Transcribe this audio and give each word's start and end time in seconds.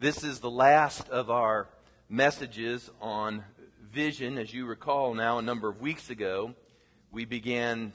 This 0.00 0.24
is 0.24 0.40
the 0.40 0.50
last 0.50 1.10
of 1.10 1.28
our 1.28 1.68
messages 2.08 2.88
on 3.02 3.44
vision. 3.92 4.38
As 4.38 4.50
you 4.50 4.64
recall 4.64 5.12
now, 5.12 5.36
a 5.36 5.42
number 5.42 5.68
of 5.68 5.82
weeks 5.82 6.08
ago, 6.08 6.54
we 7.12 7.26
began 7.26 7.92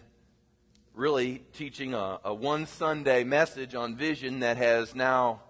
really 0.93 1.41
teaching 1.53 1.95
a, 1.95 2.19
a 2.23 2.31
one 2.31 2.67
Sunday 2.67 3.23
message 3.23 3.73
on 3.73 3.95
vision 3.95 4.41
that 4.41 4.57
has 4.57 4.93
now 4.93 5.41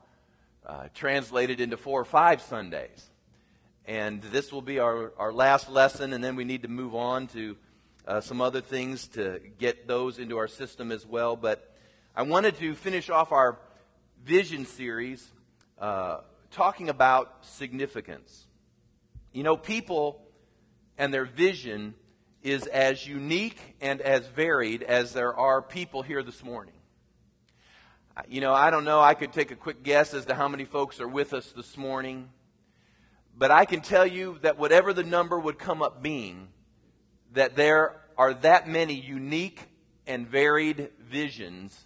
uh, 0.66 0.86
translated 0.94 1.60
into 1.60 1.76
four 1.76 2.00
or 2.00 2.06
five 2.06 2.42
Sundays. 2.42 3.10
And 3.86 4.22
this 4.22 4.54
will 4.54 4.62
be 4.62 4.80
our, 4.80 5.12
our 5.18 5.34
last 5.34 5.70
lesson, 5.70 6.14
and 6.14 6.24
then 6.24 6.38
we 6.38 6.46
need 6.46 6.62
to 6.62 6.70
move 6.70 6.96
on 6.96 7.28
to 7.28 7.58
uh, 8.08 8.22
some 8.22 8.40
other 8.40 8.62
things 8.62 9.10
to 9.10 9.42
get 9.60 9.90
those 9.90 10.20
into 10.20 10.38
our 10.38 10.48
system 10.48 10.94
as 10.94 11.06
well. 11.06 11.36
But 11.36 11.76
I 12.16 12.22
wanted 12.22 12.56
to 12.60 12.76
finish 12.76 13.10
off 13.10 13.34
our 13.34 13.58
vision 14.24 14.66
series 14.66 15.28
uh, 15.78 16.20
talking 16.56 16.88
about 16.88 17.46
significance. 17.46 18.48
You 19.34 19.44
know, 19.44 19.58
people 19.58 20.22
and 20.98 21.14
their 21.14 21.26
vision 21.26 21.96
is 22.42 22.66
as 22.68 23.06
unique 23.06 23.60
and 23.82 24.00
as 24.00 24.26
varied 24.28 24.82
as 24.82 25.12
there 25.12 25.38
are 25.38 25.62
people 25.62 26.02
here 26.02 26.24
this 26.24 26.42
morning. 26.44 26.74
You 28.30 28.40
know, 28.40 28.54
I 28.54 28.72
don't 28.72 28.86
know, 28.86 29.02
I 29.02 29.16
could 29.16 29.34
take 29.34 29.52
a 29.52 29.58
quick 29.58 29.84
guess 29.84 30.14
as 30.14 30.26
to 30.28 30.36
how 30.36 30.48
many 30.48 30.64
folks 30.64 31.02
are 31.02 31.08
with 31.08 31.34
us 31.34 31.52
this 31.52 31.76
morning. 31.76 32.30
But 33.38 33.52
I 33.52 33.66
can 33.66 33.82
tell 33.82 34.08
you 34.08 34.40
that 34.42 34.58
whatever 34.58 34.94
the 34.94 35.04
number 35.04 35.38
would 35.38 35.60
come 35.60 35.82
up 35.82 36.02
being, 36.02 36.48
that 37.34 37.58
there 37.58 37.98
are 38.18 38.34
that 38.34 38.70
many 38.70 38.94
unique 38.94 39.60
and 40.08 40.26
varied 40.26 40.92
visions 41.02 41.78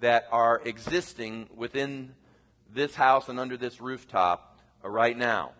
that 0.00 0.28
are 0.30 0.60
existing 0.62 1.48
within 1.56 2.14
this 2.74 2.94
house 2.94 3.28
and 3.28 3.38
under 3.38 3.56
this 3.56 3.80
rooftop 3.80 4.58
uh, 4.84 4.88
right 4.88 5.16
now. 5.16 5.52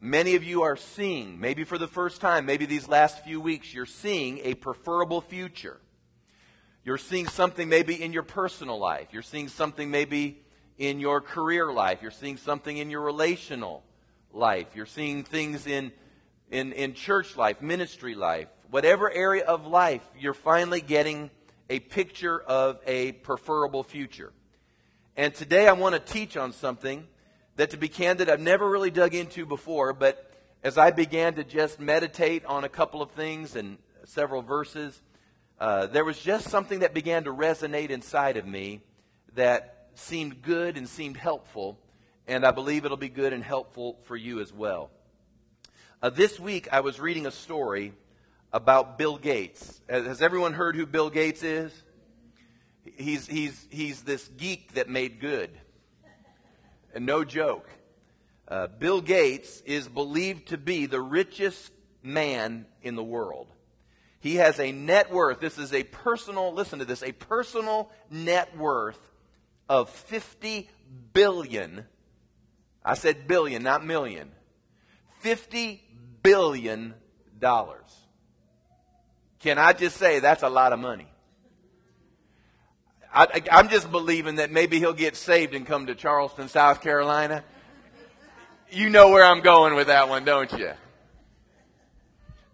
Many 0.00 0.34
of 0.34 0.44
you 0.44 0.62
are 0.62 0.76
seeing, 0.76 1.40
maybe 1.40 1.64
for 1.64 1.78
the 1.78 1.86
first 1.86 2.20
time, 2.20 2.46
maybe 2.46 2.66
these 2.66 2.88
last 2.88 3.24
few 3.24 3.40
weeks, 3.40 3.72
you're 3.72 3.86
seeing 3.86 4.40
a 4.44 4.54
preferable 4.54 5.20
future. 5.20 5.80
You're 6.84 6.98
seeing 6.98 7.26
something 7.26 7.68
maybe 7.68 8.00
in 8.00 8.12
your 8.12 8.22
personal 8.22 8.78
life. 8.78 9.08
You're 9.10 9.22
seeing 9.22 9.48
something 9.48 9.90
maybe 9.90 10.42
in 10.78 11.00
your 11.00 11.20
career 11.20 11.72
life. 11.72 12.00
You're 12.02 12.10
seeing 12.10 12.36
something 12.36 12.76
in 12.76 12.90
your 12.90 13.00
relational 13.00 13.82
life. 14.32 14.68
You're 14.74 14.86
seeing 14.86 15.24
things 15.24 15.66
in, 15.66 15.92
in, 16.50 16.72
in 16.72 16.94
church 16.94 17.36
life, 17.36 17.60
ministry 17.62 18.14
life, 18.14 18.48
whatever 18.70 19.10
area 19.10 19.44
of 19.44 19.66
life, 19.66 20.02
you're 20.18 20.34
finally 20.34 20.80
getting 20.80 21.30
a 21.68 21.80
picture 21.80 22.40
of 22.40 22.78
a 22.86 23.12
preferable 23.12 23.82
future. 23.82 24.32
And 25.16 25.34
today 25.34 25.66
I 25.66 25.72
want 25.72 25.94
to 25.94 26.12
teach 26.12 26.36
on 26.36 26.52
something 26.52 27.06
that, 27.56 27.70
to 27.70 27.76
be 27.76 27.88
candid, 27.88 28.28
I've 28.28 28.40
never 28.40 28.68
really 28.68 28.90
dug 28.90 29.14
into 29.14 29.46
before, 29.46 29.92
but 29.92 30.30
as 30.62 30.76
I 30.76 30.90
began 30.90 31.34
to 31.34 31.44
just 31.44 31.80
meditate 31.80 32.44
on 32.44 32.64
a 32.64 32.68
couple 32.68 33.00
of 33.00 33.12
things 33.12 33.56
and 33.56 33.78
several 34.04 34.42
verses, 34.42 35.00
uh, 35.58 35.86
there 35.86 36.04
was 36.04 36.18
just 36.18 36.48
something 36.48 36.80
that 36.80 36.92
began 36.92 37.24
to 37.24 37.32
resonate 37.32 37.88
inside 37.88 38.36
of 38.36 38.46
me 38.46 38.82
that 39.34 39.88
seemed 39.94 40.42
good 40.42 40.76
and 40.76 40.86
seemed 40.86 41.16
helpful 41.16 41.78
and 42.26 42.44
I 42.44 42.50
believe 42.50 42.84
it'll 42.84 42.96
be 42.96 43.08
good 43.08 43.32
and 43.32 43.42
helpful 43.42 43.98
for 44.04 44.16
you 44.16 44.40
as 44.40 44.52
well. 44.52 44.90
Uh, 46.02 46.10
this 46.10 46.38
week, 46.40 46.68
I 46.72 46.80
was 46.80 46.98
reading 47.00 47.26
a 47.26 47.30
story 47.30 47.92
about 48.52 48.98
Bill 48.98 49.16
Gates. 49.16 49.80
Has 49.88 50.20
everyone 50.20 50.52
heard 50.52 50.76
who 50.76 50.86
Bill 50.86 51.08
Gates 51.08 51.42
is? 51.42 51.72
He's, 52.96 53.26
he's, 53.26 53.66
he's 53.70 54.02
this 54.02 54.28
geek 54.36 54.74
that 54.74 54.88
made 54.88 55.20
good. 55.20 55.50
And 56.94 57.06
no 57.06 57.24
joke. 57.24 57.68
Uh, 58.48 58.68
Bill 58.68 59.00
Gates 59.00 59.60
is 59.66 59.88
believed 59.88 60.48
to 60.48 60.58
be 60.58 60.86
the 60.86 61.00
richest 61.00 61.72
man 62.02 62.66
in 62.82 62.94
the 62.94 63.04
world. 63.04 63.48
He 64.20 64.36
has 64.36 64.58
a 64.60 64.72
net 64.72 65.12
worth. 65.12 65.40
This 65.40 65.58
is 65.58 65.72
a 65.72 65.82
personal, 65.82 66.52
listen 66.52 66.78
to 66.78 66.84
this, 66.84 67.02
a 67.02 67.12
personal 67.12 67.90
net 68.10 68.56
worth 68.56 68.98
of 69.68 69.90
50 69.90 70.70
billion 71.12 71.84
I 72.86 72.94
said 72.94 73.26
billion, 73.26 73.64
not 73.64 73.84
million. 73.84 74.30
$50 75.24 75.80
billion. 76.22 76.94
Can 79.40 79.58
I 79.58 79.72
just 79.72 79.96
say 79.96 80.20
that's 80.20 80.44
a 80.44 80.48
lot 80.48 80.72
of 80.72 80.78
money? 80.78 81.08
I, 83.16 83.42
am 83.50 83.70
just 83.70 83.90
believing 83.90 84.36
that 84.36 84.50
maybe 84.50 84.78
he'll 84.78 84.92
get 84.92 85.16
saved 85.16 85.54
and 85.54 85.66
come 85.66 85.86
to 85.86 85.94
Charleston, 85.94 86.50
South 86.50 86.82
Carolina. 86.82 87.42
You 88.70 88.90
know 88.90 89.08
where 89.08 89.24
I'm 89.24 89.40
going 89.40 89.74
with 89.74 89.86
that 89.86 90.10
one, 90.10 90.26
don't 90.26 90.52
you? 90.52 90.72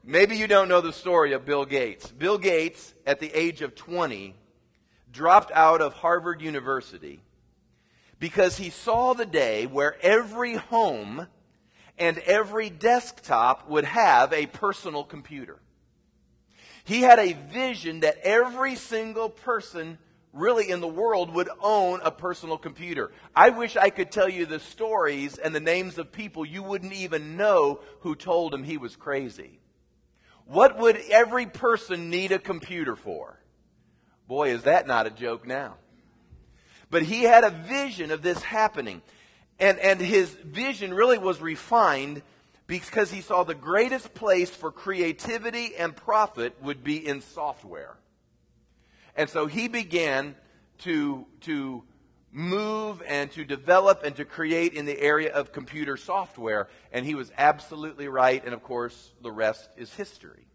Maybe 0.04 0.36
you 0.36 0.46
don't 0.46 0.68
know 0.68 0.80
the 0.80 0.92
story 0.92 1.32
of 1.32 1.44
Bill 1.44 1.64
Gates. 1.64 2.06
Bill 2.12 2.38
Gates, 2.38 2.94
at 3.04 3.18
the 3.18 3.36
age 3.36 3.60
of 3.60 3.74
20, 3.74 4.36
dropped 5.10 5.50
out 5.50 5.80
of 5.80 5.94
Harvard 5.94 6.40
University 6.40 7.20
because 8.20 8.56
he 8.56 8.70
saw 8.70 9.14
the 9.14 9.26
day 9.26 9.66
where 9.66 9.96
every 10.00 10.54
home 10.54 11.26
and 11.98 12.18
every 12.18 12.70
desktop 12.70 13.68
would 13.68 13.84
have 13.84 14.32
a 14.32 14.46
personal 14.46 15.02
computer. 15.02 15.58
He 16.84 17.00
had 17.00 17.18
a 17.18 17.32
vision 17.32 18.00
that 18.00 18.18
every 18.22 18.76
single 18.76 19.28
person 19.28 19.98
really 20.32 20.70
in 20.70 20.80
the 20.80 20.88
world 20.88 21.32
would 21.34 21.48
own 21.60 22.00
a 22.02 22.10
personal 22.10 22.56
computer. 22.56 23.12
I 23.36 23.50
wish 23.50 23.76
I 23.76 23.90
could 23.90 24.10
tell 24.10 24.28
you 24.28 24.46
the 24.46 24.60
stories 24.60 25.38
and 25.38 25.54
the 25.54 25.60
names 25.60 25.98
of 25.98 26.12
people 26.12 26.46
you 26.46 26.62
wouldn't 26.62 26.94
even 26.94 27.36
know 27.36 27.80
who 28.00 28.14
told 28.14 28.54
him 28.54 28.64
he 28.64 28.78
was 28.78 28.96
crazy. 28.96 29.60
What 30.46 30.78
would 30.78 30.96
every 31.10 31.46
person 31.46 32.10
need 32.10 32.32
a 32.32 32.38
computer 32.38 32.96
for? 32.96 33.38
Boy, 34.26 34.50
is 34.54 34.62
that 34.62 34.86
not 34.86 35.06
a 35.06 35.10
joke 35.10 35.46
now. 35.46 35.76
But 36.90 37.02
he 37.02 37.22
had 37.22 37.44
a 37.44 37.50
vision 37.50 38.10
of 38.10 38.22
this 38.22 38.42
happening. 38.42 39.02
And, 39.58 39.78
and 39.78 40.00
his 40.00 40.30
vision 40.30 40.92
really 40.94 41.18
was 41.18 41.40
refined 41.40 42.22
because 42.66 43.10
he 43.10 43.20
saw 43.20 43.44
the 43.44 43.54
greatest 43.54 44.14
place 44.14 44.50
for 44.50 44.70
creativity 44.72 45.76
and 45.76 45.94
profit 45.94 46.56
would 46.62 46.82
be 46.82 47.06
in 47.06 47.20
software. 47.20 47.96
And 49.16 49.28
so 49.28 49.46
he 49.46 49.68
began 49.68 50.34
to, 50.78 51.26
to 51.42 51.84
move 52.30 53.02
and 53.06 53.30
to 53.32 53.44
develop 53.44 54.04
and 54.04 54.16
to 54.16 54.24
create 54.24 54.72
in 54.72 54.86
the 54.86 54.98
area 54.98 55.32
of 55.32 55.52
computer 55.52 55.96
software. 55.96 56.68
And 56.92 57.04
he 57.04 57.14
was 57.14 57.30
absolutely 57.36 58.08
right. 58.08 58.42
And 58.44 58.54
of 58.54 58.62
course, 58.62 59.12
the 59.22 59.32
rest 59.32 59.68
is 59.76 59.92
history. 59.94 60.46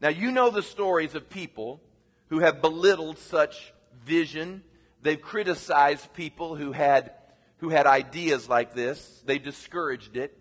Now, 0.00 0.08
you 0.08 0.30
know 0.30 0.50
the 0.50 0.62
stories 0.62 1.14
of 1.14 1.28
people 1.28 1.80
who 2.28 2.38
have 2.40 2.62
belittled 2.62 3.18
such 3.18 3.72
vision 4.04 4.62
They've 5.02 5.20
criticized 5.20 6.12
people 6.12 6.56
who 6.56 6.72
had, 6.72 7.12
who 7.58 7.70
had 7.70 7.86
ideas 7.86 8.48
like 8.48 8.74
this. 8.74 9.22
They 9.24 9.38
discouraged 9.38 10.16
it. 10.16 10.36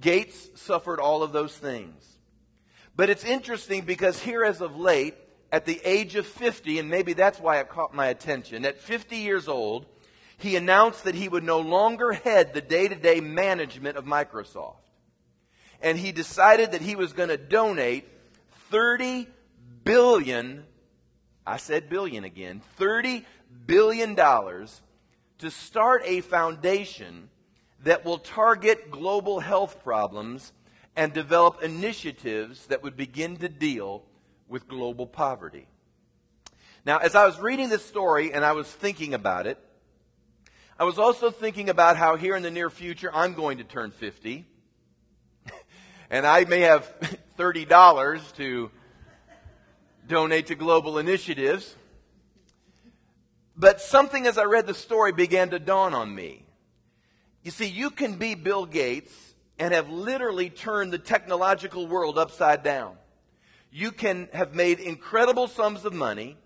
Gates 0.00 0.50
suffered 0.54 1.00
all 1.00 1.22
of 1.22 1.32
those 1.32 1.56
things. 1.56 2.06
But 2.94 3.10
it's 3.10 3.24
interesting 3.24 3.84
because 3.84 4.20
here 4.20 4.44
as 4.44 4.60
of 4.60 4.76
late, 4.76 5.16
at 5.52 5.66
the 5.66 5.80
age 5.84 6.16
of 6.16 6.26
50, 6.26 6.78
and 6.78 6.88
maybe 6.88 7.12
that's 7.12 7.38
why 7.38 7.60
it 7.60 7.68
caught 7.68 7.94
my 7.94 8.06
attention, 8.06 8.64
at 8.64 8.80
50 8.80 9.16
years 9.16 9.48
old, 9.48 9.84
he 10.38 10.56
announced 10.56 11.04
that 11.04 11.14
he 11.14 11.28
would 11.28 11.44
no 11.44 11.60
longer 11.60 12.12
head 12.12 12.54
the 12.54 12.62
day 12.62 12.88
to 12.88 12.96
day 12.96 13.20
management 13.20 13.98
of 13.98 14.06
Microsoft. 14.06 14.76
And 15.82 15.98
he 15.98 16.10
decided 16.10 16.72
that 16.72 16.80
he 16.80 16.96
was 16.96 17.12
going 17.12 17.28
to 17.28 17.36
donate 17.36 18.08
30 18.70 19.28
billion, 19.84 20.64
I 21.46 21.58
said 21.58 21.90
billion 21.90 22.24
again, 22.24 22.62
30 22.76 23.26
billion 23.66 24.14
dollars 24.14 24.80
to 25.38 25.50
start 25.50 26.02
a 26.06 26.22
foundation 26.22 27.28
that 27.84 28.04
will 28.04 28.18
target 28.18 28.90
global 28.90 29.40
health 29.40 29.82
problems 29.84 30.52
and 30.96 31.12
develop 31.12 31.62
initiatives 31.62 32.66
that 32.66 32.82
would 32.82 32.96
begin 32.96 33.36
to 33.36 33.48
deal 33.48 34.04
with 34.52 34.68
global 34.68 35.06
poverty. 35.06 35.66
Now, 36.84 36.98
as 36.98 37.14
I 37.14 37.24
was 37.24 37.40
reading 37.40 37.70
this 37.70 37.84
story 37.84 38.32
and 38.34 38.44
I 38.44 38.52
was 38.52 38.70
thinking 38.70 39.14
about 39.14 39.46
it, 39.46 39.58
I 40.78 40.84
was 40.84 40.98
also 40.98 41.30
thinking 41.30 41.70
about 41.70 41.96
how 41.96 42.16
here 42.16 42.36
in 42.36 42.42
the 42.42 42.50
near 42.50 42.68
future 42.68 43.10
I'm 43.14 43.32
going 43.32 43.58
to 43.58 43.64
turn 43.64 43.92
50. 43.92 44.44
and 46.10 46.26
I 46.26 46.44
may 46.44 46.60
have 46.60 46.92
$30 47.38 48.36
to 48.36 48.70
donate 50.06 50.48
to 50.48 50.54
global 50.54 50.98
initiatives. 50.98 51.74
But 53.56 53.80
something 53.80 54.26
as 54.26 54.36
I 54.36 54.44
read 54.44 54.66
the 54.66 54.74
story 54.74 55.12
began 55.12 55.50
to 55.50 55.58
dawn 55.58 55.94
on 55.94 56.14
me. 56.14 56.44
You 57.42 57.50
see, 57.50 57.66
you 57.66 57.90
can 57.90 58.16
be 58.16 58.34
Bill 58.34 58.66
Gates 58.66 59.14
and 59.58 59.72
have 59.72 59.88
literally 59.88 60.50
turned 60.50 60.92
the 60.92 60.98
technological 60.98 61.86
world 61.86 62.18
upside 62.18 62.62
down. 62.62 62.96
You 63.72 63.90
can 63.90 64.28
have 64.32 64.54
made 64.54 64.78
incredible 64.78 65.48
sums 65.48 65.84
of 65.84 65.92
money. 65.92 66.36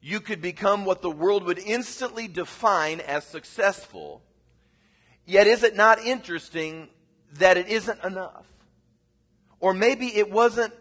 You 0.00 0.20
could 0.20 0.40
become 0.40 0.84
what 0.84 1.02
the 1.02 1.10
world 1.10 1.42
would 1.44 1.58
instantly 1.58 2.28
define 2.28 3.00
as 3.00 3.24
successful 3.24 4.22
Yet 5.26 5.48
is 5.48 5.64
it 5.64 5.74
not 5.74 5.98
interesting 5.98 6.88
that 7.34 7.56
it 7.56 7.68
isn't 7.68 8.02
enough? 8.04 8.46
Or 9.58 9.74
maybe 9.74 10.06
it 10.16 10.30
wasn't 10.30 10.72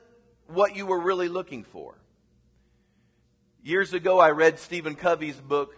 what 0.47 0.75
you 0.75 0.85
were 0.85 0.99
really 0.99 1.27
looking 1.27 1.63
for. 1.63 1.97
Years 3.63 3.93
ago, 3.93 4.19
I 4.19 4.29
read 4.29 4.59
Stephen 4.59 4.93
Covey's 4.95 5.41
book, 5.41 5.73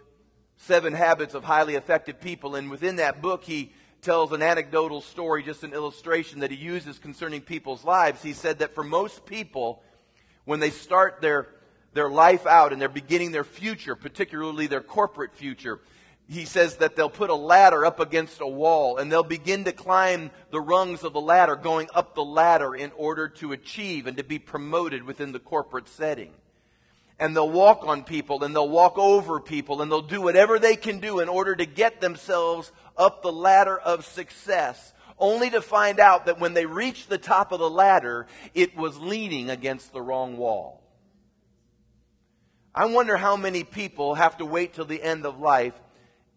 Seven 0.58 0.92
Habits 0.92 1.34
of 1.34 1.46
Highly 1.46 1.76
Effective 1.76 2.20
People, 2.20 2.56
and 2.56 2.70
within 2.70 2.98
that 2.98 3.22
book, 3.22 3.46
he 3.46 3.72
tells 4.02 4.34
an 4.34 4.42
anecdotal 4.42 5.00
story, 5.00 5.44
just 5.44 5.64
an 5.64 5.74
illustration 5.74 6.42
that 6.42 6.52
he 6.52 6.58
uses 6.58 7.00
concerning 7.00 7.40
people's 7.40 7.86
lives. 7.86 8.22
He 8.22 8.34
said 8.34 8.60
that 8.60 8.76
for 8.76 8.84
most 8.84 9.26
people, 9.26 9.82
when 10.48 10.62
they 10.62 10.70
start 10.70 11.20
their, 11.20 11.50
their 11.94 12.10
life 12.10 12.48
out 12.48 12.72
and 12.72 12.82
they're 12.82 12.88
beginning 12.88 13.34
their 13.34 13.44
future, 13.44 13.98
particularly 13.98 14.66
their 14.66 14.82
corporate 14.82 15.36
future, 15.36 15.82
he 16.30 16.46
says 16.46 16.78
that 16.78 16.96
they'll 16.96 17.10
put 17.10 17.30
a 17.30 17.36
ladder 17.36 17.86
up 17.86 18.00
against 18.00 18.40
a 18.40 18.48
wall 18.48 18.98
and 18.98 19.12
they'll 19.12 19.24
begin 19.24 19.66
to 19.66 19.74
climb 19.74 20.32
the 20.50 20.62
rungs 20.62 21.04
of 21.04 21.12
the 21.12 21.20
ladder, 21.20 21.58
going 21.58 21.90
up 21.94 22.16
the 22.16 22.24
ladder 22.24 22.74
in 22.74 22.94
order 22.96 23.28
to 23.28 23.52
achieve 23.52 24.08
and 24.08 24.16
to 24.16 24.24
be 24.24 24.40
promoted 24.40 25.04
within 25.04 25.34
the 25.34 25.40
corporate 25.40 25.90
setting. 25.90 26.32
And 27.20 27.36
they'll 27.36 27.50
walk 27.50 27.86
on 27.86 28.06
people 28.06 28.42
and 28.46 28.56
they'll 28.56 28.70
walk 28.70 28.98
over 28.98 29.42
people 29.42 29.82
and 29.82 29.92
they'll 29.92 30.02
do 30.02 30.22
whatever 30.22 30.60
they 30.60 30.78
can 30.78 31.00
do 31.00 31.20
in 31.20 31.28
order 31.28 31.58
to 31.58 31.66
get 31.66 32.00
themselves 32.00 32.72
up 32.96 33.22
the 33.22 33.34
ladder 33.34 33.78
of 33.78 34.06
success, 34.06 34.94
only 35.20 35.50
to 35.50 35.62
find 35.62 36.00
out 36.00 36.26
that 36.26 36.40
when 36.40 36.54
they 36.54 36.66
reached 36.66 37.10
the 37.10 37.18
top 37.18 37.52
of 37.52 37.60
the 37.60 37.70
ladder, 37.70 38.28
it 38.54 38.76
was 38.76 39.00
leaning 39.00 39.50
against 39.50 39.94
the 39.94 40.02
wrong 40.02 40.38
wall. 40.38 40.84
I 42.74 42.86
wonder 42.86 43.18
how 43.18 43.36
many 43.36 43.64
people 43.64 44.16
have 44.16 44.38
to 44.38 44.46
wait 44.46 44.74
till 44.74 44.86
the 44.86 45.02
end 45.02 45.26
of 45.26 45.40
life 45.40 45.74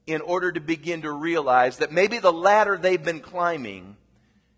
in 0.06 0.22
order 0.22 0.50
to 0.50 0.60
begin 0.60 1.02
to 1.02 1.12
realize 1.12 1.78
that 1.78 1.92
maybe 1.92 2.18
the 2.18 2.32
ladder 2.32 2.78
they've 2.78 3.02
been 3.02 3.20
climbing 3.20 3.96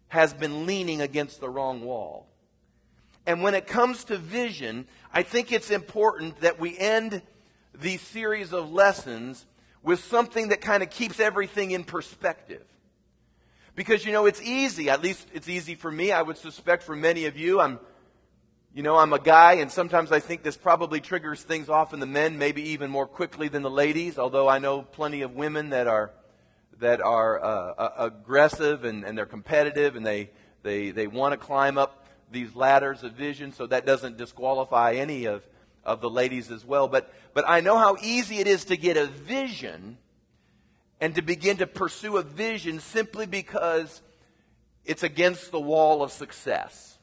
has 0.08 0.32
been 0.32 0.66
leaning 0.66 1.00
against 1.00 1.40
the 1.40 1.48
wrong 1.48 1.82
wall. 1.82 2.28
And 3.26 3.42
when 3.42 3.54
it 3.54 3.66
comes 3.66 4.04
to 4.04 4.16
vision, 4.16 4.86
I 5.12 5.22
think 5.22 5.52
it's 5.52 5.70
important 5.70 6.40
that 6.40 6.60
we 6.60 6.78
end 6.78 7.22
these 7.74 8.00
series 8.00 8.52
of 8.52 8.72
lessons 8.72 9.46
with 9.82 10.04
something 10.04 10.48
that 10.48 10.60
kind 10.60 10.82
of 10.82 10.90
keeps 10.90 11.18
everything 11.18 11.72
in 11.72 11.82
perspective. 11.84 12.64
Because, 13.74 14.04
you 14.04 14.12
know, 14.12 14.26
it's 14.26 14.42
easy, 14.42 14.90
at 14.90 15.02
least 15.02 15.26
it's 15.32 15.48
easy 15.48 15.74
for 15.74 15.90
me. 15.90 16.12
I 16.12 16.22
would 16.22 16.36
suspect 16.36 16.82
for 16.82 16.94
many 16.94 17.24
of 17.24 17.36
you, 17.36 17.60
I'm 17.60 17.80
you 18.74 18.82
know, 18.82 18.96
I'm 18.96 19.12
a 19.12 19.18
guy, 19.18 19.54
and 19.54 19.70
sometimes 19.70 20.12
I 20.12 20.20
think 20.20 20.42
this 20.42 20.56
probably 20.56 21.00
triggers 21.00 21.42
things 21.42 21.68
off 21.68 21.92
in 21.92 22.00
the 22.00 22.06
men, 22.06 22.38
maybe 22.38 22.70
even 22.70 22.90
more 22.90 23.06
quickly 23.06 23.48
than 23.48 23.60
the 23.62 23.70
ladies. 23.70 24.18
Although 24.18 24.48
I 24.48 24.60
know 24.60 24.80
plenty 24.80 25.20
of 25.20 25.34
women 25.34 25.70
that 25.70 25.86
are 25.86 26.10
that 26.78 27.02
are 27.02 27.44
uh, 27.44 27.74
uh, 27.76 27.90
aggressive 27.98 28.84
and, 28.84 29.04
and 29.04 29.16
they're 29.16 29.26
competitive, 29.26 29.94
and 29.94 30.06
they 30.06 30.30
they 30.62 30.90
they 30.90 31.06
want 31.06 31.32
to 31.32 31.36
climb 31.36 31.76
up 31.76 32.06
these 32.30 32.56
ladders 32.56 33.02
of 33.02 33.12
vision. 33.12 33.52
So 33.52 33.66
that 33.66 33.84
doesn't 33.84 34.16
disqualify 34.16 34.94
any 34.94 35.26
of 35.26 35.46
of 35.84 36.00
the 36.00 36.08
ladies 36.08 36.50
as 36.50 36.64
well. 36.64 36.88
But 36.88 37.12
but 37.34 37.44
I 37.46 37.60
know 37.60 37.76
how 37.76 37.98
easy 38.00 38.38
it 38.38 38.46
is 38.46 38.64
to 38.66 38.78
get 38.78 38.96
a 38.96 39.04
vision 39.04 39.98
and 41.02 41.16
to 41.16 41.20
begin 41.20 41.56
to 41.56 41.66
pursue 41.66 42.16
a 42.16 42.22
vision 42.22 42.78
simply 42.78 43.26
because 43.26 44.00
it's 44.84 45.02
against 45.02 45.50
the 45.50 45.60
wall 45.60 46.00
of 46.00 46.12
success. 46.12 46.96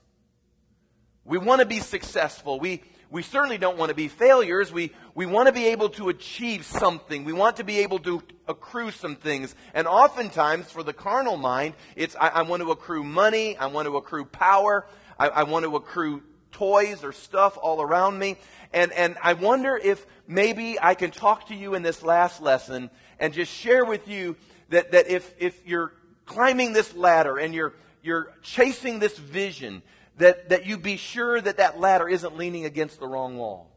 We 1.25 1.37
want 1.37 1.59
to 1.59 1.67
be 1.67 1.81
successful. 1.81 2.61
We, 2.61 2.81
we 3.11 3.23
certainly 3.23 3.57
don't 3.57 3.77
want 3.77 3.89
to 3.89 3.95
be 3.95 4.07
failures. 4.07 4.71
We, 4.71 4.93
we 5.15 5.25
want 5.25 5.47
to 5.47 5.51
be 5.51 5.67
able 5.67 5.89
to 5.89 6.07
achieve 6.07 6.63
something. 6.63 7.25
We 7.25 7.33
want 7.33 7.57
to 7.57 7.65
be 7.65 7.79
able 7.79 7.99
to 7.99 8.23
accrue 8.47 8.91
some 8.91 9.17
things. 9.17 9.53
And 9.73 9.85
oftentimes, 9.85 10.71
for 10.71 10.81
the 10.81 10.93
carnal 10.93 11.35
mind, 11.35 11.73
it's 11.97 12.15
I, 12.15 12.29
I 12.29 12.41
want 12.43 12.63
to 12.63 12.71
accrue 12.71 13.03
money, 13.03 13.57
I 13.57 13.65
want 13.65 13.85
to 13.85 13.97
accrue 13.97 14.23
power, 14.23 14.87
I, 15.19 15.27
I 15.27 15.43
want 15.43 15.65
to 15.65 15.75
accrue 15.75 16.23
toys 16.53 17.03
or 17.03 17.11
stuff 17.11 17.57
all 17.61 17.81
around 17.81 18.17
me. 18.17 18.37
And, 18.71 18.93
and 18.93 19.17
I 19.21 19.33
wonder 19.33 19.75
if 19.75 20.05
maybe 20.25 20.77
I 20.81 20.93
can 20.93 21.11
talk 21.11 21.47
to 21.47 21.55
you 21.55 21.75
in 21.75 21.83
this 21.83 22.01
last 22.01 22.41
lesson 22.41 22.89
and 23.19 23.33
just 23.33 23.51
share 23.51 23.85
with 23.85 24.07
you 24.07 24.35
that, 24.69 24.91
that 24.91 25.07
if, 25.07 25.33
if 25.39 25.65
you're 25.65 25.93
climbing 26.25 26.73
this 26.73 26.95
ladder 26.95 27.37
and 27.37 27.53
you're, 27.53 27.73
you're 28.01 28.31
chasing 28.41 28.99
this 28.99 29.17
vision, 29.17 29.81
that, 30.17 30.49
that 30.49 30.65
you 30.65 30.77
be 30.77 30.97
sure 30.97 31.39
that 31.41 31.57
that 31.57 31.79
ladder 31.79 32.07
isn't 32.07 32.37
leaning 32.37 32.65
against 32.65 32.99
the 32.99 33.07
wrong 33.07 33.37
wall. 33.37 33.69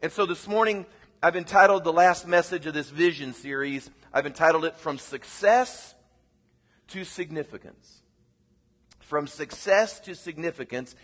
And 0.00 0.12
so 0.12 0.26
this 0.26 0.46
morning, 0.46 0.86
I've 1.22 1.36
entitled 1.36 1.82
the 1.82 1.92
last 1.92 2.26
message 2.26 2.66
of 2.66 2.74
this 2.74 2.90
vision 2.90 3.32
series, 3.32 3.90
I've 4.12 4.26
entitled 4.26 4.64
it 4.64 4.76
From 4.76 4.98
Success 4.98 5.94
to 6.88 7.04
Significance. 7.04 8.02
From 9.00 9.26
Success 9.26 10.00
to 10.00 10.14
Significance. 10.14 10.94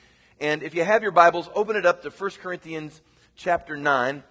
And 0.41 0.63
if 0.63 0.75
you 0.75 0.85
have 0.85 1.03
your 1.03 1.13
Bibles, 1.13 1.49
open 1.55 1.77
it 1.77 1.87
up 1.87 2.03
to 2.03 2.11
1 2.11 2.31
Corinthians 2.43 3.01
chapter 3.37 3.77
9. 3.77 4.23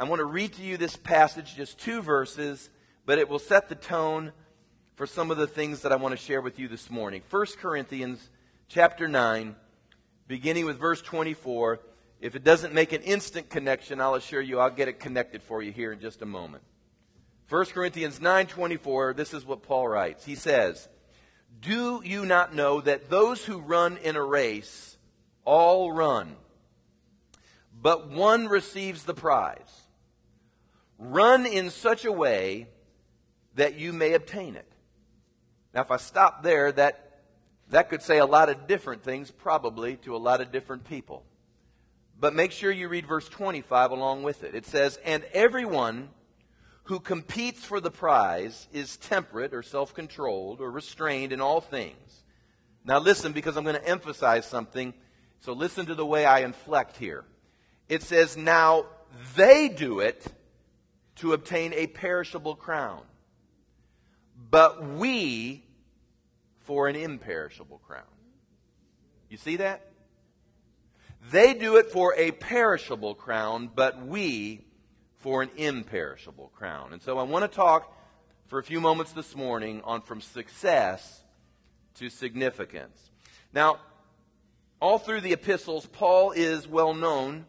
I 0.00 0.04
want 0.04 0.20
to 0.20 0.24
read 0.24 0.54
to 0.54 0.62
you 0.62 0.78
this 0.78 0.96
passage, 0.96 1.54
just 1.54 1.78
two 1.78 2.00
verses, 2.00 2.70
but 3.04 3.18
it 3.18 3.28
will 3.28 3.38
set 3.38 3.68
the 3.68 3.74
tone 3.74 4.32
for 4.94 5.06
some 5.06 5.30
of 5.30 5.36
the 5.36 5.46
things 5.46 5.82
that 5.82 5.92
I 5.92 5.96
want 5.96 6.12
to 6.12 6.16
share 6.16 6.40
with 6.40 6.58
you 6.58 6.68
this 6.68 6.88
morning. 6.88 7.20
1 7.28 7.46
Corinthians 7.60 8.30
chapter 8.66 9.08
9, 9.08 9.54
beginning 10.26 10.64
with 10.64 10.78
verse 10.78 11.02
24. 11.02 11.80
If 12.18 12.34
it 12.34 12.42
doesn't 12.42 12.72
make 12.72 12.94
an 12.94 13.02
instant 13.02 13.50
connection, 13.50 14.00
I'll 14.00 14.14
assure 14.14 14.40
you 14.40 14.58
I'll 14.58 14.70
get 14.70 14.88
it 14.88 15.00
connected 15.00 15.42
for 15.42 15.62
you 15.62 15.70
here 15.70 15.92
in 15.92 16.00
just 16.00 16.22
a 16.22 16.26
moment. 16.26 16.62
1 17.50 17.66
Corinthians 17.66 18.20
9:24, 18.20 19.14
this 19.14 19.34
is 19.34 19.44
what 19.44 19.62
Paul 19.62 19.86
writes. 19.86 20.24
He 20.24 20.34
says, 20.34 20.88
"Do 21.60 22.00
you 22.02 22.24
not 22.24 22.54
know 22.54 22.80
that 22.80 23.10
those 23.10 23.44
who 23.44 23.58
run 23.58 23.98
in 23.98 24.16
a 24.16 24.24
race 24.24 24.96
all 25.44 25.92
run, 25.92 26.36
but 27.74 28.08
one 28.08 28.48
receives 28.48 29.02
the 29.02 29.12
prize? 29.12 29.79
Run 31.00 31.46
in 31.46 31.70
such 31.70 32.04
a 32.04 32.12
way 32.12 32.68
that 33.54 33.74
you 33.74 33.92
may 33.92 34.12
obtain 34.12 34.54
it." 34.54 34.70
Now 35.74 35.80
if 35.80 35.90
I 35.90 35.96
stop 35.96 36.42
there, 36.42 36.70
that 36.72 37.10
that 37.70 37.88
could 37.88 38.02
say 38.02 38.18
a 38.18 38.26
lot 38.26 38.48
of 38.48 38.66
different 38.66 39.02
things, 39.02 39.30
probably, 39.30 39.96
to 39.98 40.14
a 40.14 40.18
lot 40.18 40.40
of 40.40 40.52
different 40.52 40.84
people. 40.84 41.24
But 42.18 42.34
make 42.34 42.52
sure 42.52 42.70
you 42.70 42.88
read 42.88 43.06
verse 43.06 43.28
25 43.28 43.92
along 43.92 44.24
with 44.24 44.44
it. 44.44 44.54
It 44.54 44.66
says, 44.66 44.98
And 45.04 45.24
everyone 45.32 46.10
who 46.84 47.00
competes 47.00 47.64
for 47.64 47.80
the 47.80 47.90
prize 47.90 48.68
is 48.72 48.96
temperate 48.96 49.54
or 49.54 49.62
self 49.62 49.94
controlled 49.94 50.60
or 50.60 50.70
restrained 50.70 51.32
in 51.32 51.40
all 51.40 51.60
things. 51.60 52.24
Now 52.84 52.98
listen, 52.98 53.32
because 53.32 53.56
I'm 53.56 53.64
going 53.64 53.76
to 53.76 53.88
emphasize 53.88 54.46
something. 54.46 54.92
So 55.40 55.52
listen 55.52 55.86
to 55.86 55.94
the 55.94 56.04
way 56.04 56.26
I 56.26 56.40
inflect 56.40 56.96
here. 56.96 57.24
It 57.88 58.02
says, 58.02 58.36
Now 58.36 58.86
they 59.36 59.68
do 59.68 60.00
it 60.00 60.26
to 61.20 61.32
obtain 61.32 61.72
a 61.74 61.86
perishable 61.86 62.54
crown, 62.54 63.02
but 64.50 64.84
we 64.86 65.64
for 66.60 66.88
an 66.88 66.96
imperishable 66.96 67.78
crown. 67.86 68.04
You 69.28 69.36
see 69.36 69.56
that? 69.56 69.86
They 71.30 71.52
do 71.54 71.76
it 71.76 71.90
for 71.90 72.14
a 72.16 72.30
perishable 72.30 73.14
crown, 73.14 73.70
but 73.74 74.06
we 74.06 74.64
for 75.18 75.42
an 75.42 75.50
imperishable 75.56 76.50
crown. 76.54 76.94
And 76.94 77.02
so 77.02 77.18
I 77.18 77.22
want 77.24 77.50
to 77.50 77.54
talk 77.54 77.94
for 78.46 78.58
a 78.58 78.62
few 78.62 78.80
moments 78.80 79.12
this 79.12 79.36
morning 79.36 79.82
on 79.84 80.00
from 80.00 80.22
success 80.22 81.22
to 81.96 82.08
significance. 82.08 83.10
Now, 83.52 83.78
all 84.80 84.98
through 84.98 85.20
the 85.20 85.34
epistles, 85.34 85.84
Paul 85.84 86.30
is 86.30 86.66
well 86.66 86.94
known 86.94 87.44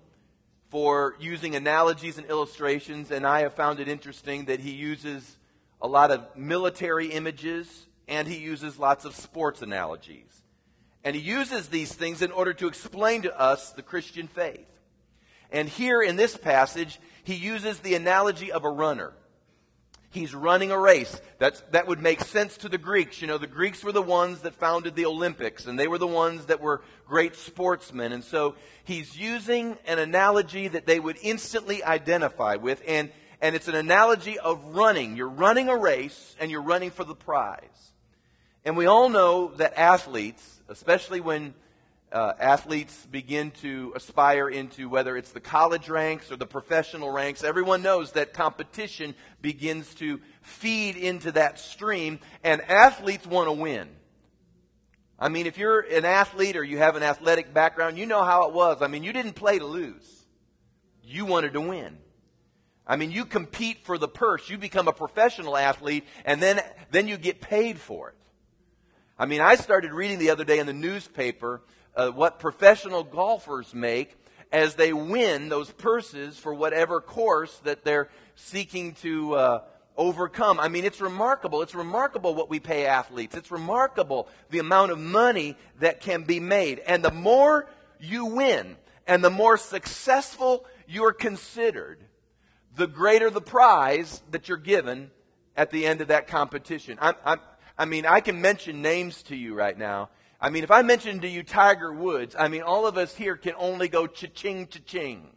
for 0.72 1.16
using 1.20 1.56
analogies 1.56 2.18
and 2.18 2.25
illustrations, 2.28 3.12
and 3.12 3.28
I 3.28 3.42
have 3.42 3.54
found 3.54 3.82
it 3.82 3.90
interesting 3.90 4.46
that 4.46 4.62
he 4.62 4.72
uses 4.72 5.38
a 5.82 5.88
lot 5.88 6.12
of 6.12 6.25
military 6.38 7.08
images 7.08 7.88
and 8.08 8.25
he 8.28 8.38
uses 8.38 8.80
lots 8.80 9.04
of 9.04 9.13
sports 9.13 9.62
analogies. 9.62 10.42
And 11.04 11.16
he 11.16 11.22
uses 11.22 11.68
these 11.68 11.94
things 11.94 12.22
in 12.22 12.32
order 12.32 12.54
to 12.54 12.68
explain 12.68 13.24
to 13.24 13.38
us 13.38 13.72
the 13.72 13.82
Christian 13.82 14.28
faith. 14.28 14.68
And 15.51 15.68
here 15.68 16.01
in 16.01 16.16
this 16.16 16.38
passage, 16.38 17.00
he 17.24 17.36
uses 17.36 17.80
the 17.80 17.96
analogy 17.96 18.51
of 18.51 18.63
a 18.63 18.70
runner. 18.70 19.12
He's 20.12 20.36
running 20.36 20.72
a 20.72 20.77
race. 20.77 21.22
That's, 21.39 21.62
that 21.72 21.88
would 21.88 22.01
make 22.01 22.22
sense 22.22 22.58
to 22.58 22.70
the 22.70 22.77
Greeks. 22.77 23.22
You 23.22 23.27
know, 23.27 23.38
the 23.38 23.48
Greeks 23.48 23.82
were 23.82 23.94
the 23.94 24.01
ones 24.01 24.41
that 24.41 24.53
founded 24.53 24.94
the 24.96 25.06
Olympics, 25.06 25.65
and 25.65 25.80
they 25.80 25.88
were 25.88 25.98
the 25.98 26.06
ones 26.06 26.48
that 26.48 26.60
were 26.60 26.82
great 27.08 27.36
sportsmen. 27.36 28.12
And 28.12 28.22
so 28.22 28.56
he's 28.84 29.18
using 29.18 29.77
an 29.88 30.00
analogy 30.00 30.68
that 30.68 30.86
they 30.86 31.00
would 31.00 31.18
instantly 31.22 31.82
identify 31.82 32.58
with, 32.58 32.84
and, 32.86 33.10
and 33.41 33.56
it's 33.56 33.70
an 33.70 33.75
analogy 33.75 34.38
of 34.38 34.75
running. 34.75 35.15
You're 35.15 35.30
running 35.30 35.70
a 35.70 35.77
race, 35.77 36.36
and 36.41 36.51
you're 36.51 36.62
running 36.62 36.91
for 36.91 37.06
the 37.06 37.15
prize. 37.15 37.94
And 38.65 38.75
we 38.75 38.88
all 38.88 39.08
know 39.08 39.53
that 39.56 39.80
athletes, 39.80 40.62
especially 40.68 41.22
when 41.22 41.53
uh, 42.12 42.34
athletes 42.39 43.06
begin 43.10 43.51
to 43.62 43.94
aspire 43.96 44.50
into 44.50 44.89
whether 44.89 45.15
it's 45.15 45.32
the 45.32 45.39
college 45.39 45.89
ranks 45.89 46.32
or 46.32 46.36
the 46.36 46.46
professional 46.46 47.10
ranks, 47.10 47.44
everyone 47.44 47.82
knows 47.82 48.12
that 48.13 48.34
competition 48.34 49.15
begins 49.41 49.94
to 49.96 50.20
feed 50.41 50.98
into 50.98 51.32
that 51.32 51.60
stream, 51.60 52.20
and 52.44 52.62
athletes 52.62 53.25
want 53.25 53.48
to 53.48 53.53
win. 53.53 53.88
I 55.18 55.30
mean, 55.30 55.46
if 55.46 55.58
you're 55.58 55.80
an 55.80 56.03
athlete 56.03 56.58
or 56.58 56.63
you 56.63 56.80
have 56.80 56.96
an 56.96 57.03
athletic 57.03 57.53
background, 57.53 57.98
you 57.98 58.06
know 58.06 58.24
how 58.24 58.48
it 58.48 58.53
was. 58.53 58.82
I 58.82 58.88
mean, 58.88 59.03
you 59.03 59.13
didn't 59.13 59.34
play 59.34 59.60
to 59.60 59.65
lose, 59.65 60.25
you 61.03 61.25
wanted 61.25 61.53
to 61.53 61.62
win. 61.62 61.98
I 62.86 62.98
mean, 62.98 63.12
you 63.12 63.25
compete 63.25 63.86
for 63.86 63.98
the 63.98 64.08
purse. 64.08 64.50
You 64.50 64.58
become 64.58 64.88
a 64.88 64.94
professional 64.94 65.56
athlete, 65.56 66.03
and 66.25 66.41
then, 66.41 66.60
then 66.89 67.08
you 67.08 67.18
get 67.18 67.39
paid 67.39 67.80
for 67.80 68.10
it. 68.10 68.15
I 69.18 69.27
mean, 69.27 69.39
I 69.39 69.56
started 69.56 69.94
reading 69.94 70.18
the 70.18 70.32
other 70.32 70.44
day 70.44 70.60
in 70.60 70.65
the 70.65 70.74
newspaper 70.74 71.62
uh, 71.95 72.10
what 72.10 72.39
professional 72.39 73.03
golfers 73.03 73.74
make 73.74 74.17
as 74.51 74.75
they 74.75 74.93
win 74.93 75.50
those 75.50 75.71
purses 75.71 76.38
for 76.38 76.53
whatever 76.53 77.00
course 77.00 77.57
that 77.60 77.83
they're 77.83 78.10
seeking 78.36 78.93
to 78.95 79.33
uh, 79.36 79.62
overcome. 79.95 80.60
I 80.60 80.67
mean, 80.67 80.83
it's 80.83 81.01
remarkable. 81.01 81.62
It's 81.62 81.75
remarkable 81.75 82.36
what 82.36 82.50
we 82.50 82.60
pay 82.60 82.86
athletes. 82.86 83.36
It's 83.36 83.51
remarkable 83.51 84.27
the 84.50 84.60
amount 84.60 84.91
of 84.91 85.00
money 85.00 85.55
that 85.79 86.01
can 86.01 86.24
be 86.24 86.39
made. 86.39 86.79
And 86.79 87.03
the 87.03 87.12
more 87.12 87.69
you 88.00 88.25
win 88.25 88.77
and 89.07 89.24
the 89.24 89.29
more 89.29 89.57
successful 89.57 90.65
you're 90.88 91.13
considered, 91.13 92.03
the 92.75 92.88
greater 92.88 93.29
the 93.29 93.41
prize 93.41 94.21
that 94.31 94.48
you're 94.50 94.57
given 94.57 95.12
at 95.55 95.71
the 95.71 95.86
end 95.86 96.01
of 96.01 96.07
that 96.07 96.27
competition. 96.27 96.98
I'm, 97.01 97.15
I'm, 97.24 97.39
I 97.77 97.86
mean, 97.86 98.05
I 98.05 98.19
can 98.21 98.41
mention 98.41 98.81
names 98.81 99.24
to 99.24 99.36
you 99.36 99.53
right 99.53 99.77
now. 99.77 100.10
I 100.41 100.50
mean, 100.50 100.63
if 100.63 100.71
I 100.71 100.81
mention 100.81 101.19
to 101.19 101.27
you 101.27 101.43
Tiger 101.43 101.93
Woods, 101.93 102.36
I 102.38 102.48
mean, 102.48 102.63
all 102.63 102.88
of 102.88 102.98
us 102.98 103.15
here 103.15 103.38
can 103.38 103.53
only 103.57 103.88
go 103.88 104.07
cha-ching, 104.07 104.67
cha-ching. 104.67 105.27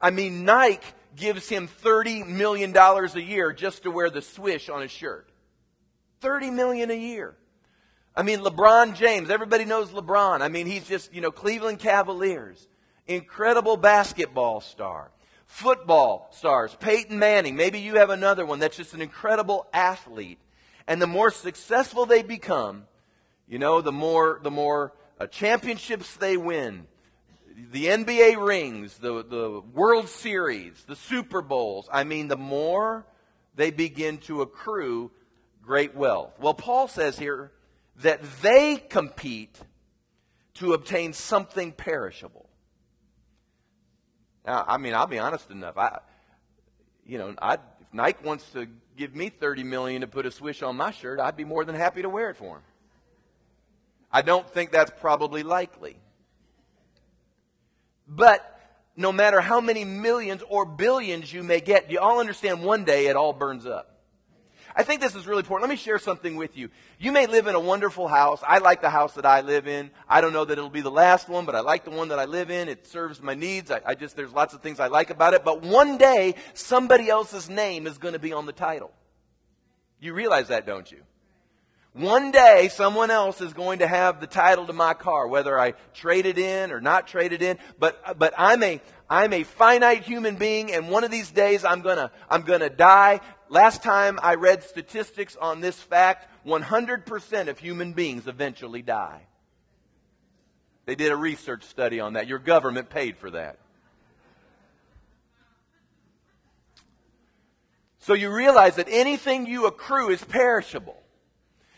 I 0.00 0.10
mean, 0.10 0.44
Nike 0.44 0.86
gives 1.16 1.48
him 1.48 1.68
$30 1.82 2.26
million 2.26 2.76
a 2.76 3.18
year 3.18 3.52
just 3.52 3.82
to 3.82 3.90
wear 3.90 4.10
the 4.10 4.22
swish 4.22 4.68
on 4.68 4.82
his 4.82 4.92
shirt. 4.92 5.28
30 6.20 6.50
million 6.50 6.90
a 6.90 6.94
year. 6.94 7.34
I 8.16 8.22
mean, 8.22 8.40
LeBron 8.40 8.94
James, 8.94 9.28
everybody 9.28 9.64
knows 9.64 9.90
LeBron. 9.90 10.40
I 10.40 10.48
mean, 10.48 10.66
he's 10.66 10.86
just, 10.86 11.12
you 11.12 11.20
know, 11.20 11.32
Cleveland 11.32 11.80
Cavaliers. 11.80 12.68
Incredible 13.08 13.76
basketball 13.76 14.60
star. 14.60 15.10
Football 15.46 16.28
stars. 16.32 16.76
Peyton 16.78 17.18
Manning. 17.18 17.56
Maybe 17.56 17.80
you 17.80 17.96
have 17.96 18.10
another 18.10 18.46
one 18.46 18.60
that's 18.60 18.76
just 18.76 18.94
an 18.94 19.02
incredible 19.02 19.66
athlete. 19.72 20.38
And 20.86 21.02
the 21.02 21.06
more 21.08 21.30
successful 21.30 22.06
they 22.06 22.22
become, 22.22 22.84
you 23.48 23.58
know, 23.58 23.80
the 23.80 23.92
more, 23.92 24.40
the 24.42 24.50
more 24.50 24.92
uh, 25.20 25.26
championships 25.26 26.16
they 26.16 26.36
win, 26.36 26.86
the 27.70 27.86
NBA 27.86 28.44
rings, 28.44 28.98
the, 28.98 29.24
the 29.24 29.62
World 29.72 30.08
Series, 30.08 30.84
the 30.86 30.96
Super 30.96 31.42
Bowls, 31.42 31.88
I 31.92 32.04
mean, 32.04 32.28
the 32.28 32.36
more 32.36 33.06
they 33.54 33.70
begin 33.70 34.18
to 34.18 34.42
accrue 34.42 35.10
great 35.62 35.94
wealth. 35.94 36.32
Well, 36.40 36.54
Paul 36.54 36.88
says 36.88 37.18
here 37.18 37.52
that 38.02 38.20
they 38.42 38.76
compete 38.76 39.58
to 40.54 40.72
obtain 40.72 41.12
something 41.12 41.72
perishable. 41.72 42.48
Now, 44.46 44.64
I 44.66 44.76
mean, 44.78 44.94
I'll 44.94 45.06
be 45.06 45.18
honest 45.18 45.50
enough. 45.50 45.78
I, 45.78 45.98
you 47.06 47.18
know, 47.18 47.34
I, 47.40 47.54
if 47.54 47.92
Nike 47.92 48.24
wants 48.24 48.48
to 48.50 48.66
give 48.96 49.14
me 49.14 49.28
30 49.28 49.62
million 49.64 50.00
to 50.02 50.06
put 50.06 50.26
a 50.26 50.30
swish 50.30 50.62
on 50.62 50.76
my 50.76 50.90
shirt, 50.90 51.18
I'd 51.18 51.36
be 51.36 51.44
more 51.44 51.64
than 51.64 51.74
happy 51.74 52.02
to 52.02 52.08
wear 52.08 52.30
it 52.30 52.36
for 52.36 52.56
him. 52.56 52.62
I 54.14 54.22
don't 54.22 54.48
think 54.48 54.70
that's 54.70 54.92
probably 55.00 55.42
likely. 55.42 55.96
But 58.06 58.48
no 58.96 59.10
matter 59.10 59.40
how 59.40 59.60
many 59.60 59.84
millions 59.84 60.40
or 60.48 60.64
billions 60.64 61.32
you 61.32 61.42
may 61.42 61.58
get, 61.58 61.90
you 61.90 61.98
all 61.98 62.20
understand 62.20 62.62
one 62.62 62.84
day 62.84 63.08
it 63.08 63.16
all 63.16 63.32
burns 63.32 63.66
up. 63.66 63.90
I 64.76 64.84
think 64.84 65.00
this 65.00 65.16
is 65.16 65.26
really 65.26 65.40
important. 65.40 65.68
Let 65.68 65.74
me 65.74 65.82
share 65.82 65.98
something 65.98 66.36
with 66.36 66.56
you. 66.56 66.68
You 66.98 67.10
may 67.10 67.26
live 67.26 67.48
in 67.48 67.56
a 67.56 67.60
wonderful 67.60 68.06
house. 68.06 68.40
I 68.46 68.58
like 68.58 68.82
the 68.82 68.90
house 68.90 69.14
that 69.14 69.26
I 69.26 69.40
live 69.40 69.66
in. 69.66 69.90
I 70.08 70.20
don't 70.20 70.32
know 70.32 70.44
that 70.44 70.58
it'll 70.58 70.70
be 70.70 70.80
the 70.80 70.90
last 70.92 71.28
one, 71.28 71.44
but 71.44 71.56
I 71.56 71.60
like 71.60 71.84
the 71.84 71.90
one 71.90 72.08
that 72.08 72.20
I 72.20 72.24
live 72.24 72.52
in. 72.52 72.68
It 72.68 72.86
serves 72.86 73.20
my 73.20 73.34
needs. 73.34 73.72
I, 73.72 73.80
I 73.84 73.94
just, 73.96 74.14
there's 74.14 74.32
lots 74.32 74.54
of 74.54 74.62
things 74.62 74.78
I 74.78 74.86
like 74.86 75.10
about 75.10 75.34
it. 75.34 75.44
But 75.44 75.62
one 75.62 75.98
day, 75.98 76.36
somebody 76.54 77.08
else's 77.08 77.50
name 77.50 77.88
is 77.88 77.98
going 77.98 78.14
to 78.14 78.20
be 78.20 78.32
on 78.32 78.46
the 78.46 78.52
title. 78.52 78.92
You 79.98 80.14
realize 80.14 80.48
that, 80.48 80.66
don't 80.66 80.90
you? 80.90 81.02
One 81.94 82.32
day, 82.32 82.70
someone 82.72 83.12
else 83.12 83.40
is 83.40 83.52
going 83.52 83.78
to 83.78 83.86
have 83.86 84.20
the 84.20 84.26
title 84.26 84.66
to 84.66 84.72
my 84.72 84.94
car, 84.94 85.28
whether 85.28 85.56
I 85.56 85.74
trade 85.94 86.26
it 86.26 86.38
in 86.38 86.72
or 86.72 86.80
not 86.80 87.06
trade 87.06 87.32
it 87.32 87.40
in. 87.40 87.56
But, 87.78 88.18
but 88.18 88.34
I'm 88.36 88.64
a, 88.64 88.80
I'm 89.08 89.32
a 89.32 89.44
finite 89.44 90.02
human 90.02 90.34
being, 90.34 90.72
and 90.72 90.90
one 90.90 91.04
of 91.04 91.12
these 91.12 91.30
days 91.30 91.64
I'm 91.64 91.82
gonna, 91.82 92.10
I'm 92.28 92.42
gonna 92.42 92.68
die. 92.68 93.20
Last 93.48 93.84
time 93.84 94.18
I 94.20 94.34
read 94.34 94.64
statistics 94.64 95.36
on 95.36 95.60
this 95.60 95.80
fact, 95.80 96.28
100% 96.44 97.46
of 97.46 97.60
human 97.60 97.92
beings 97.92 98.26
eventually 98.26 98.82
die. 98.82 99.28
They 100.86 100.96
did 100.96 101.12
a 101.12 101.16
research 101.16 101.62
study 101.62 102.00
on 102.00 102.14
that. 102.14 102.26
Your 102.26 102.40
government 102.40 102.90
paid 102.90 103.18
for 103.18 103.30
that. 103.30 103.60
So 108.00 108.14
you 108.14 108.34
realize 108.34 108.74
that 108.76 108.88
anything 108.90 109.46
you 109.46 109.66
accrue 109.66 110.10
is 110.10 110.22
perishable. 110.24 111.03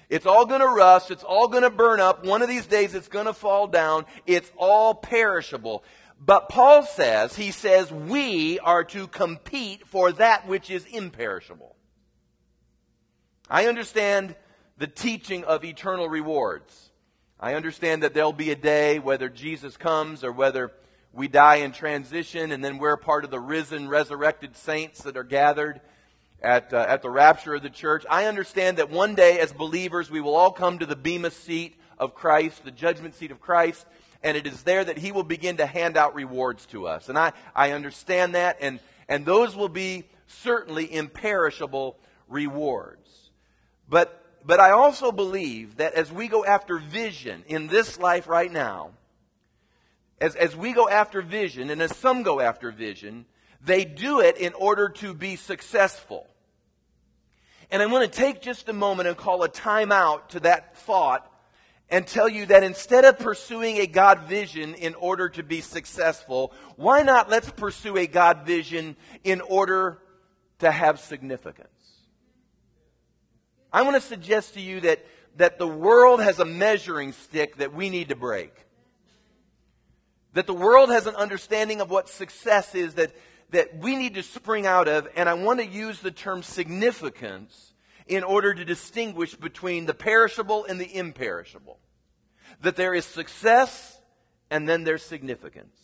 It's 0.08 0.26
all 0.26 0.46
going 0.46 0.60
to 0.60 0.68
rust. 0.68 1.10
It's 1.10 1.24
all 1.24 1.48
going 1.48 1.62
to 1.62 1.70
burn 1.70 2.00
up. 2.00 2.24
One 2.24 2.42
of 2.42 2.48
these 2.48 2.66
days 2.66 2.94
it's 2.94 3.08
going 3.08 3.26
to 3.26 3.32
fall 3.32 3.66
down. 3.66 4.06
It's 4.26 4.50
all 4.56 4.94
perishable. 4.94 5.82
But 6.24 6.48
Paul 6.48 6.84
says, 6.84 7.36
he 7.36 7.50
says, 7.50 7.90
we 7.90 8.58
are 8.60 8.84
to 8.84 9.06
compete 9.08 9.86
for 9.86 10.12
that 10.12 10.46
which 10.46 10.70
is 10.70 10.86
imperishable. 10.86 11.76
I 13.50 13.66
understand 13.66 14.34
the 14.78 14.86
teaching 14.86 15.44
of 15.44 15.64
eternal 15.64 16.08
rewards. 16.08 16.90
I 17.38 17.54
understand 17.54 18.02
that 18.02 18.14
there'll 18.14 18.32
be 18.32 18.50
a 18.50 18.56
day, 18.56 18.98
whether 18.98 19.28
Jesus 19.28 19.76
comes 19.76 20.24
or 20.24 20.32
whether 20.32 20.72
we 21.12 21.28
die 21.28 21.56
in 21.56 21.72
transition, 21.72 22.50
and 22.50 22.64
then 22.64 22.78
we're 22.78 22.96
part 22.96 23.24
of 23.24 23.30
the 23.30 23.40
risen, 23.40 23.88
resurrected 23.88 24.56
saints 24.56 25.02
that 25.02 25.16
are 25.16 25.24
gathered 25.24 25.80
at, 26.42 26.72
uh, 26.72 26.84
at 26.88 27.02
the 27.02 27.10
rapture 27.10 27.54
of 27.54 27.62
the 27.62 27.70
church. 27.70 28.04
I 28.10 28.26
understand 28.26 28.78
that 28.78 28.90
one 28.90 29.14
day, 29.14 29.38
as 29.38 29.52
believers, 29.52 30.10
we 30.10 30.20
will 30.20 30.34
all 30.34 30.52
come 30.52 30.78
to 30.78 30.86
the 30.86 30.96
Bema 30.96 31.30
seat 31.30 31.76
of 31.98 32.14
Christ, 32.14 32.64
the 32.64 32.70
judgment 32.70 33.14
seat 33.14 33.30
of 33.30 33.40
Christ, 33.40 33.86
and 34.22 34.36
it 34.36 34.46
is 34.46 34.62
there 34.62 34.84
that 34.84 34.98
He 34.98 35.12
will 35.12 35.24
begin 35.24 35.56
to 35.58 35.66
hand 35.66 35.96
out 35.96 36.14
rewards 36.14 36.66
to 36.66 36.86
us. 36.86 37.08
And 37.08 37.18
I, 37.18 37.32
I 37.54 37.72
understand 37.72 38.34
that, 38.34 38.58
and, 38.60 38.80
and 39.08 39.24
those 39.24 39.56
will 39.56 39.68
be 39.68 40.04
certainly 40.26 40.92
imperishable 40.92 41.98
rewards. 42.28 43.30
But, 43.88 44.22
but 44.44 44.60
I 44.60 44.70
also 44.72 45.12
believe 45.12 45.76
that 45.76 45.94
as 45.94 46.10
we 46.10 46.28
go 46.28 46.44
after 46.44 46.78
vision 46.78 47.44
in 47.46 47.68
this 47.68 47.98
life 47.98 48.26
right 48.26 48.50
now, 48.50 48.90
as, 50.20 50.34
as 50.34 50.56
we 50.56 50.72
go 50.72 50.88
after 50.88 51.22
vision, 51.22 51.70
and 51.70 51.80
as 51.82 51.94
some 51.96 52.22
go 52.22 52.40
after 52.40 52.70
vision, 52.70 53.26
they 53.64 53.84
do 53.84 54.20
it 54.20 54.36
in 54.36 54.52
order 54.54 54.88
to 54.88 55.14
be 55.14 55.36
successful. 55.36 56.26
And 57.70 57.82
I'm 57.82 57.90
going 57.90 58.08
to 58.08 58.14
take 58.14 58.42
just 58.42 58.68
a 58.68 58.72
moment 58.72 59.08
and 59.08 59.16
call 59.16 59.42
a 59.42 59.48
timeout 59.48 60.28
to 60.28 60.40
that 60.40 60.76
thought 60.78 61.30
and 61.88 62.06
tell 62.06 62.28
you 62.28 62.46
that 62.46 62.62
instead 62.62 63.04
of 63.04 63.18
pursuing 63.18 63.78
a 63.78 63.86
God 63.86 64.22
vision 64.22 64.74
in 64.74 64.94
order 64.94 65.28
to 65.30 65.42
be 65.42 65.60
successful, 65.60 66.52
why 66.76 67.02
not 67.02 67.28
let's 67.28 67.50
pursue 67.50 67.96
a 67.96 68.06
God 68.06 68.44
vision 68.44 68.96
in 69.24 69.40
order 69.40 69.98
to 70.58 70.70
have 70.70 71.00
significance? 71.00 71.68
I 73.72 73.82
want 73.82 73.94
to 73.96 74.00
suggest 74.00 74.54
to 74.54 74.60
you 74.60 74.80
that, 74.80 75.04
that 75.36 75.58
the 75.58 75.66
world 75.66 76.22
has 76.22 76.38
a 76.38 76.44
measuring 76.44 77.12
stick 77.12 77.56
that 77.56 77.74
we 77.74 77.90
need 77.90 78.08
to 78.08 78.16
break. 78.16 78.52
That 80.32 80.46
the 80.46 80.54
world 80.54 80.90
has 80.90 81.06
an 81.06 81.14
understanding 81.14 81.80
of 81.80 81.90
what 81.90 82.08
success 82.08 82.74
is 82.74 82.94
that, 82.94 83.14
that 83.50 83.78
we 83.78 83.96
need 83.96 84.14
to 84.14 84.22
spring 84.22 84.66
out 84.66 84.88
of, 84.88 85.08
and 85.14 85.28
I 85.28 85.34
want 85.34 85.60
to 85.60 85.66
use 85.66 86.00
the 86.00 86.10
term 86.10 86.42
significance 86.42 87.72
in 88.06 88.24
order 88.24 88.54
to 88.54 88.64
distinguish 88.64 89.34
between 89.34 89.86
the 89.86 89.94
perishable 89.94 90.64
and 90.64 90.80
the 90.80 90.96
imperishable. 90.96 91.78
That 92.62 92.76
there 92.76 92.94
is 92.94 93.04
success 93.04 94.00
and 94.50 94.68
then 94.68 94.84
there's 94.84 95.02
significance. 95.02 95.76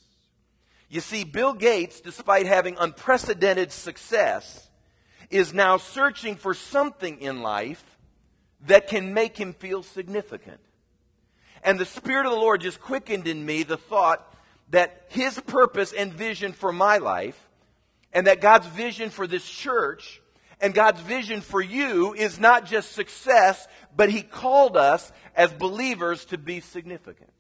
You 0.88 1.00
see, 1.00 1.25
Bill 1.25 1.54
Gates, 1.54 2.00
despite 2.00 2.47
having 2.47 2.76
unprecedented 2.78 3.73
success, 3.73 4.69
is 5.31 5.54
now 5.54 5.78
searching 5.78 6.37
for 6.37 6.54
something 6.54 7.21
in 7.21 7.42
life 7.42 7.83
that 8.66 8.88
can 8.88 9.14
make 9.14 9.37
him 9.37 9.54
feel 9.54 9.83
significant. 9.83 10.61
And 11.64 11.78
the 11.78 11.87
Spirit 11.87 12.26
of 12.26 12.33
the 12.33 12.38
Lord 12.38 12.61
just 12.61 12.81
quickened 12.81 13.26
in 13.26 13.45
me 13.45 13.62
the 13.62 13.76
thought 13.76 14.35
that 14.71 15.07
his 15.09 15.40
purpose 15.40 15.92
and 15.92 16.12
vision 16.12 16.52
for 16.52 16.73
my 16.73 16.99
life, 16.99 17.38
and 18.12 18.26
that 18.26 18.40
God's 18.40 18.66
vision 18.66 19.11
for 19.11 19.26
this 19.26 19.49
church, 19.49 20.21
and 20.61 20.75
God's 20.75 21.00
vision 21.00 21.40
for 21.40 21.61
you 21.61 22.14
is 22.14 22.38
not 22.38 22.66
just 22.66 22.92
success, 22.92 23.66
but 23.97 24.11
He 24.11 24.23
called 24.23 24.76
us 24.76 25.12
as 25.35 25.52
believers 25.52 26.25
to 26.26 26.38
be 26.38 26.61
significant. 26.61 27.33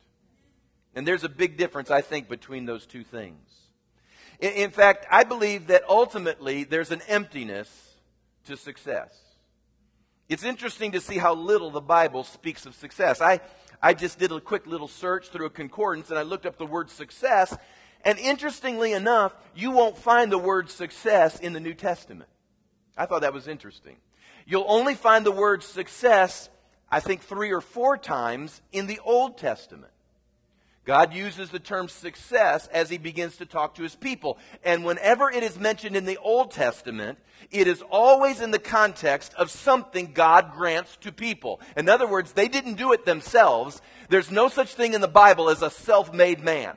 And 0.94 1.06
there's 1.06 1.24
a 1.24 1.28
big 1.28 1.56
difference, 1.56 1.90
I 1.90 2.00
think, 2.00 2.28
between 2.28 2.66
those 2.66 2.86
two 2.86 3.04
things. 3.04 3.48
In, 4.40 4.52
in 4.52 4.70
fact, 4.70 5.06
I 5.10 5.24
believe 5.24 5.68
that 5.68 5.84
ultimately 5.88 6.64
there's 6.64 6.90
an 6.90 7.00
emptiness 7.08 7.94
to 8.46 8.56
success. 8.56 9.16
It's 10.28 10.44
interesting 10.44 10.92
to 10.92 11.00
see 11.00 11.18
how 11.18 11.34
little 11.34 11.70
the 11.70 11.80
Bible 11.80 12.24
speaks 12.24 12.66
of 12.66 12.74
success. 12.74 13.20
I, 13.20 13.40
I 13.82 13.94
just 13.94 14.18
did 14.18 14.32
a 14.32 14.40
quick 14.40 14.66
little 14.66 14.88
search 14.88 15.28
through 15.28 15.46
a 15.46 15.50
concordance 15.50 16.10
and 16.10 16.18
I 16.18 16.22
looked 16.22 16.46
up 16.46 16.56
the 16.56 16.66
word 16.66 16.90
success. 16.90 17.56
And 18.04 18.18
interestingly 18.18 18.92
enough, 18.92 19.34
you 19.54 19.70
won't 19.70 19.96
find 19.96 20.30
the 20.30 20.38
word 20.38 20.70
success 20.70 21.38
in 21.38 21.52
the 21.52 21.60
New 21.60 21.74
Testament. 21.74 22.30
I 22.96 23.06
thought 23.06 23.22
that 23.22 23.32
was 23.32 23.48
interesting. 23.48 23.96
You'll 24.46 24.66
only 24.66 24.94
find 24.94 25.24
the 25.24 25.30
word 25.30 25.62
success, 25.62 26.48
I 26.90 27.00
think, 27.00 27.22
three 27.22 27.52
or 27.52 27.60
four 27.60 27.96
times 27.96 28.60
in 28.72 28.86
the 28.86 29.00
Old 29.04 29.38
Testament. 29.38 29.92
God 30.84 31.14
uses 31.14 31.50
the 31.50 31.60
term 31.60 31.88
success 31.88 32.66
as 32.66 32.90
he 32.90 32.98
begins 32.98 33.36
to 33.36 33.46
talk 33.46 33.76
to 33.76 33.84
his 33.84 33.94
people. 33.94 34.36
And 34.64 34.84
whenever 34.84 35.30
it 35.30 35.44
is 35.44 35.56
mentioned 35.56 35.94
in 35.94 36.06
the 36.06 36.18
Old 36.18 36.50
Testament, 36.50 37.18
it 37.52 37.68
is 37.68 37.82
always 37.88 38.40
in 38.40 38.50
the 38.50 38.58
context 38.58 39.32
of 39.34 39.50
something 39.50 40.12
God 40.12 40.52
grants 40.52 40.96
to 41.02 41.12
people. 41.12 41.60
In 41.76 41.88
other 41.88 42.08
words, 42.08 42.32
they 42.32 42.48
didn't 42.48 42.74
do 42.74 42.92
it 42.92 43.04
themselves. 43.04 43.80
There's 44.08 44.32
no 44.32 44.48
such 44.48 44.74
thing 44.74 44.94
in 44.94 45.00
the 45.00 45.06
Bible 45.06 45.50
as 45.50 45.62
a 45.62 45.70
self-made 45.70 46.42
man. 46.42 46.76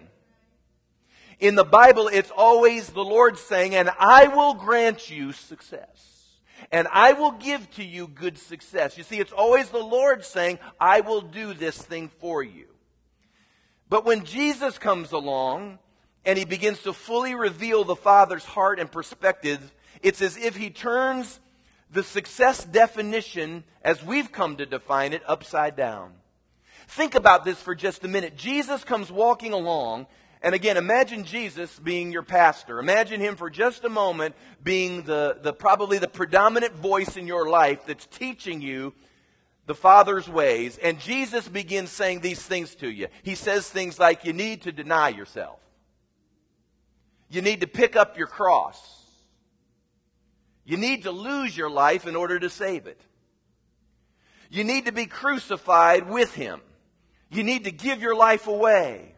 In 1.39 1.55
the 1.55 1.65
Bible, 1.65 2.07
it's 2.07 2.31
always 2.35 2.89
the 2.89 3.03
Lord 3.03 3.37
saying, 3.37 3.75
and 3.75 3.89
I 3.99 4.27
will 4.27 4.53
grant 4.53 5.09
you 5.09 5.33
success. 5.33 6.15
And 6.71 6.87
I 6.91 7.13
will 7.13 7.31
give 7.31 7.69
to 7.71 7.83
you 7.83 8.07
good 8.07 8.37
success. 8.37 8.97
You 8.97 9.03
see, 9.03 9.19
it's 9.19 9.31
always 9.31 9.69
the 9.69 9.77
Lord 9.77 10.23
saying, 10.25 10.59
I 10.79 11.01
will 11.01 11.21
do 11.21 11.53
this 11.53 11.77
thing 11.77 12.09
for 12.19 12.41
you. 12.41 12.67
But 13.89 14.05
when 14.05 14.25
Jesus 14.25 14.77
comes 14.77 15.11
along 15.11 15.79
and 16.25 16.39
he 16.39 16.45
begins 16.45 16.81
to 16.83 16.93
fully 16.93 17.35
reveal 17.35 17.83
the 17.83 17.95
Father's 17.95 18.45
heart 18.45 18.79
and 18.79 18.91
perspective, 18.91 19.73
it's 20.01 20.21
as 20.21 20.37
if 20.37 20.55
he 20.55 20.69
turns 20.69 21.39
the 21.91 22.03
success 22.03 22.63
definition 22.63 23.63
as 23.83 24.03
we've 24.03 24.31
come 24.31 24.57
to 24.57 24.65
define 24.65 25.13
it 25.13 25.21
upside 25.27 25.75
down. 25.75 26.13
Think 26.87 27.15
about 27.15 27.45
this 27.45 27.61
for 27.61 27.75
just 27.75 28.03
a 28.03 28.07
minute. 28.07 28.35
Jesus 28.35 28.83
comes 28.83 29.11
walking 29.11 29.53
along, 29.53 30.07
and 30.45 30.53
again, 30.53 30.77
imagine 30.77 31.23
Jesus 31.23 31.79
being 31.79 32.11
your 32.11 32.21
pastor. 32.21 32.77
Imagine 32.77 33.19
him 33.19 33.35
for 33.35 33.49
just 33.49 33.83
a 33.83 33.89
moment 33.89 34.35
being 34.63 35.01
the, 35.01 35.39
the 35.41 35.51
probably 35.51 35.97
the 35.97 36.07
predominant 36.07 36.75
voice 36.75 37.17
in 37.17 37.25
your 37.25 37.49
life 37.49 37.87
that's 37.87 38.05
teaching 38.05 38.61
you 38.61 38.93
the 39.65 39.73
Father's 39.73 40.29
ways, 40.29 40.77
and 40.77 40.99
Jesus 40.99 41.47
begins 41.47 41.89
saying 41.89 42.19
these 42.19 42.43
things 42.43 42.75
to 42.75 42.87
you. 42.87 43.07
He 43.23 43.33
says 43.33 43.67
things 43.67 43.97
like, 43.97 44.23
you 44.23 44.33
need 44.33 44.61
to 44.61 44.71
deny 44.71 45.09
yourself. 45.09 45.59
You 47.27 47.41
need 47.41 47.61
to 47.61 47.67
pick 47.67 47.95
up 47.95 48.15
your 48.15 48.27
cross. 48.27 48.79
You 50.63 50.77
need 50.77 51.05
to 51.05 51.11
lose 51.11 51.57
your 51.57 51.71
life 51.71 52.05
in 52.05 52.15
order 52.15 52.37
to 52.37 52.51
save 52.51 52.85
it. 52.85 53.01
You 54.51 54.63
need 54.63 54.85
to 54.85 54.91
be 54.91 55.07
crucified 55.07 56.07
with 56.07 56.35
Him. 56.35 56.61
You 57.31 57.41
need 57.41 57.63
to 57.63 57.71
give 57.71 57.99
your 57.99 58.15
life 58.15 58.45
away. 58.45 59.14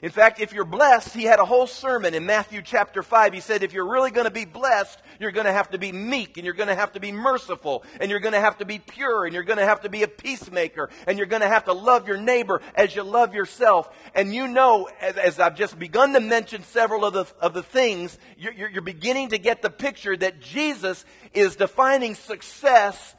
In 0.00 0.10
fact, 0.10 0.40
if 0.40 0.52
you're 0.52 0.64
blessed, 0.64 1.12
he 1.12 1.24
had 1.24 1.40
a 1.40 1.44
whole 1.44 1.66
sermon 1.66 2.14
in 2.14 2.24
Matthew 2.24 2.62
chapter 2.62 3.02
5. 3.02 3.32
He 3.32 3.40
said, 3.40 3.62
if 3.62 3.72
you're 3.72 3.88
really 3.88 4.12
going 4.12 4.26
to 4.26 4.32
be 4.32 4.44
blessed, 4.44 5.00
you're 5.18 5.32
going 5.32 5.46
to 5.46 5.52
have 5.52 5.70
to 5.70 5.78
be 5.78 5.90
meek 5.90 6.36
and 6.36 6.44
you're 6.44 6.54
going 6.54 6.68
to 6.68 6.74
have 6.74 6.92
to 6.92 7.00
be 7.00 7.10
merciful 7.10 7.82
and 8.00 8.10
you're 8.10 8.20
going 8.20 8.34
to 8.34 8.40
have 8.40 8.58
to 8.58 8.64
be 8.64 8.78
pure 8.78 9.24
and 9.24 9.34
you're 9.34 9.42
going 9.42 9.58
to 9.58 9.64
have 9.64 9.80
to 9.80 9.88
be 9.88 10.04
a 10.04 10.08
peacemaker 10.08 10.88
and 11.06 11.18
you're 11.18 11.26
going 11.26 11.42
to 11.42 11.48
have 11.48 11.64
to 11.64 11.72
love 11.72 12.06
your 12.06 12.16
neighbor 12.16 12.60
as 12.76 12.94
you 12.94 13.02
love 13.02 13.34
yourself. 13.34 13.88
And 14.14 14.32
you 14.32 14.46
know, 14.46 14.88
as, 15.00 15.16
as 15.16 15.40
I've 15.40 15.56
just 15.56 15.78
begun 15.78 16.12
to 16.12 16.20
mention 16.20 16.62
several 16.62 17.04
of 17.04 17.14
the, 17.14 17.26
of 17.40 17.52
the 17.52 17.62
things, 17.64 18.16
you're, 18.36 18.52
you're, 18.52 18.70
you're 18.70 18.82
beginning 18.82 19.30
to 19.30 19.38
get 19.38 19.62
the 19.62 19.70
picture 19.70 20.16
that 20.16 20.40
Jesus 20.40 21.04
is 21.34 21.56
defining 21.56 22.14
success 22.14 23.16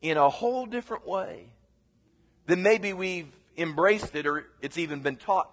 in 0.00 0.16
a 0.16 0.28
whole 0.28 0.66
different 0.66 1.06
way 1.06 1.46
than 2.46 2.62
maybe 2.62 2.92
we've 2.92 3.32
embraced 3.56 4.14
it 4.14 4.26
or 4.26 4.46
it's 4.60 4.78
even 4.78 5.00
been 5.00 5.16
taught 5.16 5.50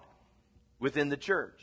within 0.80 1.10
the 1.10 1.16
church. 1.16 1.60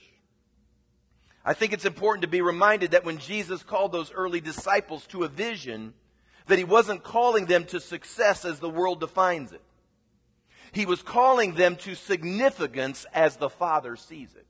I 1.44 1.54
think 1.54 1.74
it's 1.74 1.86
important 1.86 2.22
to 2.22 2.28
be 2.28 2.42
reminded 2.42 2.92
that 2.92 3.06
when 3.06 3.18
Jesus 3.18 3.64
called 3.64 3.92
those 3.92 4.12
early 4.12 4.40
disciples 4.40 5.06
to 5.08 5.24
a 5.24 5.28
vision, 5.28 5.94
that 6.48 6.58
he 6.58 6.64
wasn't 6.64 7.04
calling 7.04 7.46
them 7.46 7.66
to 7.66 7.80
success 7.80 8.46
as 8.46 8.60
the 8.60 8.70
world 8.70 9.00
defines 9.00 9.52
it. 9.52 9.62
He 10.72 10.86
was 10.86 11.02
calling 11.02 11.56
them 11.56 11.78
to 11.78 11.96
significance 11.96 13.06
as 13.14 13.38
the 13.38 13.50
Father 13.50 13.96
sees 13.96 14.36
it. 14.36 14.46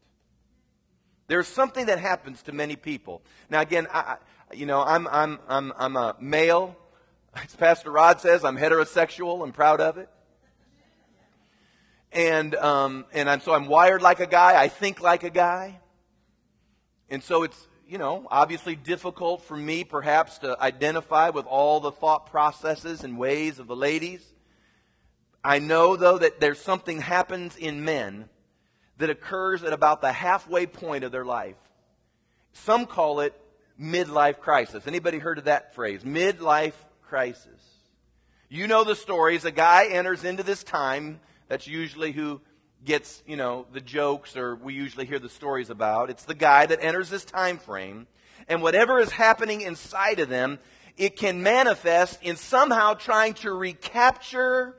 There's 1.28 1.48
something 1.48 1.86
that 1.86 2.00
happens 2.00 2.42
to 2.44 2.52
many 2.52 2.76
people. 2.76 3.22
Now, 3.50 3.62
again, 3.62 3.88
I, 3.94 4.18
you 4.54 4.66
know, 4.66 4.82
I'm, 4.82 5.08
I'm, 5.08 5.40
I'm, 5.48 5.74
I'm 5.78 5.96
a 5.96 6.16
male. 6.20 6.76
As 7.36 7.56
Pastor 7.56 7.92
Rod 7.92 8.20
says, 8.20 8.44
I'm 8.44 8.58
heterosexual. 8.58 9.44
I'm 9.44 9.52
proud 9.52 9.82
of 9.82 9.98
it 9.98 10.10
and 12.18 12.56
um, 12.56 13.06
and 13.14 13.30
I'm, 13.30 13.42
so 13.42 13.54
I'm 13.54 13.68
wired 13.68 14.02
like 14.02 14.20
a 14.20 14.26
guy. 14.26 14.60
I 14.60 14.70
think 14.70 15.02
like 15.02 15.24
a 15.24 15.30
guy, 15.30 15.80
and 17.10 17.22
so 17.22 17.44
it's 17.44 17.68
you 17.88 18.00
know 18.00 18.28
obviously 18.32 18.76
difficult 18.76 19.44
for 19.44 19.56
me 19.56 19.84
perhaps 19.84 20.40
to 20.40 20.60
identify 20.60 21.30
with 21.30 21.46
all 21.46 21.80
the 21.80 21.92
thought 21.92 22.32
processes 22.32 23.04
and 23.04 23.20
ways 23.20 23.60
of 23.60 23.68
the 23.68 23.76
ladies. 23.76 24.34
I 25.44 25.60
know 25.60 25.96
though 25.96 26.18
that 26.18 26.40
there's 26.40 26.60
something 26.60 27.02
happens 27.02 27.56
in 27.56 27.86
men 27.86 28.28
that 28.98 29.12
occurs 29.12 29.64
at 29.64 29.72
about 29.72 30.02
the 30.02 30.12
halfway 30.12 30.66
point 30.66 31.04
of 31.04 31.12
their 31.12 31.24
life. 31.24 31.56
Some 32.54 32.88
call 32.88 33.20
it 33.20 33.40
midlife 33.80 34.40
crisis. 34.40 34.88
Anybody 34.88 35.20
heard 35.20 35.38
of 35.38 35.44
that 35.44 35.76
phrase? 35.76 36.04
Midlife 36.04 36.74
crisis. 37.04 37.62
You 38.50 38.66
know 38.66 38.84
the 38.84 38.96
stories. 38.96 39.46
A 39.46 39.52
guy 39.52 39.86
enters 39.86 40.24
into 40.24 40.42
this 40.42 40.64
time 40.64 41.20
that's 41.48 41.68
usually 41.68 42.12
who 42.12 42.42
gets, 42.86 43.24
you 43.26 43.36
know, 43.36 43.66
the 43.74 43.82
jokes 43.82 44.36
or 44.38 44.56
we 44.56 44.74
usually 44.74 45.06
hear 45.06 45.20
the 45.20 45.30
stories 45.30 45.70
about. 45.70 46.10
It's 46.10 46.26
the 46.26 46.36
guy 46.36 46.66
that 46.66 46.84
enters 46.84 47.10
this 47.10 47.26
time 47.26 47.58
frame. 47.58 48.08
And 48.48 48.62
whatever 48.62 49.00
is 49.00 49.12
happening 49.12 49.62
inside 49.62 50.20
of 50.20 50.30
them, 50.30 50.60
it 50.98 51.16
can 51.16 51.44
manifest 51.44 52.22
in 52.24 52.36
somehow 52.36 52.94
trying 52.94 53.34
to 53.36 53.52
recapture 53.52 54.76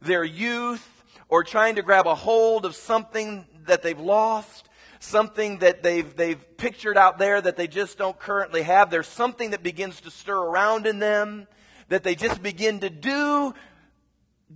their 0.00 0.24
youth 0.24 0.86
or 1.28 1.44
trying 1.44 1.76
to 1.76 1.82
grab 1.82 2.06
a 2.06 2.14
hold 2.14 2.64
of 2.64 2.74
something 2.74 3.46
that 3.66 3.82
they've 3.82 3.98
lost, 3.98 4.68
something 5.00 5.58
that 5.58 5.82
they've, 5.82 6.16
they've 6.16 6.56
pictured 6.56 6.96
out 6.96 7.18
there 7.18 7.40
that 7.40 7.56
they 7.56 7.66
just 7.66 7.98
don't 7.98 8.18
currently 8.18 8.62
have. 8.62 8.90
There's 8.90 9.08
something 9.08 9.50
that 9.50 9.62
begins 9.62 10.00
to 10.02 10.10
stir 10.10 10.36
around 10.36 10.86
in 10.86 10.98
them 10.98 11.46
that 11.88 12.02
they 12.02 12.14
just 12.14 12.42
begin 12.42 12.80
to 12.80 12.90
do 12.90 13.54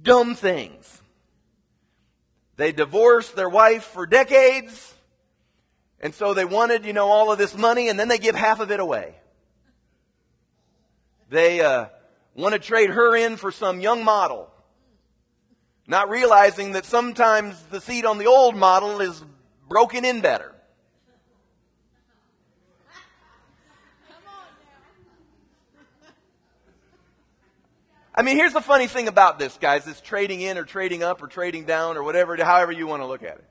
dumb 0.03 0.35
things. 0.35 1.01
They 2.61 2.73
divorced 2.73 3.37
their 3.37 3.49
wife 3.49 3.85
for 3.85 4.05
decades. 4.05 4.95
And 5.99 6.15
so 6.15 6.35
they 6.35 6.45
wanted, 6.45 6.85
you 6.85 6.93
know, 6.93 7.09
all 7.09 7.33
of 7.33 7.39
this 7.39 7.57
money 7.57 7.89
and 7.89 7.99
then 7.99 8.09
they 8.09 8.19
give 8.19 8.35
half 8.35 8.61
of 8.61 8.71
it 8.71 8.81
away. 8.81 9.15
They 11.31 11.63
uh, 11.63 11.87
want 12.35 12.53
to 12.53 12.59
trade 12.59 12.91
her 12.91 13.17
in 13.17 13.39
for 13.39 13.51
some 13.51 13.81
young 13.81 14.05
model. 14.05 14.51
Not 15.87 16.11
realizing 16.11 16.73
that 16.73 16.85
sometimes 16.85 17.59
the 17.71 17.81
seat 17.81 18.05
on 18.05 18.19
the 18.19 18.27
old 18.27 18.55
model 18.55 19.01
is 19.01 19.25
broken 19.67 20.05
in 20.05 20.21
better. 20.21 20.55
I 28.21 28.23
mean, 28.23 28.37
here's 28.37 28.53
the 28.53 28.61
funny 28.61 28.87
thing 28.87 29.09
about 29.09 29.39
this, 29.39 29.57
guys. 29.57 29.87
It's 29.87 30.03
trading 30.03 30.43
in 30.43 30.59
or 30.59 30.65
trading 30.65 31.03
up 31.03 31.23
or 31.23 31.27
trading 31.27 31.65
down 31.65 31.97
or 31.97 32.03
whatever, 32.03 32.37
however 32.37 32.71
you 32.71 32.87
want 32.87 33.01
to 33.01 33.07
look 33.07 33.23
at 33.23 33.39
it. 33.39 33.45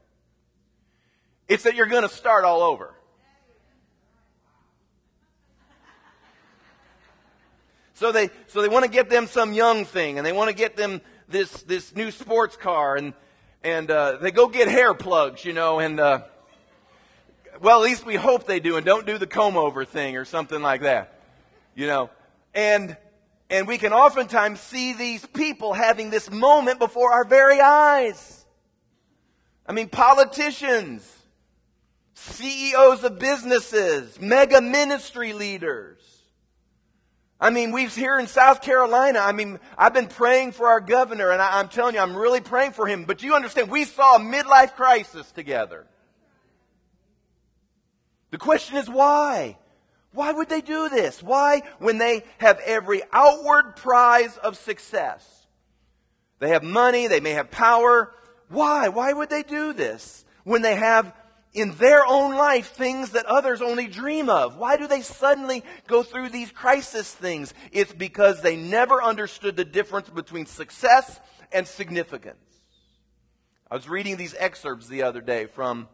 It's 1.48 1.64
that 1.64 1.74
you're 1.74 1.88
going 1.88 2.04
to 2.04 2.16
start 2.16 2.46
all 2.46 2.62
over. 2.62 2.94
So 7.96 8.12
they, 8.12 8.30
so 8.46 8.62
they 8.62 8.68
want 8.68 8.86
to 8.86 8.92
get 8.92 9.10
them 9.10 9.26
some 9.26 9.54
young 9.54 9.86
thing 9.86 10.20
and 10.20 10.26
they 10.26 10.34
want 10.34 10.52
to 10.52 10.56
get 10.56 10.78
them 10.78 11.02
this, 11.28 11.52
this 11.64 11.96
new 11.96 12.12
sports 12.12 12.56
car 12.56 12.96
and, 12.96 13.16
and, 13.64 13.90
uh, 13.90 14.18
they 14.18 14.30
go 14.30 14.48
get 14.48 14.68
hair 14.68 14.94
plugs, 14.94 15.44
you 15.44 15.54
know, 15.54 15.80
and, 15.80 16.00
uh, 16.00 16.22
well, 17.60 17.84
at 17.84 17.90
least 17.90 18.06
we 18.06 18.18
hope 18.18 18.46
they 18.46 18.60
do 18.60 18.78
and 18.78 18.86
don't 18.86 19.08
do 19.08 19.18
the 19.18 19.26
comb 19.26 19.58
over 19.58 19.84
thing 19.84 20.16
or 20.16 20.26
something 20.26 20.62
like 20.62 20.82
that, 20.82 21.20
you 21.74 21.88
know. 21.88 22.12
And, 22.54 22.96
and 23.50 23.68
we 23.68 23.78
can 23.78 23.94
oftentimes 23.94 24.60
see 24.60 24.94
these 24.94 25.26
people 25.26 25.74
having 25.74 26.10
this 26.10 26.30
moment 26.30 26.80
before 26.80 27.12
our 27.12 27.26
very 27.26 27.60
eyes. 27.60 28.46
I 29.66 29.72
mean, 29.72 29.90
politicians, 29.90 31.08
CEOs 32.14 33.04
of 33.04 33.20
businesses, 33.20 34.20
mega 34.20 34.62
ministry 34.62 35.34
leaders. 35.34 35.98
I 37.42 37.52
mean, 37.52 37.72
we've 37.72 37.96
here 37.96 38.20
in 38.20 38.28
South 38.28 38.62
Carolina, 38.62 39.20
I 39.20 39.32
mean, 39.32 39.60
I've 39.78 39.94
been 39.94 40.08
praying 40.08 40.52
for 40.52 40.68
our 40.68 40.82
governor, 40.82 41.32
and 41.32 41.42
I, 41.42 41.62
am 41.62 41.70
telling 41.70 41.96
you, 41.96 42.02
I'm 42.02 42.16
really 42.16 42.42
praying 42.42 42.72
for 42.72 42.86
him. 42.86 43.06
But 43.06 43.24
you 43.24 43.34
understand, 43.34 43.70
we 43.70 43.86
saw 43.86 44.16
a 44.18 44.20
midlife 44.20 44.74
crisis 44.76 45.32
together. 45.32 45.88
The 48.32 48.38
question 48.38 48.78
is 48.78 48.90
why? 48.90 49.58
Why 50.12 50.32
would 50.32 50.50
they 50.50 50.62
do 50.62 50.90
this? 50.90 51.22
Why, 51.22 51.62
when 51.78 51.98
they 51.98 52.24
have 52.40 52.60
every 52.66 53.04
outward 53.14 53.76
prize 53.76 54.38
of 54.38 54.58
success? 54.58 55.48
They 56.40 56.50
have 56.50 56.64
money, 56.64 57.08
they 57.08 57.20
may 57.20 57.32
have 57.32 57.52
power. 57.52 58.14
Why? 58.50 58.88
Why 58.88 59.14
would 59.14 59.30
they 59.30 59.44
do 59.44 59.74
this? 59.74 60.26
When 60.44 60.62
they 60.62 60.76
have 60.76 61.14
in 61.54 61.74
their 61.76 62.06
own 62.06 62.36
life 62.36 62.70
things 62.70 63.12
that 63.12 63.26
others 63.26 63.62
only 63.62 63.88
dream 63.88 64.30
of. 64.30 64.58
Why 64.58 64.78
do 64.78 64.88
they 64.88 65.02
suddenly 65.02 65.64
go 65.88 66.04
through 66.04 66.30
these 66.30 66.52
crisis 66.52 67.14
things? 67.14 67.54
It's 67.72 67.94
because 67.94 68.42
they 68.42 68.56
never 68.56 69.02
understood 69.02 69.56
the 69.56 69.66
difference 69.66 70.10
between 70.10 70.46
success 70.46 71.20
and 71.52 71.68
significance. 71.68 72.38
I 73.70 73.76
was 73.76 73.90
reading 73.90 74.18
these 74.18 74.36
excerpts 74.38 74.88
the 74.88 75.04
other 75.04 75.22
day 75.22 75.46
from, 75.46 75.88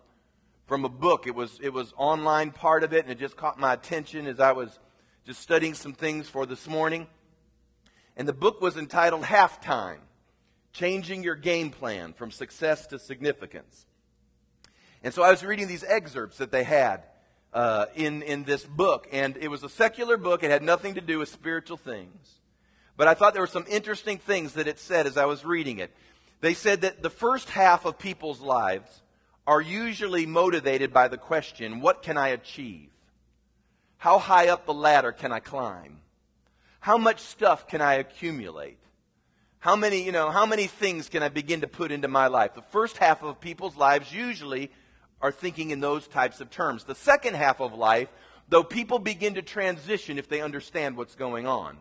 from 0.65 0.85
a 0.85 0.89
book. 0.89 1.27
It 1.27 1.35
was, 1.35 1.59
it 1.61 1.73
was 1.73 1.93
online 1.97 2.51
part 2.51 2.83
of 2.83 2.93
it, 2.93 3.03
and 3.03 3.11
it 3.11 3.19
just 3.19 3.37
caught 3.37 3.59
my 3.59 3.73
attention 3.73 4.27
as 4.27 4.39
I 4.39 4.51
was 4.51 4.79
just 5.25 5.41
studying 5.41 5.73
some 5.73 5.93
things 5.93 6.27
for 6.27 6.45
this 6.45 6.67
morning. 6.67 7.07
And 8.17 8.27
the 8.27 8.33
book 8.33 8.61
was 8.61 8.77
entitled 8.77 9.23
Halftime 9.23 9.99
Changing 10.73 11.23
Your 11.23 11.35
Game 11.35 11.69
Plan 11.69 12.13
from 12.13 12.31
Success 12.31 12.87
to 12.87 12.99
Significance. 12.99 13.85
And 15.03 15.13
so 15.13 15.23
I 15.23 15.29
was 15.29 15.43
reading 15.43 15.67
these 15.67 15.83
excerpts 15.83 16.37
that 16.37 16.51
they 16.51 16.63
had 16.63 17.03
uh, 17.53 17.85
in, 17.95 18.21
in 18.23 18.43
this 18.43 18.63
book, 18.63 19.07
and 19.11 19.37
it 19.37 19.49
was 19.49 19.63
a 19.63 19.69
secular 19.69 20.17
book. 20.17 20.43
It 20.43 20.51
had 20.51 20.63
nothing 20.63 20.95
to 20.95 21.01
do 21.01 21.19
with 21.19 21.29
spiritual 21.29 21.77
things. 21.77 22.39
But 22.97 23.07
I 23.07 23.13
thought 23.13 23.33
there 23.33 23.41
were 23.41 23.47
some 23.47 23.65
interesting 23.69 24.17
things 24.17 24.53
that 24.53 24.67
it 24.67 24.79
said 24.79 25.05
as 25.05 25.17
I 25.17 25.25
was 25.25 25.45
reading 25.45 25.79
it. 25.79 25.95
They 26.41 26.53
said 26.53 26.81
that 26.81 27.01
the 27.01 27.09
first 27.09 27.49
half 27.49 27.85
of 27.85 27.97
people's 27.97 28.41
lives 28.41 29.01
are 29.47 29.61
usually 29.61 30.25
motivated 30.25 30.91
by 30.91 31.07
the 31.07 31.17
question, 31.17 31.81
What 31.81 32.01
can 32.01 32.17
I 32.17 32.29
achieve? 32.29 32.89
How 33.97 34.19
high 34.19 34.49
up 34.49 34.65
the 34.65 34.73
ladder 34.73 35.11
can 35.11 35.31
I 35.31 35.39
climb? 35.39 36.01
How 36.79 36.97
much 36.97 37.19
stuff 37.19 37.67
can 37.67 37.81
I 37.81 37.95
accumulate? 37.95 38.77
How 39.59 39.75
many, 39.75 40.03
you 40.03 40.11
know, 40.11 40.29
how 40.29 40.45
many 40.45 40.67
things 40.67 41.09
can 41.09 41.23
I 41.23 41.29
begin 41.29 41.61
to 41.61 41.67
put 41.67 41.91
into 41.91 42.07
my 42.07 42.27
life? 42.27 42.53
The 42.53 42.61
first 42.61 42.97
half 42.97 43.23
of 43.23 43.41
people's 43.41 43.75
lives 43.75 44.13
usually 44.13 44.69
are 45.21 45.31
thinking 45.31 45.71
in 45.71 45.79
those 45.79 46.07
types 46.07 46.39
of 46.39 46.51
terms. 46.51 46.83
The 46.83 46.93
second 46.93 47.35
half 47.35 47.59
of 47.59 47.73
life, 47.73 48.09
though 48.47 48.63
people 48.63 48.99
begin 48.99 49.33
to 49.35 49.41
transition 49.41 50.19
if 50.19 50.29
they 50.29 50.41
understand 50.41 50.97
what's 50.97 51.15
going 51.15 51.47
on, 51.47 51.77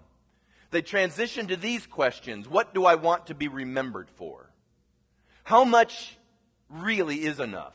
they 0.71 0.81
transition 0.81 1.49
to 1.49 1.57
these 1.57 1.87
questions 1.87 2.49
What 2.49 2.73
do 2.73 2.87
I 2.87 2.95
want 2.95 3.27
to 3.27 3.35
be 3.35 3.49
remembered 3.49 4.09
for? 4.17 4.49
How 5.43 5.65
much 5.65 6.17
really 6.75 7.25
is 7.25 7.41
enough? 7.41 7.75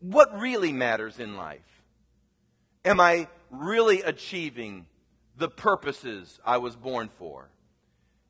What 0.00 0.38
really 0.38 0.72
matters 0.72 1.18
in 1.18 1.36
life? 1.36 1.82
Am 2.84 3.00
I 3.00 3.28
really 3.50 4.02
achieving 4.02 4.86
the 5.36 5.48
purposes 5.48 6.38
I 6.44 6.58
was 6.58 6.76
born 6.76 7.08
for? 7.18 7.48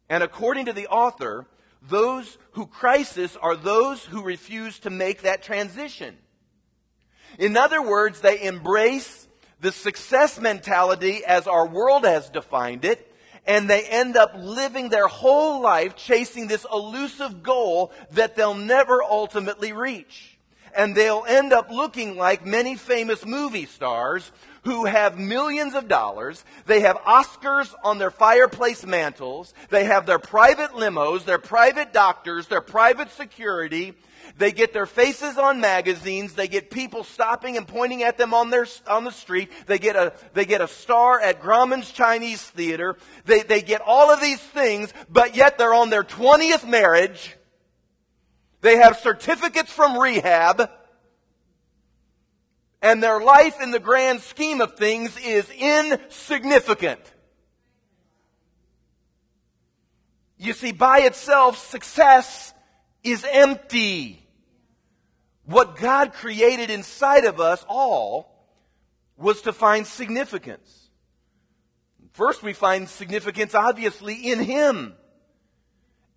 And 0.08 0.22
according 0.22 0.66
to 0.66 0.72
the 0.72 0.86
author, 0.86 1.46
those 1.82 2.38
who 2.52 2.66
crisis 2.66 3.36
are 3.36 3.56
those 3.56 4.04
who 4.04 4.22
refuse 4.22 4.78
to 4.80 4.90
make 4.90 5.22
that 5.22 5.42
transition. 5.42 6.16
In 7.38 7.56
other 7.56 7.82
words, 7.82 8.20
they 8.20 8.42
embrace 8.42 9.28
the 9.60 9.72
success 9.72 10.40
mentality 10.40 11.24
as 11.24 11.46
our 11.46 11.66
world 11.66 12.04
has 12.04 12.30
defined 12.30 12.84
it, 12.84 13.07
and 13.48 13.68
they 13.68 13.82
end 13.84 14.16
up 14.16 14.34
living 14.36 14.90
their 14.90 15.08
whole 15.08 15.62
life 15.62 15.96
chasing 15.96 16.46
this 16.46 16.66
elusive 16.70 17.42
goal 17.42 17.90
that 18.12 18.36
they'll 18.36 18.54
never 18.54 19.02
ultimately 19.02 19.72
reach. 19.72 20.38
And 20.76 20.94
they'll 20.94 21.24
end 21.26 21.54
up 21.54 21.70
looking 21.70 22.16
like 22.16 22.44
many 22.44 22.76
famous 22.76 23.24
movie 23.24 23.64
stars 23.64 24.30
who 24.64 24.84
have 24.84 25.18
millions 25.18 25.74
of 25.74 25.88
dollars. 25.88 26.44
They 26.66 26.80
have 26.80 26.98
Oscars 26.98 27.74
on 27.82 27.96
their 27.96 28.10
fireplace 28.10 28.84
mantles. 28.84 29.54
They 29.70 29.84
have 29.84 30.04
their 30.04 30.18
private 30.18 30.72
limos, 30.72 31.24
their 31.24 31.38
private 31.38 31.94
doctors, 31.94 32.48
their 32.48 32.60
private 32.60 33.10
security. 33.10 33.94
They 34.36 34.52
get 34.52 34.72
their 34.72 34.86
faces 34.86 35.38
on 35.38 35.60
magazines. 35.60 36.34
They 36.34 36.48
get 36.48 36.70
people 36.70 37.04
stopping 37.04 37.56
and 37.56 37.66
pointing 37.66 38.02
at 38.02 38.18
them 38.18 38.34
on 38.34 38.50
their, 38.50 38.66
on 38.86 39.04
the 39.04 39.10
street. 39.10 39.50
They 39.66 39.78
get 39.78 39.96
a, 39.96 40.12
they 40.34 40.44
get 40.44 40.60
a 40.60 40.68
star 40.68 41.20
at 41.20 41.40
Grauman's 41.40 41.90
Chinese 41.90 42.42
Theater. 42.42 42.96
They, 43.24 43.42
they 43.42 43.62
get 43.62 43.80
all 43.80 44.10
of 44.10 44.20
these 44.20 44.40
things, 44.40 44.92
but 45.08 45.34
yet 45.34 45.58
they're 45.58 45.74
on 45.74 45.90
their 45.90 46.04
20th 46.04 46.68
marriage. 46.68 47.36
They 48.60 48.76
have 48.76 48.98
certificates 48.98 49.72
from 49.72 49.98
rehab 49.98 50.68
and 52.80 53.02
their 53.02 53.20
life 53.20 53.60
in 53.60 53.70
the 53.70 53.80
grand 53.80 54.20
scheme 54.20 54.60
of 54.60 54.76
things 54.76 55.16
is 55.24 55.48
insignificant. 55.50 57.00
You 60.36 60.52
see, 60.52 60.70
by 60.70 61.00
itself, 61.00 61.58
success 61.58 62.54
is 63.10 63.24
empty. 63.30 64.22
What 65.44 65.76
God 65.76 66.12
created 66.12 66.70
inside 66.70 67.24
of 67.24 67.40
us 67.40 67.64
all 67.68 68.34
was 69.16 69.42
to 69.42 69.52
find 69.52 69.86
significance. 69.86 70.88
First, 72.12 72.42
we 72.42 72.52
find 72.52 72.88
significance 72.88 73.54
obviously 73.54 74.14
in 74.14 74.40
Him. 74.40 74.94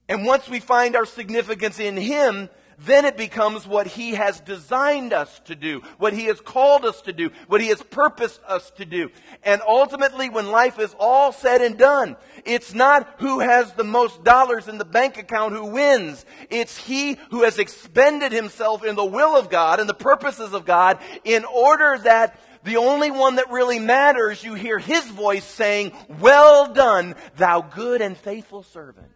And 0.10 0.25
once 0.25 0.49
we 0.49 0.60
find 0.60 0.95
our 0.95 1.06
significance 1.06 1.80
in 1.80 1.95
Him, 1.95 2.49
then 2.85 3.05
it 3.05 3.17
becomes 3.17 3.67
what 3.67 3.87
He 3.87 4.11
has 4.11 4.39
designed 4.39 5.13
us 5.13 5.39
to 5.45 5.55
do, 5.55 5.81
what 5.97 6.13
He 6.13 6.25
has 6.25 6.41
called 6.41 6.85
us 6.85 7.01
to 7.03 7.13
do, 7.13 7.31
what 7.47 7.61
He 7.61 7.67
has 7.67 7.81
purposed 7.81 8.41
us 8.47 8.71
to 8.71 8.85
do. 8.85 9.09
And 9.43 9.61
ultimately, 9.67 10.29
when 10.29 10.51
life 10.51 10.79
is 10.79 10.95
all 10.99 11.31
said 11.31 11.61
and 11.61 11.77
done, 11.77 12.17
it's 12.45 12.73
not 12.73 13.15
who 13.19 13.39
has 13.39 13.73
the 13.73 13.83
most 13.83 14.23
dollars 14.23 14.67
in 14.67 14.77
the 14.77 14.85
bank 14.85 15.17
account 15.17 15.53
who 15.53 15.65
wins. 15.65 16.25
It's 16.49 16.77
He 16.77 17.17
who 17.29 17.43
has 17.43 17.59
expended 17.59 18.31
Himself 18.31 18.83
in 18.83 18.95
the 18.95 19.05
will 19.05 19.37
of 19.37 19.49
God 19.49 19.79
and 19.79 19.87
the 19.87 19.93
purposes 19.93 20.53
of 20.53 20.65
God 20.65 20.99
in 21.23 21.45
order 21.45 21.99
that 22.03 22.39
the 22.63 22.77
only 22.77 23.11
one 23.11 23.35
that 23.35 23.51
really 23.51 23.79
matters, 23.79 24.43
you 24.43 24.53
hear 24.53 24.79
His 24.79 25.05
voice 25.07 25.45
saying, 25.45 25.91
Well 26.19 26.73
done, 26.73 27.15
thou 27.37 27.61
good 27.61 28.01
and 28.01 28.17
faithful 28.17 28.63
servant. 28.63 29.09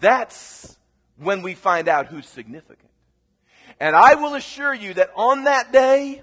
That's 0.00 0.76
when 1.18 1.42
we 1.42 1.54
find 1.54 1.88
out 1.88 2.06
who's 2.06 2.26
significant. 2.26 2.90
And 3.80 3.94
I 3.94 4.14
will 4.14 4.34
assure 4.34 4.74
you 4.74 4.94
that 4.94 5.10
on 5.16 5.44
that 5.44 5.72
day, 5.72 6.22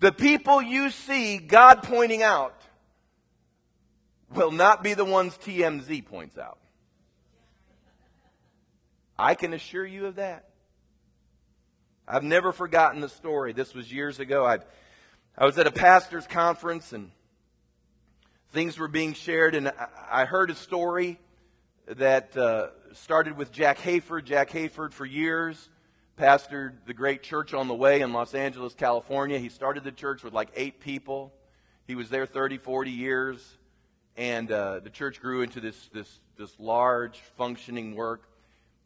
the 0.00 0.12
people 0.12 0.62
you 0.62 0.90
see 0.90 1.38
God 1.38 1.82
pointing 1.82 2.22
out 2.22 2.54
will 4.34 4.52
not 4.52 4.82
be 4.82 4.94
the 4.94 5.04
ones 5.04 5.36
TMZ 5.38 6.06
points 6.06 6.38
out. 6.38 6.58
I 9.18 9.34
can 9.34 9.52
assure 9.52 9.84
you 9.84 10.06
of 10.06 10.16
that. 10.16 10.44
I've 12.06 12.22
never 12.22 12.52
forgotten 12.52 13.00
the 13.00 13.08
story. 13.08 13.52
This 13.52 13.74
was 13.74 13.92
years 13.92 14.20
ago. 14.20 14.46
I, 14.46 14.58
I 15.36 15.44
was 15.44 15.58
at 15.58 15.66
a 15.66 15.72
pastor's 15.72 16.26
conference 16.26 16.92
and 16.92 17.10
things 18.52 18.78
were 18.78 18.88
being 18.88 19.12
shared, 19.12 19.54
and 19.54 19.68
I, 19.68 19.88
I 20.10 20.24
heard 20.24 20.50
a 20.50 20.54
story 20.54 21.18
that 21.96 22.36
uh, 22.36 22.68
started 22.92 23.36
with 23.36 23.50
Jack 23.50 23.78
Hayford. 23.78 24.24
Jack 24.24 24.50
Hayford, 24.50 24.92
for 24.92 25.06
years, 25.06 25.68
pastored 26.18 26.72
the 26.86 26.94
great 26.94 27.22
church 27.22 27.54
on 27.54 27.68
the 27.68 27.74
way 27.74 28.00
in 28.00 28.12
Los 28.12 28.34
Angeles, 28.34 28.74
California. 28.74 29.38
He 29.38 29.48
started 29.48 29.84
the 29.84 29.92
church 29.92 30.22
with 30.22 30.32
like 30.32 30.50
eight 30.54 30.80
people. 30.80 31.32
He 31.86 31.94
was 31.94 32.10
there 32.10 32.26
30, 32.26 32.58
40 32.58 32.90
years, 32.90 33.56
and 34.16 34.50
uh, 34.52 34.80
the 34.80 34.90
church 34.90 35.20
grew 35.20 35.42
into 35.42 35.60
this, 35.60 35.88
this, 35.92 36.20
this 36.36 36.52
large, 36.58 37.18
functioning 37.36 37.94
work. 37.94 38.28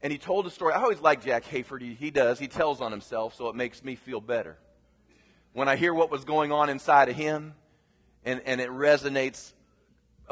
And 0.02 0.12
he 0.12 0.18
told 0.18 0.46
a 0.46 0.50
story. 0.50 0.74
I 0.74 0.82
always 0.82 1.00
like 1.00 1.24
Jack 1.24 1.44
Hayford. 1.44 1.80
He, 1.80 1.94
he 1.94 2.10
does. 2.10 2.38
He 2.38 2.48
tells 2.48 2.80
on 2.80 2.92
himself, 2.92 3.34
so 3.34 3.48
it 3.48 3.56
makes 3.56 3.82
me 3.82 3.96
feel 3.96 4.20
better. 4.20 4.56
When 5.52 5.68
I 5.68 5.76
hear 5.76 5.92
what 5.92 6.10
was 6.10 6.24
going 6.24 6.52
on 6.52 6.70
inside 6.70 7.08
of 7.08 7.16
him, 7.16 7.54
and, 8.24 8.40
and 8.46 8.60
it 8.60 8.70
resonates 8.70 9.52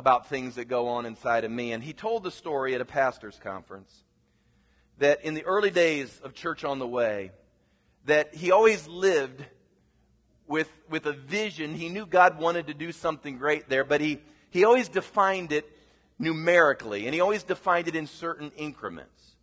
about 0.00 0.30
things 0.30 0.54
that 0.54 0.64
go 0.64 0.88
on 0.88 1.04
inside 1.04 1.44
of 1.44 1.50
me. 1.50 1.72
And 1.72 1.84
he 1.84 1.92
told 1.92 2.24
the 2.24 2.30
story 2.30 2.74
at 2.74 2.80
a 2.80 2.86
pastor's 2.86 3.38
conference 3.38 3.94
that 4.96 5.22
in 5.24 5.34
the 5.34 5.44
early 5.44 5.70
days 5.70 6.18
of 6.24 6.32
Church 6.32 6.64
on 6.64 6.78
the 6.78 6.86
Way, 6.86 7.32
that 8.06 8.34
he 8.34 8.50
always 8.50 8.88
lived 8.88 9.44
with, 10.46 10.70
with 10.88 11.04
a 11.04 11.12
vision. 11.12 11.74
He 11.74 11.90
knew 11.90 12.06
God 12.06 12.38
wanted 12.38 12.68
to 12.68 12.74
do 12.74 12.92
something 12.92 13.36
great 13.36 13.68
there, 13.68 13.84
but 13.84 14.00
he, 14.00 14.20
he 14.48 14.64
always 14.64 14.88
defined 14.88 15.52
it 15.52 15.70
numerically, 16.18 17.04
and 17.04 17.14
he 17.14 17.20
always 17.20 17.42
defined 17.42 17.86
it 17.86 17.94
in 17.94 18.06
certain 18.06 18.52
increments. 18.56 19.36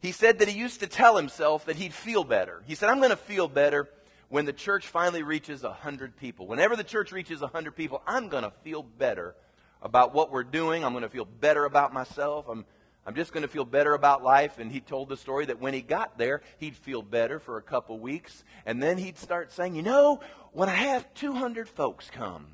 He 0.00 0.10
said 0.10 0.40
that 0.40 0.48
he 0.48 0.58
used 0.58 0.80
to 0.80 0.88
tell 0.88 1.16
himself 1.16 1.66
that 1.66 1.76
he'd 1.76 1.94
feel 1.94 2.24
better. 2.24 2.64
He 2.66 2.74
said, 2.74 2.90
I'm 2.90 2.98
going 2.98 3.10
to 3.10 3.16
feel 3.16 3.46
better 3.46 3.88
when 4.28 4.46
the 4.46 4.52
church 4.52 4.88
finally 4.88 5.22
reaches 5.22 5.62
100 5.62 6.16
people, 6.16 6.48
whenever 6.48 6.74
the 6.74 6.82
church 6.82 7.12
reaches 7.12 7.40
100 7.40 7.76
people, 7.76 8.02
I'm 8.04 8.28
going 8.28 8.42
to 8.42 8.52
feel 8.64 8.82
better 8.82 9.36
about 9.82 10.14
what 10.14 10.30
we're 10.30 10.44
doing. 10.44 10.84
I'm 10.84 10.92
going 10.92 11.02
to 11.02 11.08
feel 11.08 11.24
better 11.24 11.64
about 11.64 11.92
myself. 11.92 12.46
I'm, 12.48 12.64
I'm 13.06 13.14
just 13.14 13.32
going 13.32 13.42
to 13.42 13.48
feel 13.48 13.64
better 13.64 13.94
about 13.94 14.22
life. 14.22 14.58
And 14.58 14.70
he 14.70 14.80
told 14.80 15.08
the 15.08 15.16
story 15.16 15.46
that 15.46 15.60
when 15.60 15.74
he 15.74 15.82
got 15.82 16.18
there, 16.18 16.42
he'd 16.58 16.76
feel 16.76 17.02
better 17.02 17.38
for 17.38 17.56
a 17.56 17.62
couple 17.62 17.98
weeks. 17.98 18.44
And 18.64 18.82
then 18.82 18.98
he'd 18.98 19.18
start 19.18 19.52
saying, 19.52 19.76
you 19.76 19.82
know, 19.82 20.20
when 20.52 20.68
I 20.68 20.74
have 20.74 21.12
200 21.14 21.68
folks 21.68 22.10
come, 22.10 22.46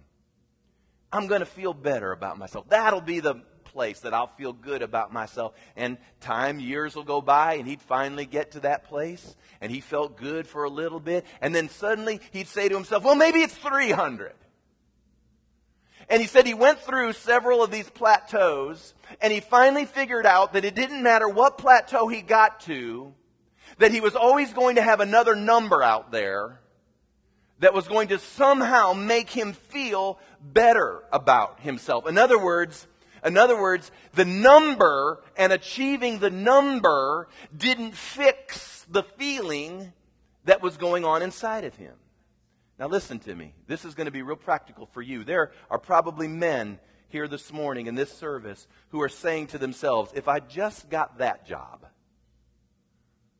I'm 1.12 1.26
going 1.26 1.40
to 1.40 1.46
feel 1.46 1.74
better 1.74 2.12
about 2.12 2.38
myself. 2.38 2.68
That'll 2.68 3.00
be 3.00 3.20
the 3.20 3.42
place 3.64 4.00
that 4.00 4.14
I'll 4.14 4.28
feel 4.28 4.52
good 4.52 4.82
about 4.82 5.12
myself. 5.12 5.54
And 5.76 5.98
time, 6.20 6.60
years 6.60 6.94
will 6.94 7.04
go 7.04 7.20
by, 7.20 7.54
and 7.54 7.66
he'd 7.66 7.82
finally 7.82 8.26
get 8.26 8.52
to 8.52 8.60
that 8.60 8.84
place, 8.84 9.36
and 9.60 9.72
he 9.72 9.80
felt 9.80 10.16
good 10.16 10.46
for 10.46 10.64
a 10.64 10.70
little 10.70 11.00
bit. 11.00 11.24
And 11.40 11.54
then 11.54 11.68
suddenly 11.68 12.20
he'd 12.32 12.48
say 12.48 12.68
to 12.68 12.74
himself, 12.74 13.04
well, 13.04 13.14
maybe 13.14 13.40
it's 13.40 13.54
300. 13.54 14.34
And 16.08 16.20
he 16.20 16.28
said 16.28 16.46
he 16.46 16.54
went 16.54 16.80
through 16.80 17.12
several 17.14 17.62
of 17.62 17.70
these 17.70 17.88
plateaus, 17.88 18.94
and 19.20 19.32
he 19.32 19.40
finally 19.40 19.84
figured 19.84 20.26
out 20.26 20.52
that 20.52 20.64
it 20.64 20.74
didn't 20.74 21.02
matter 21.02 21.28
what 21.28 21.58
plateau 21.58 22.08
he 22.08 22.22
got 22.22 22.60
to, 22.62 23.14
that 23.78 23.92
he 23.92 24.00
was 24.00 24.16
always 24.16 24.52
going 24.52 24.76
to 24.76 24.82
have 24.82 25.00
another 25.00 25.34
number 25.34 25.82
out 25.82 26.12
there 26.12 26.60
that 27.60 27.74
was 27.74 27.86
going 27.86 28.08
to 28.08 28.18
somehow 28.18 28.92
make 28.92 29.30
him 29.30 29.52
feel 29.52 30.18
better 30.42 31.04
about 31.12 31.60
himself. 31.60 32.08
In 32.08 32.18
other 32.18 32.38
words, 32.38 32.86
in 33.24 33.38
other 33.38 33.60
words, 33.60 33.90
the 34.14 34.24
number 34.24 35.22
and 35.36 35.52
achieving 35.52 36.18
the 36.18 36.30
number 36.30 37.28
didn't 37.56 37.94
fix 37.94 38.84
the 38.90 39.04
feeling 39.04 39.92
that 40.44 40.60
was 40.60 40.76
going 40.76 41.04
on 41.04 41.22
inside 41.22 41.64
of 41.64 41.76
him. 41.76 41.94
Now, 42.82 42.88
listen 42.88 43.20
to 43.20 43.34
me. 43.36 43.54
This 43.68 43.84
is 43.84 43.94
going 43.94 44.06
to 44.06 44.10
be 44.10 44.22
real 44.22 44.34
practical 44.34 44.86
for 44.86 45.00
you. 45.00 45.22
There 45.22 45.52
are 45.70 45.78
probably 45.78 46.26
men 46.26 46.80
here 47.10 47.28
this 47.28 47.52
morning 47.52 47.86
in 47.86 47.94
this 47.94 48.12
service 48.12 48.66
who 48.88 49.00
are 49.02 49.08
saying 49.08 49.46
to 49.46 49.58
themselves, 49.58 50.10
if 50.16 50.26
I 50.26 50.40
just 50.40 50.90
got 50.90 51.18
that 51.18 51.46
job, 51.46 51.86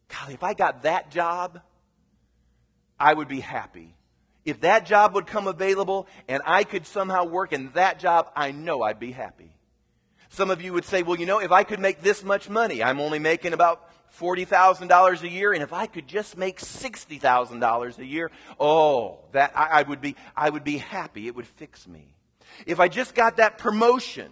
golly, 0.07 0.35
if 0.35 0.45
I 0.45 0.55
got 0.55 0.85
that 0.85 1.11
job, 1.11 1.61
I 3.01 3.13
would 3.13 3.27
be 3.27 3.41
happy. 3.41 3.97
If 4.45 4.61
that 4.61 4.87
job 4.87 5.17
would 5.17 5.27
come 5.27 5.49
available 5.49 6.07
and 6.29 6.41
I 6.47 6.63
could 6.63 6.87
somehow 6.87 7.25
work 7.25 7.53
in 7.53 7.73
that 7.73 7.99
job, 7.99 8.31
I 8.37 8.53
know 8.53 8.83
I'd 8.83 9.01
be 9.01 9.11
happy. 9.11 9.57
Some 10.29 10.53
of 10.53 10.63
you 10.63 10.73
would 10.73 10.85
say, 10.85 11.03
well, 11.03 11.19
you 11.19 11.27
know, 11.27 11.41
if 11.41 11.51
I 11.51 11.65
could 11.65 11.81
make 11.81 12.01
this 12.01 12.23
much 12.23 12.49
money, 12.49 12.81
I'm 12.81 13.01
only 13.01 13.19
making 13.19 13.55
about 13.55 13.92
$40,000 14.19 15.23
a 15.23 15.29
year, 15.29 15.53
and 15.53 15.63
if 15.63 15.73
I 15.73 15.87
could 15.87 16.07
just 16.07 16.37
make 16.37 16.61
$60,000 16.61 17.99
a 17.99 18.05
year, 18.05 18.31
oh, 18.61 19.19
that 19.33 19.53
I, 19.57 19.81
I, 19.81 19.83
would 19.83 20.01
be, 20.01 20.17
I 20.37 20.51
would 20.51 20.65
be 20.65 20.79
happy. 20.79 21.27
It 21.27 21.35
would 21.35 21.47
fix 21.47 21.87
me. 21.87 22.15
If 22.67 22.81
I 22.81 22.89
just 22.89 23.15
got 23.15 23.39
that 23.39 23.59
promotion, 23.59 24.31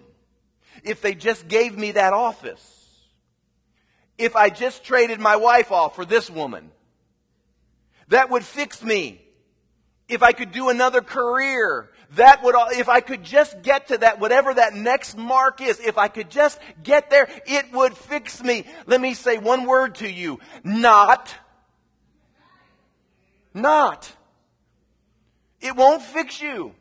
if 0.84 1.00
they 1.00 1.14
just 1.14 1.48
gave 1.48 1.76
me 1.76 1.92
that 1.92 2.12
office, 2.12 2.76
if 4.18 4.36
I 4.36 4.50
just 4.50 4.84
traded 4.84 5.18
my 5.18 5.36
wife 5.36 5.72
off 5.72 5.96
for 5.96 6.04
this 6.04 6.28
woman, 6.28 6.70
that 8.08 8.30
would 8.30 8.44
fix 8.44 8.82
me. 8.82 9.22
If 10.08 10.22
I 10.22 10.32
could 10.32 10.52
do 10.52 10.68
another 10.68 11.00
career, 11.00 11.88
that 12.16 12.42
would, 12.42 12.54
if 12.72 12.88
I 12.88 13.00
could 13.00 13.22
just 13.22 13.62
get 13.62 13.88
to 13.88 13.98
that, 13.98 14.18
whatever 14.18 14.52
that 14.52 14.74
next 14.74 15.16
mark 15.16 15.60
is, 15.60 15.78
if 15.78 15.96
I 15.96 16.08
could 16.08 16.30
just 16.30 16.58
get 16.82 17.08
there, 17.10 17.28
it 17.46 17.72
would 17.72 17.96
fix 17.96 18.42
me. 18.42 18.64
Let 18.86 19.00
me 19.00 19.14
say 19.14 19.38
one 19.38 19.64
word 19.64 19.96
to 19.96 20.10
you. 20.10 20.40
Not. 20.64 21.34
Not. 23.54 24.10
It 25.60 25.76
won't 25.76 26.02
fix 26.02 26.40
you. 26.40 26.74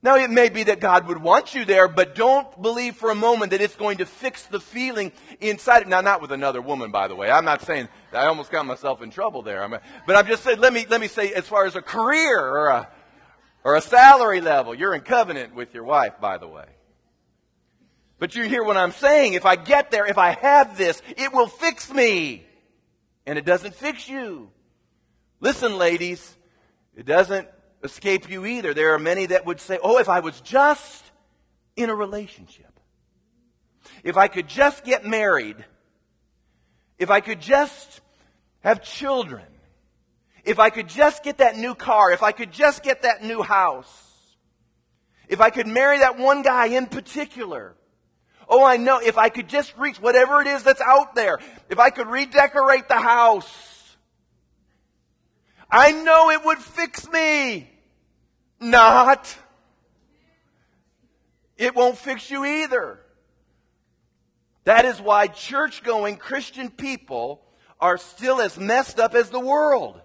Now, 0.00 0.16
it 0.16 0.30
may 0.30 0.48
be 0.48 0.62
that 0.64 0.78
God 0.78 1.08
would 1.08 1.20
want 1.20 1.56
you 1.56 1.64
there, 1.64 1.88
but 1.88 2.14
don't 2.14 2.62
believe 2.62 2.94
for 2.94 3.10
a 3.10 3.16
moment 3.16 3.50
that 3.50 3.60
it's 3.60 3.74
going 3.74 3.98
to 3.98 4.06
fix 4.06 4.44
the 4.44 4.60
feeling 4.60 5.10
inside. 5.40 5.82
It. 5.82 5.88
Now, 5.88 6.02
not 6.02 6.22
with 6.22 6.30
another 6.30 6.60
woman, 6.60 6.92
by 6.92 7.08
the 7.08 7.16
way. 7.16 7.30
I'm 7.30 7.44
not 7.44 7.62
saying 7.62 7.88
I 8.12 8.26
almost 8.26 8.52
got 8.52 8.64
myself 8.64 9.02
in 9.02 9.10
trouble 9.10 9.42
there. 9.42 9.66
but 10.06 10.16
I'm 10.16 10.26
just 10.26 10.44
saying, 10.44 10.60
let 10.60 10.72
me, 10.72 10.86
let 10.88 11.00
me 11.00 11.08
say, 11.08 11.32
as 11.32 11.48
far 11.48 11.66
as 11.66 11.74
a 11.74 11.82
career 11.82 12.38
or 12.38 12.68
a, 12.68 12.88
or 13.64 13.76
a 13.76 13.80
salary 13.80 14.40
level. 14.40 14.74
You're 14.74 14.94
in 14.94 15.02
covenant 15.02 15.54
with 15.54 15.74
your 15.74 15.84
wife, 15.84 16.20
by 16.20 16.38
the 16.38 16.48
way. 16.48 16.66
But 18.18 18.34
you 18.34 18.44
hear 18.44 18.64
what 18.64 18.76
I'm 18.76 18.92
saying. 18.92 19.34
If 19.34 19.46
I 19.46 19.56
get 19.56 19.90
there, 19.90 20.06
if 20.06 20.18
I 20.18 20.30
have 20.30 20.76
this, 20.76 21.00
it 21.16 21.32
will 21.32 21.46
fix 21.46 21.92
me. 21.92 22.44
And 23.26 23.38
it 23.38 23.44
doesn't 23.44 23.74
fix 23.74 24.08
you. 24.08 24.50
Listen, 25.40 25.78
ladies, 25.78 26.36
it 26.96 27.06
doesn't 27.06 27.46
escape 27.84 28.28
you 28.28 28.44
either. 28.44 28.74
There 28.74 28.94
are 28.94 28.98
many 28.98 29.26
that 29.26 29.46
would 29.46 29.60
say, 29.60 29.78
oh, 29.82 29.98
if 29.98 30.08
I 30.08 30.20
was 30.20 30.40
just 30.40 31.04
in 31.76 31.90
a 31.90 31.94
relationship, 31.94 32.66
if 34.02 34.16
I 34.16 34.28
could 34.28 34.48
just 34.48 34.84
get 34.84 35.06
married, 35.06 35.56
if 36.98 37.10
I 37.10 37.20
could 37.20 37.40
just 37.40 38.00
have 38.60 38.82
children, 38.82 39.44
if 40.48 40.58
I 40.58 40.70
could 40.70 40.88
just 40.88 41.22
get 41.22 41.38
that 41.38 41.58
new 41.58 41.74
car, 41.74 42.10
if 42.10 42.22
I 42.22 42.32
could 42.32 42.52
just 42.52 42.82
get 42.82 43.02
that 43.02 43.22
new 43.22 43.42
house, 43.42 44.06
if 45.28 45.42
I 45.42 45.50
could 45.50 45.66
marry 45.66 45.98
that 45.98 46.18
one 46.18 46.40
guy 46.40 46.68
in 46.68 46.86
particular, 46.86 47.76
oh, 48.48 48.64
I 48.64 48.78
know, 48.78 48.98
if 48.98 49.18
I 49.18 49.28
could 49.28 49.46
just 49.46 49.76
reach 49.76 50.00
whatever 50.00 50.40
it 50.40 50.46
is 50.46 50.62
that's 50.62 50.80
out 50.80 51.14
there, 51.14 51.38
if 51.68 51.78
I 51.78 51.90
could 51.90 52.06
redecorate 52.06 52.88
the 52.88 52.98
house, 52.98 53.96
I 55.70 55.92
know 55.92 56.30
it 56.30 56.42
would 56.42 56.58
fix 56.58 57.06
me. 57.10 57.70
Not. 58.58 59.36
It 61.58 61.74
won't 61.74 61.98
fix 61.98 62.30
you 62.30 62.46
either. 62.46 63.00
That 64.64 64.86
is 64.86 64.98
why 64.98 65.26
church 65.26 65.82
going 65.82 66.16
Christian 66.16 66.70
people 66.70 67.42
are 67.78 67.98
still 67.98 68.40
as 68.40 68.58
messed 68.58 68.98
up 68.98 69.14
as 69.14 69.28
the 69.28 69.38
world. 69.38 70.00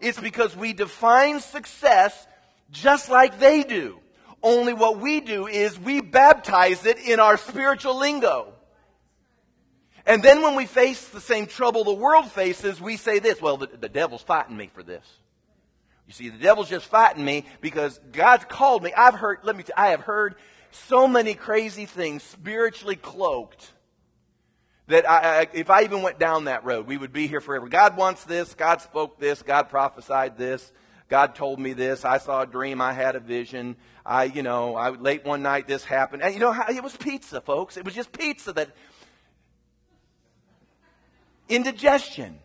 It's 0.00 0.18
because 0.18 0.56
we 0.56 0.72
define 0.72 1.40
success 1.40 2.26
just 2.70 3.10
like 3.10 3.38
they 3.38 3.62
do. 3.62 3.98
Only 4.42 4.72
what 4.72 4.98
we 4.98 5.20
do 5.20 5.46
is 5.46 5.78
we 5.78 6.00
baptize 6.00 6.86
it 6.86 6.98
in 6.98 7.20
our 7.20 7.36
spiritual 7.36 7.98
lingo. 7.98 8.54
And 10.06 10.22
then 10.22 10.42
when 10.42 10.56
we 10.56 10.66
face 10.66 11.08
the 11.08 11.20
same 11.20 11.46
trouble 11.46 11.84
the 11.84 11.92
world 11.92 12.30
faces, 12.30 12.80
we 12.80 12.96
say 12.96 13.18
this, 13.18 13.40
well, 13.40 13.58
the, 13.58 13.66
the 13.66 13.88
devil's 13.88 14.22
fighting 14.22 14.56
me 14.56 14.70
for 14.74 14.82
this. 14.82 15.04
You 16.06 16.14
see, 16.14 16.28
the 16.30 16.38
devil's 16.38 16.68
just 16.68 16.86
fighting 16.86 17.24
me 17.24 17.44
because 17.60 18.00
God's 18.10 18.44
called 18.46 18.82
me. 18.82 18.92
I've 18.94 19.14
heard, 19.14 19.40
let 19.42 19.56
me 19.56 19.64
I 19.76 19.88
have 19.88 20.00
heard 20.00 20.34
so 20.72 21.06
many 21.06 21.34
crazy 21.34 21.86
things 21.86 22.22
spiritually 22.22 22.96
cloaked 22.96 23.70
that 24.90 25.08
I, 25.08 25.40
I, 25.42 25.48
if 25.52 25.70
I 25.70 25.82
even 25.82 26.02
went 26.02 26.18
down 26.18 26.44
that 26.44 26.64
road, 26.64 26.86
we 26.86 26.96
would 26.96 27.12
be 27.12 27.26
here 27.26 27.40
forever. 27.40 27.68
God 27.68 27.96
wants 27.96 28.24
this. 28.24 28.54
God 28.54 28.80
spoke 28.80 29.18
this. 29.18 29.42
God 29.42 29.68
prophesied 29.68 30.36
this. 30.36 30.72
God 31.08 31.34
told 31.34 31.58
me 31.58 31.72
this. 31.72 32.04
I 32.04 32.18
saw 32.18 32.42
a 32.42 32.46
dream. 32.46 32.80
I 32.80 32.92
had 32.92 33.16
a 33.16 33.20
vision. 33.20 33.76
I, 34.04 34.24
you 34.24 34.42
know, 34.42 34.76
I 34.76 34.90
late 34.90 35.24
one 35.24 35.42
night 35.42 35.66
this 35.66 35.84
happened. 35.84 36.22
And 36.22 36.34
you 36.34 36.40
know, 36.40 36.54
it 36.68 36.82
was 36.82 36.96
pizza, 36.96 37.40
folks. 37.40 37.76
It 37.76 37.84
was 37.84 37.94
just 37.94 38.12
pizza 38.12 38.52
that 38.52 38.70
indigestion. 41.48 42.38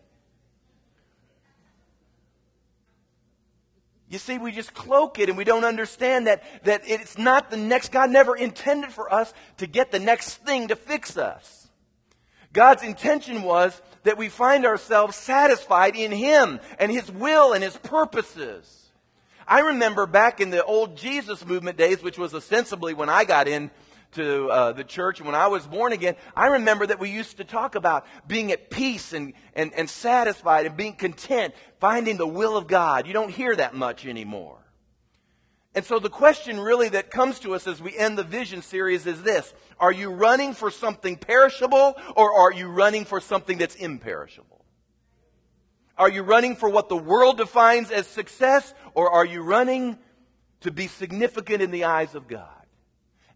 You 4.08 4.18
see, 4.18 4.38
we 4.38 4.52
just 4.52 4.72
cloak 4.72 5.18
it 5.18 5.28
and 5.28 5.36
we 5.36 5.44
don't 5.44 5.64
understand 5.64 6.28
that, 6.28 6.44
that 6.64 6.82
it's 6.86 7.18
not 7.18 7.50
the 7.50 7.56
next, 7.56 7.90
God 7.90 8.10
never 8.10 8.36
intended 8.36 8.92
for 8.92 9.12
us 9.12 9.34
to 9.56 9.66
get 9.66 9.90
the 9.90 9.98
next 9.98 10.36
thing 10.44 10.68
to 10.68 10.76
fix 10.76 11.16
us. 11.16 11.65
God's 12.56 12.82
intention 12.82 13.42
was 13.42 13.82
that 14.04 14.16
we 14.16 14.30
find 14.30 14.64
ourselves 14.64 15.14
satisfied 15.14 15.94
in 15.94 16.10
Him 16.10 16.58
and 16.78 16.90
His 16.90 17.12
will 17.12 17.52
and 17.52 17.62
His 17.62 17.76
purposes. 17.76 18.88
I 19.46 19.60
remember 19.60 20.06
back 20.06 20.40
in 20.40 20.48
the 20.48 20.64
old 20.64 20.96
Jesus 20.96 21.44
movement 21.44 21.76
days, 21.76 22.02
which 22.02 22.16
was 22.16 22.34
ostensibly 22.34 22.94
when 22.94 23.10
I 23.10 23.24
got 23.24 23.46
in 23.46 23.70
to 24.12 24.48
uh, 24.48 24.72
the 24.72 24.84
church 24.84 25.18
and 25.18 25.26
when 25.26 25.34
I 25.34 25.48
was 25.48 25.66
born 25.66 25.92
again, 25.92 26.16
I 26.34 26.46
remember 26.46 26.86
that 26.86 26.98
we 26.98 27.10
used 27.10 27.36
to 27.36 27.44
talk 27.44 27.74
about 27.74 28.06
being 28.26 28.50
at 28.52 28.70
peace 28.70 29.12
and, 29.12 29.34
and, 29.54 29.74
and 29.74 29.90
satisfied 29.90 30.64
and 30.64 30.78
being 30.78 30.94
content, 30.94 31.52
finding 31.78 32.16
the 32.16 32.26
will 32.26 32.56
of 32.56 32.66
God. 32.66 33.06
You 33.06 33.12
don't 33.12 33.30
hear 33.30 33.54
that 33.54 33.74
much 33.74 34.06
anymore. 34.06 34.56
And 35.76 35.84
so 35.84 35.98
the 35.98 36.08
question 36.08 36.58
really 36.58 36.88
that 36.88 37.10
comes 37.10 37.38
to 37.40 37.54
us 37.54 37.66
as 37.66 37.82
we 37.82 37.94
end 37.94 38.16
the 38.16 38.24
vision 38.24 38.62
series 38.62 39.06
is 39.06 39.22
this. 39.22 39.52
Are 39.78 39.92
you 39.92 40.08
running 40.08 40.54
for 40.54 40.70
something 40.70 41.16
perishable 41.16 41.96
or 42.16 42.34
are 42.34 42.50
you 42.50 42.68
running 42.68 43.04
for 43.04 43.20
something 43.20 43.58
that's 43.58 43.74
imperishable? 43.74 44.64
Are 45.98 46.08
you 46.08 46.22
running 46.22 46.56
for 46.56 46.70
what 46.70 46.88
the 46.88 46.96
world 46.96 47.36
defines 47.36 47.90
as 47.90 48.06
success 48.06 48.72
or 48.94 49.12
are 49.12 49.26
you 49.26 49.42
running 49.42 49.98
to 50.62 50.70
be 50.70 50.86
significant 50.86 51.60
in 51.60 51.70
the 51.70 51.84
eyes 51.84 52.14
of 52.14 52.26
God? 52.26 52.48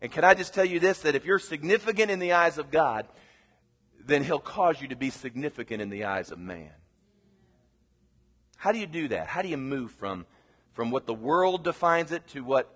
And 0.01 0.11
can 0.11 0.25
I 0.25 0.33
just 0.33 0.55
tell 0.55 0.65
you 0.65 0.81
this, 0.81 1.01
that 1.03 1.15
if 1.15 1.27
you're 1.27 1.39
significant 1.39 2.11
in 2.11 2.21
the 2.21 2.33
eyes 2.33 2.57
of 2.57 2.71
God, 2.71 3.07
then 4.03 4.25
He'll 4.25 4.39
cause 4.39 4.81
you 4.81 4.89
to 4.89 4.97
be 4.97 5.11
significant 5.11 5.83
in 5.83 5.91
the 5.91 6.05
eyes 6.05 6.31
of 6.31 6.39
man. 6.39 6.73
How 8.57 8.73
do 8.73 8.79
you 8.79 8.87
do 8.87 9.09
that? 9.09 9.27
How 9.27 9.43
do 9.43 9.49
you 9.49 9.59
move 9.59 9.91
from, 9.93 10.25
from 10.81 10.91
what 10.91 11.05
the 11.05 11.13
world 11.13 11.63
defines 11.63 12.11
it 12.11 12.27
to 12.27 12.41
what 12.41 12.75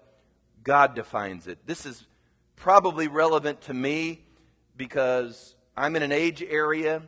God 0.63 0.95
defines 0.95 1.47
it? 1.47 1.59
This 1.65 1.87
is 1.87 2.07
probably 2.55 3.09
relevant 3.09 3.63
to 3.63 3.73
me 3.73 4.21
because 4.77 5.55
I'm 5.75 5.97
in 5.97 6.03
an 6.03 6.13
age 6.13 6.43
area 6.43 7.01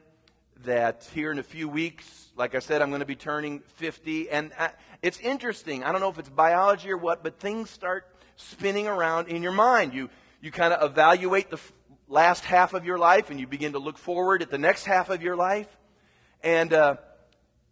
that 0.64 1.06
here 1.12 1.30
in 1.30 1.38
a 1.38 1.42
few 1.42 1.68
weeks, 1.68 2.30
like 2.34 2.54
I 2.54 2.60
said, 2.60 2.80
I'm 2.80 2.88
going 2.88 3.00
to 3.00 3.04
be 3.04 3.14
turning 3.14 3.60
50. 3.74 4.30
And 4.30 4.52
I, 4.58 4.70
it's 5.02 5.20
interesting. 5.20 5.84
I 5.84 5.92
don't 5.92 6.00
know 6.00 6.08
if 6.08 6.18
it's 6.18 6.30
biology 6.30 6.90
or 6.90 6.96
what, 6.96 7.22
but 7.22 7.40
things 7.40 7.68
start 7.68 8.06
spinning 8.36 8.88
around 8.88 9.28
in 9.28 9.42
your 9.42 9.52
mind. 9.52 9.92
You, 9.92 10.08
you 10.40 10.50
kind 10.50 10.72
of 10.72 10.90
evaluate 10.90 11.50
the 11.50 11.58
f- 11.58 11.72
last 12.08 12.42
half 12.46 12.72
of 12.72 12.86
your 12.86 12.96
life 12.96 13.28
and 13.28 13.38
you 13.38 13.46
begin 13.46 13.72
to 13.72 13.78
look 13.78 13.98
forward 13.98 14.40
at 14.40 14.50
the 14.50 14.56
next 14.56 14.86
half 14.86 15.10
of 15.10 15.20
your 15.20 15.36
life. 15.36 15.68
And 16.42 16.72
uh, 16.72 16.96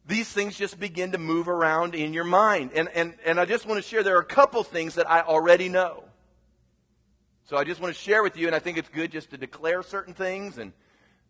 these 0.07 0.29
things 0.29 0.57
just 0.57 0.79
begin 0.79 1.13
to 1.13 1.19
move 1.19 1.49
around 1.49 1.95
in 1.95 2.13
your 2.13 2.25
mind. 2.25 2.73
And, 2.75 2.89
and, 2.95 3.15
and 3.25 3.41
I 3.41 3.47
just 3.47 3.67
want 3.67 3.83
to 3.83 3.89
share 3.89 4.03
there 4.03 4.17
are 4.17 4.21
a 4.21 4.25
couple 4.25 4.63
things 4.63 4.97
that 4.97 5.11
I 5.11 5.23
already 5.23 5.69
know. 5.69 6.05
So 7.45 7.57
I 7.57 7.65
just 7.65 7.81
want 7.81 7.95
to 7.95 8.01
share 8.01 8.23
with 8.23 8.37
you, 8.37 8.47
and 8.47 8.57
I 8.57 8.59
think 8.59 8.79
it's 8.79 8.89
good 8.89 9.13
just 9.13 9.31
to 9.31 9.39
declare 9.39 9.83
certain 9.83 10.15
things 10.15 10.59
and 10.59 10.73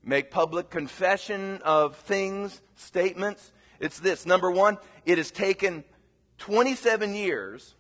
make 0.03 0.31
public 0.31 0.71
confession 0.71 1.61
of 1.65 1.97
things, 1.97 2.61
statements. 2.77 3.53
It's 3.81 3.99
this. 3.99 4.27
Number 4.27 4.51
one, 4.51 4.79
it 5.05 5.19
has 5.19 5.31
taken 5.31 5.85
27 6.39 7.15
years 7.15 7.75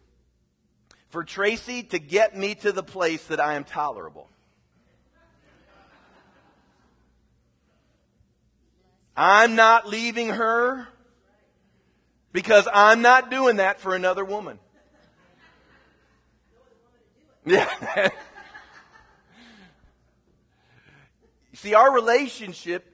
for 1.11 1.23
Tracy 1.23 1.85
to 1.85 1.99
get 1.99 2.37
me 2.37 2.55
to 2.57 2.73
the 2.73 2.83
place 2.83 3.25
that 3.27 3.41
I 3.41 3.55
am 3.55 3.65
tolerable. 3.65 4.29
I'm 9.17 9.55
not 9.55 9.89
leaving 9.89 10.29
her 10.31 10.89
because 12.33 12.67
I'm 12.73 13.01
not 13.03 13.31
doing 13.31 13.57
that 13.57 13.81
for 13.81 13.95
another 13.95 14.25
woman. 14.25 14.59
Yeah. 17.47 17.69
See, 21.55 21.75
our 21.75 21.93
relationship 21.93 22.91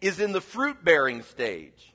is 0.00 0.20
in 0.20 0.32
the 0.32 0.40
fruit 0.40 0.84
bearing 0.84 1.22
stage. 1.22 1.94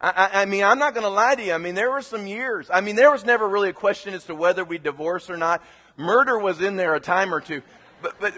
I, 0.00 0.42
I, 0.42 0.44
mean, 0.44 0.62
I'm 0.62 0.78
not 0.78 0.92
going 0.92 1.04
to 1.04 1.10
lie 1.10 1.34
to 1.36 1.42
you. 1.42 1.52
I 1.52 1.58
mean, 1.58 1.74
there 1.74 1.90
were 1.90 2.02
some 2.02 2.26
years. 2.26 2.68
I 2.70 2.82
mean, 2.82 2.96
there 2.96 3.10
was 3.10 3.24
never 3.24 3.48
really 3.48 3.70
a 3.70 3.72
question 3.72 4.12
as 4.12 4.24
to 4.24 4.34
whether 4.34 4.62
we 4.62 4.76
divorce 4.76 5.30
or 5.30 5.38
not. 5.38 5.62
Murder 5.96 6.38
was 6.38 6.60
in 6.60 6.76
there 6.76 6.94
a 6.94 7.00
time 7.00 7.32
or 7.32 7.40
two, 7.40 7.62
but 8.02 8.20
but 8.20 8.34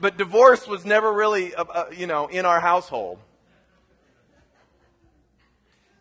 but 0.00 0.16
divorce 0.16 0.66
was 0.66 0.84
never 0.84 1.12
really, 1.12 1.54
uh, 1.54 1.64
uh, 1.64 1.84
you 1.96 2.06
know, 2.06 2.26
in 2.26 2.46
our 2.46 2.60
household. 2.60 3.18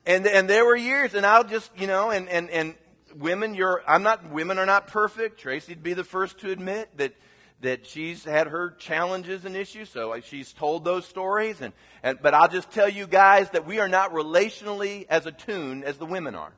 And 0.05 0.25
and 0.25 0.49
there 0.49 0.65
were 0.65 0.75
years, 0.75 1.13
and 1.13 1.25
I'll 1.25 1.43
just, 1.43 1.71
you 1.77 1.87
know, 1.87 2.09
and 2.09 2.29
and 2.29 2.49
and 2.49 2.75
women, 3.15 3.53
you're, 3.53 3.83
I'm 3.87 4.03
not, 4.03 4.31
women 4.31 4.57
are 4.57 4.65
not 4.65 4.87
perfect. 4.87 5.39
Tracy'd 5.39 5.83
be 5.83 5.93
the 5.93 6.03
first 6.03 6.39
to 6.39 6.51
admit 6.51 6.89
that, 6.97 7.13
that 7.61 7.85
she's 7.85 8.23
had 8.23 8.47
her 8.47 8.71
challenges 8.71 9.45
and 9.45 9.55
issues, 9.55 9.89
so 9.89 10.19
she's 10.21 10.53
told 10.53 10.85
those 10.85 11.05
stories. 11.05 11.61
And, 11.61 11.73
and, 12.03 12.19
but 12.21 12.33
I'll 12.33 12.47
just 12.47 12.71
tell 12.71 12.89
you 12.89 13.07
guys 13.07 13.49
that 13.51 13.65
we 13.65 13.79
are 13.79 13.89
not 13.89 14.13
relationally 14.13 15.05
as 15.09 15.25
attuned 15.25 15.83
as 15.83 15.97
the 15.97 16.05
women 16.05 16.35
are. 16.35 16.53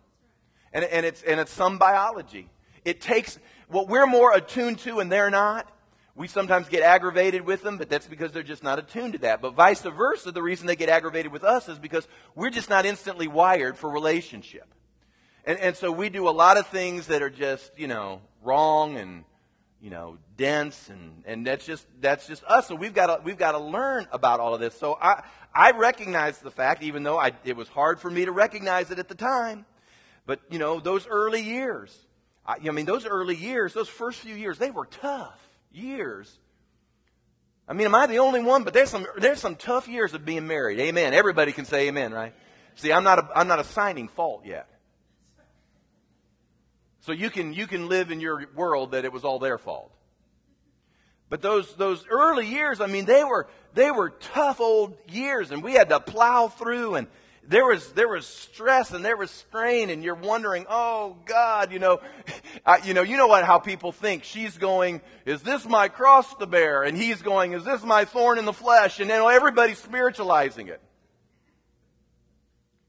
And, 0.74 0.86
and, 0.86 1.06
it's, 1.06 1.22
and 1.24 1.40
it's 1.40 1.52
some 1.52 1.78
biology. 1.78 2.50
It 2.86 3.02
takes, 3.02 3.40
what 3.68 3.88
we're 3.88 4.08
more 4.08 4.34
attuned 4.34 4.80
to 4.80 5.00
and 5.00 5.12
they're 5.12 5.30
not, 5.30 5.72
we 6.16 6.28
sometimes 6.28 6.68
get 6.68 6.84
aggravated 6.84 7.46
with 7.46 7.64
them, 7.64 7.78
but 7.78 7.90
that's 7.90 8.08
because 8.08 8.32
they're 8.32 8.44
just 8.44 8.64
not 8.64 8.80
attuned 8.80 9.14
to 9.14 9.20
that. 9.20 9.42
But 9.42 9.54
vice 9.54 9.82
versa, 9.82 10.32
the 10.32 10.42
reason 10.42 10.68
they 10.68 10.76
get 10.76 10.90
aggravated 10.90 11.32
with 11.32 11.44
us 11.44 11.70
is 11.70 11.80
because 11.80 12.08
we're 12.36 12.50
just 12.50 12.70
not 12.70 12.86
instantly 12.86 13.28
wired 13.28 13.78
for 13.78 13.90
relationship. 13.90 14.68
And, 15.46 15.58
and 15.60 15.76
so 15.76 15.92
we 15.92 16.10
do 16.10 16.28
a 16.28 16.32
lot 16.32 16.58
of 16.58 16.68
things 16.68 17.08
that 17.08 17.22
are 17.22 17.30
just, 17.30 17.72
you 17.78 17.88
know, 17.88 18.22
wrong 18.44 18.98
and, 18.98 19.24
you 19.82 19.90
know, 19.90 20.18
dense 20.38 20.90
and, 20.90 21.24
and 21.26 21.48
that's 21.48 21.66
just, 21.66 21.88
that's 22.02 22.28
just 22.28 22.44
us. 22.44 22.68
So 22.68 22.76
we've 22.76 22.94
got 22.94 23.08
to, 23.08 23.24
we've 23.24 23.38
got 23.38 23.54
to 23.54 23.60
learn 23.60 24.08
about 24.12 24.40
all 24.40 24.54
of 24.54 24.60
this. 24.60 24.78
So 24.78 24.98
I, 25.02 25.24
I 25.56 25.72
recognize 25.72 26.40
the 26.40 26.52
fact, 26.52 26.84
even 26.84 27.04
though 27.04 27.18
I, 27.18 27.32
it 27.46 27.56
was 27.56 27.70
hard 27.70 28.00
for 28.00 28.10
me 28.10 28.26
to 28.26 28.32
recognize 28.32 28.92
it 28.92 29.00
at 29.00 29.08
the 29.08 29.16
time, 29.16 29.66
but, 30.26 30.42
you 30.50 30.60
know, 30.60 30.80
those 30.80 31.08
early 31.08 31.42
years, 31.42 31.98
I, 32.46 32.58
I 32.68 32.72
mean, 32.72 32.86
those 32.86 33.06
early 33.06 33.36
years, 33.36 33.74
those 33.74 33.90
first 33.90 34.20
few 34.20 34.36
years, 34.36 34.58
they 34.60 34.72
were 34.72 34.86
tough 34.86 35.41
years. 35.72 36.38
I 37.68 37.74
mean, 37.74 37.86
am 37.86 37.96
I 37.96 38.08
the 38.08 38.20
only 38.20 38.42
one? 38.42 38.64
But 38.64 38.74
there's 38.74 38.90
some, 38.90 39.06
there's 39.18 39.40
some 39.40 39.56
tough 39.56 39.88
years 39.88 40.14
of 40.14 40.26
being 40.26 40.48
married. 40.48 40.80
Amen. 40.80 41.14
Everybody 41.14 41.52
can 41.52 41.66
say 41.66 41.88
amen, 41.88 42.14
right? 42.14 42.34
See, 42.76 42.92
I'm 42.92 43.04
not, 43.04 43.20
a, 43.20 43.30
I'm 43.36 43.48
not 43.48 43.60
assigning 43.60 44.08
fault 44.10 44.46
yet. 44.46 44.68
So 47.02 47.12
you 47.12 47.30
can, 47.30 47.54
you 47.54 47.68
can 47.68 47.90
live 47.90 48.12
in 48.12 48.20
your 48.20 48.46
world 48.56 48.92
that 48.92 49.06
it 49.06 49.12
was 49.12 49.24
all 49.24 49.40
their 49.40 49.58
fault. 49.58 49.92
But 51.30 51.42
those, 51.42 51.74
those 51.76 52.06
early 52.10 52.46
years, 52.46 52.82
I 52.82 52.88
mean, 52.88 53.06
they 53.06 53.24
were, 53.24 53.48
they 53.74 53.90
were 53.90 54.10
tough 54.10 54.60
old 54.60 54.98
years 55.08 55.52
and 55.52 55.64
we 55.64 55.74
had 55.74 55.90
to 55.90 56.00
plow 56.00 56.50
through 56.50 56.96
and 56.96 57.08
there 57.48 57.66
was, 57.66 57.92
there 57.94 58.08
was 58.08 58.26
stress 58.26 58.92
and 58.92 59.04
there 59.04 59.18
was 59.18 59.32
strain 59.32 59.90
and 59.90 60.04
you're 60.04 60.16
wondering, 60.16 60.66
oh 60.70 61.18
God, 61.26 61.72
you 61.72 61.80
know, 61.80 62.00
I, 62.66 62.78
you 62.78 62.94
know, 62.94 63.02
you 63.02 63.18
know 63.18 63.28
what, 63.28 63.46
how 63.46 63.60
people 63.60 63.92
think. 63.92 64.24
She's 64.24 64.58
going, 64.58 65.02
is 65.26 65.42
this 65.42 65.66
my 65.66 65.88
cross 65.88 66.34
to 66.36 66.46
bear? 66.46 66.84
And 66.84 66.96
he's 66.96 67.22
going, 67.22 67.54
is 67.54 67.64
this 67.64 67.84
my 67.84 68.06
thorn 68.06 68.38
in 68.38 68.46
the 68.46 68.54
flesh? 68.54 69.00
And 69.00 69.10
you 69.10 69.16
know, 69.16 69.28
everybody's 69.28 69.80
spiritualizing 69.80 70.68
it. 70.68 70.82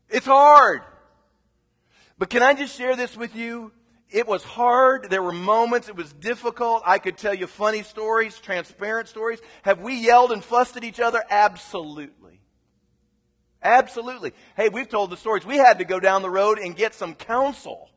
It's 0.09 0.27
hard. 0.27 0.83
But 2.19 2.29
can 2.29 2.43
I 2.43 2.55
just 2.55 2.77
share 2.77 2.95
this 2.95 3.17
with 3.17 3.35
you? 3.35 3.73
It 4.11 4.29
was 4.29 4.45
hard. 4.45 5.09
There 5.09 5.23
were 5.23 5.33
moments. 5.33 5.89
It 5.89 5.97
was 5.97 6.13
difficult. 6.13 6.83
I 6.85 6.99
could 6.99 7.17
tell 7.17 7.35
you 7.35 7.47
funny 7.47 7.83
stories, 7.83 8.39
transparent 8.39 9.09
stories. 9.09 9.41
Have 9.63 9.81
we 9.81 9.95
yelled 9.95 10.31
and 10.31 10.45
fussed 10.45 10.77
at 10.77 10.85
each 10.85 11.01
other? 11.01 11.25
Absolutely. 11.31 12.22
Absolutely. 13.63 14.33
Hey, 14.57 14.69
we've 14.69 14.89
told 14.89 15.11
the 15.11 15.17
stories. 15.17 15.45
We 15.47 15.57
had 15.57 15.79
to 15.79 15.85
go 15.85 16.01
down 16.01 16.23
the 16.23 16.31
road 16.31 16.59
and 16.59 16.75
get 16.75 16.95
some 16.95 17.15
counsel. 17.15 17.89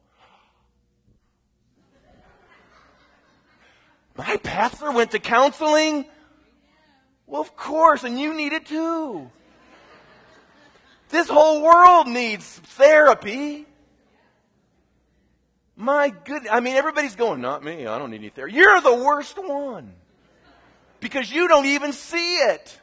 My 4.18 4.38
pastor 4.38 4.92
went 4.92 5.12
to 5.12 5.20
counseling? 5.20 6.06
Well, 7.28 7.42
of 7.42 7.56
course, 7.56 8.04
and 8.04 8.20
you 8.20 8.34
need 8.34 8.54
it 8.54 8.66
too. 8.66 9.30
This 11.10 11.28
whole 11.28 11.62
world 11.62 12.08
needs 12.08 12.46
therapy. 12.46 13.66
My 15.76 16.10
goodness. 16.10 16.52
I 16.52 16.62
mean, 16.62 16.76
everybody's 16.76 17.16
going, 17.16 17.42
not 17.42 17.64
me. 17.64 17.88
I 17.88 17.98
don't 17.98 18.12
need 18.12 18.18
any 18.18 18.30
therapy. 18.30 18.56
You're 18.56 18.80
the 18.82 18.96
worst 18.96 19.38
one. 19.38 19.94
Because 21.00 21.30
you 21.32 21.48
don't 21.48 21.66
even 21.66 21.92
see 21.92 22.36
it. 22.38 22.80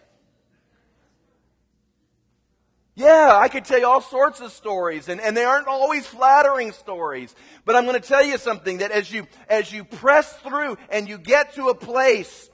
Yeah, 2.94 3.38
I 3.40 3.48
could 3.48 3.64
tell 3.64 3.78
you 3.78 3.86
all 3.86 4.02
sorts 4.02 4.40
of 4.40 4.52
stories, 4.52 5.08
and, 5.08 5.18
and 5.20 5.34
they 5.34 5.44
aren't 5.44 5.66
always 5.66 6.06
flattering 6.06 6.72
stories. 6.72 7.34
But 7.64 7.74
I'm 7.74 7.86
going 7.86 8.00
to 8.00 8.06
tell 8.06 8.24
you 8.24 8.36
something 8.36 8.78
that 8.78 8.90
as 8.90 9.10
you, 9.10 9.26
as 9.48 9.72
you 9.72 9.84
press 9.84 10.30
through 10.38 10.76
and 10.90 11.08
you 11.08 11.16
get 11.16 11.54
to 11.54 11.68
a 11.68 11.74
place 11.74 12.50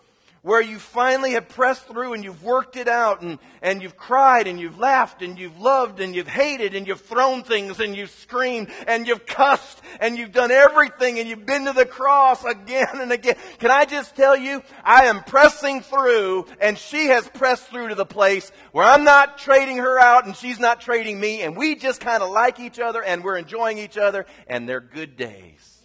where 0.49 0.63
you 0.63 0.79
finally 0.79 1.33
have 1.33 1.47
pressed 1.47 1.87
through 1.89 2.15
and 2.15 2.25
you've 2.25 2.43
worked 2.43 2.75
it 2.75 2.89
out 2.89 3.21
and, 3.21 3.39
and 3.61 3.83
you've 3.83 3.99
cried 3.99 4.47
and 4.47 4.59
you've 4.59 4.79
laughed 4.79 5.21
and 5.21 5.39
you've 5.39 5.61
loved 5.61 6.01
and 6.01 6.15
you've 6.15 6.27
hated 6.27 6.75
and 6.75 6.87
you've 6.87 7.03
thrown 7.03 7.43
things 7.43 7.81
and 7.81 7.95
you've 7.95 8.09
screamed 8.09 8.67
and 8.87 9.07
you've 9.07 9.27
cussed 9.27 9.79
and 10.01 10.17
you've 10.17 10.33
done 10.33 10.51
everything 10.51 11.19
and 11.19 11.29
you've 11.29 11.45
been 11.45 11.67
to 11.67 11.75
the 11.75 11.85
cross 11.85 12.43
again 12.45 12.89
and 12.95 13.13
again. 13.13 13.37
Can 13.59 13.71
I 13.71 13.85
just 13.85 14.17
tell 14.17 14.35
you, 14.35 14.63
I 14.83 15.05
am 15.05 15.23
pressing 15.23 15.83
through 15.83 16.47
and 16.63 16.79
she 16.79 17.09
has 17.09 17.29
pressed 17.29 17.65
through 17.65 17.89
to 17.89 17.95
the 17.95 18.07
place 18.07 18.51
where 18.73 18.87
I'm 18.87 19.05
not 19.05 19.37
trading 19.37 19.77
her 19.77 20.01
out 20.01 20.25
and 20.25 20.35
she's 20.35 20.59
not 20.59 20.81
trading 20.81 21.21
me 21.21 21.43
and 21.43 21.59
we 21.59 21.75
just 21.75 22.01
kind 22.01 22.23
of 22.23 22.31
like 22.31 22.59
each 22.59 22.81
other 22.81 23.05
and 23.05 23.23
we're 23.23 23.37
enjoying 23.37 23.77
each 23.77 23.99
other 23.99 24.25
and 24.47 24.67
they're 24.67 24.81
good 24.81 25.19
days. 25.19 25.83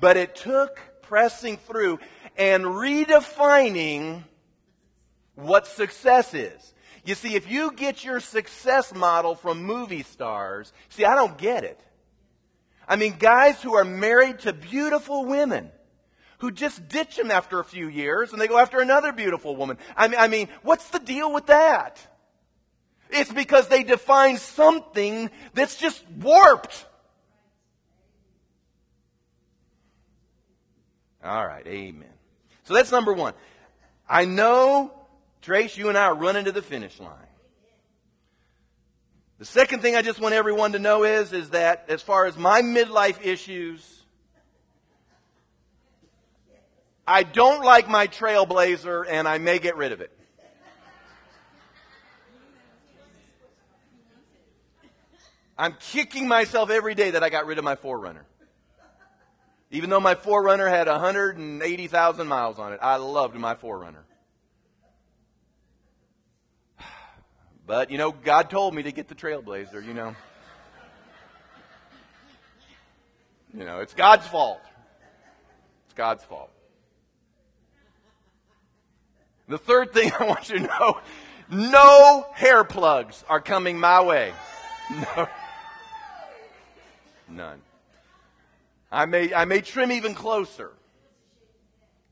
But 0.00 0.16
it 0.16 0.34
took 0.34 0.80
pressing 1.02 1.56
through 1.56 1.98
and 2.36 2.64
redefining 2.64 4.24
what 5.34 5.66
success 5.66 6.34
is. 6.34 6.74
You 7.04 7.14
see, 7.14 7.34
if 7.34 7.50
you 7.50 7.72
get 7.72 8.04
your 8.04 8.20
success 8.20 8.92
model 8.92 9.34
from 9.34 9.62
movie 9.62 10.02
stars, 10.02 10.72
see, 10.88 11.04
I 11.04 11.14
don't 11.14 11.38
get 11.38 11.64
it. 11.64 11.80
I 12.88 12.96
mean, 12.96 13.16
guys 13.18 13.62
who 13.62 13.74
are 13.74 13.84
married 13.84 14.40
to 14.40 14.52
beautiful 14.52 15.24
women 15.24 15.70
who 16.38 16.50
just 16.50 16.88
ditch 16.88 17.16
them 17.16 17.30
after 17.30 17.58
a 17.60 17.64
few 17.64 17.88
years 17.88 18.32
and 18.32 18.40
they 18.40 18.48
go 18.48 18.58
after 18.58 18.80
another 18.80 19.12
beautiful 19.12 19.56
woman. 19.56 19.78
I 19.96 20.08
mean, 20.08 20.20
I 20.20 20.28
mean, 20.28 20.48
what's 20.62 20.88
the 20.90 20.98
deal 20.98 21.32
with 21.32 21.46
that? 21.46 21.98
It's 23.10 23.32
because 23.32 23.68
they 23.68 23.84
define 23.84 24.36
something 24.36 25.30
that's 25.54 25.76
just 25.76 26.04
warped. 26.10 26.86
All 31.24 31.46
right, 31.46 31.66
amen. 31.66 32.15
So 32.66 32.74
that's 32.74 32.90
number 32.90 33.12
one. 33.12 33.32
I 34.08 34.24
know, 34.24 34.92
Trace, 35.40 35.76
you 35.76 35.88
and 35.88 35.96
I 35.96 36.06
are 36.06 36.14
running 36.14 36.46
to 36.46 36.52
the 36.52 36.62
finish 36.62 36.98
line. 36.98 37.12
The 39.38 39.44
second 39.44 39.82
thing 39.82 39.94
I 39.94 40.02
just 40.02 40.18
want 40.18 40.34
everyone 40.34 40.72
to 40.72 40.80
know 40.80 41.04
is, 41.04 41.32
is 41.32 41.50
that 41.50 41.84
as 41.88 42.02
far 42.02 42.26
as 42.26 42.36
my 42.36 42.62
midlife 42.62 43.24
issues, 43.24 44.02
I 47.06 47.22
don't 47.22 47.64
like 47.64 47.88
my 47.88 48.08
trailblazer 48.08 49.04
and 49.08 49.28
I 49.28 49.38
may 49.38 49.60
get 49.60 49.76
rid 49.76 49.92
of 49.92 50.00
it. 50.00 50.10
I'm 55.56 55.76
kicking 55.78 56.26
myself 56.26 56.70
every 56.70 56.96
day 56.96 57.12
that 57.12 57.22
I 57.22 57.30
got 57.30 57.46
rid 57.46 57.58
of 57.58 57.64
my 57.64 57.76
4Runner. 57.76 58.24
Even 59.76 59.90
though 59.90 60.00
my 60.00 60.14
4Runner 60.14 60.70
had 60.70 60.86
180,000 60.86 62.26
miles 62.26 62.58
on 62.58 62.72
it, 62.72 62.78
I 62.80 62.96
loved 62.96 63.34
my 63.36 63.54
4Runner. 63.54 64.04
But, 67.66 67.90
you 67.90 67.98
know, 67.98 68.10
God 68.10 68.48
told 68.48 68.74
me 68.74 68.84
to 68.84 68.92
get 68.92 69.08
the 69.08 69.14
Trailblazer, 69.14 69.84
you 69.84 69.92
know. 69.92 70.16
You 73.52 73.64
know, 73.64 73.80
it's 73.80 73.92
God's 73.92 74.26
fault. 74.26 74.60
It's 75.84 75.94
God's 75.94 76.24
fault. 76.24 76.50
The 79.46 79.58
third 79.58 79.92
thing 79.92 80.10
I 80.18 80.24
want 80.24 80.48
you 80.48 80.60
to 80.60 80.64
know 80.64 81.00
no 81.50 82.26
hair 82.32 82.64
plugs 82.64 83.24
are 83.28 83.42
coming 83.42 83.78
my 83.78 84.02
way. 84.02 84.32
No. 84.88 85.28
None. 87.28 87.65
I 88.90 89.06
may, 89.06 89.34
I 89.34 89.44
may 89.44 89.60
trim 89.60 89.90
even 89.92 90.14
closer, 90.14 90.72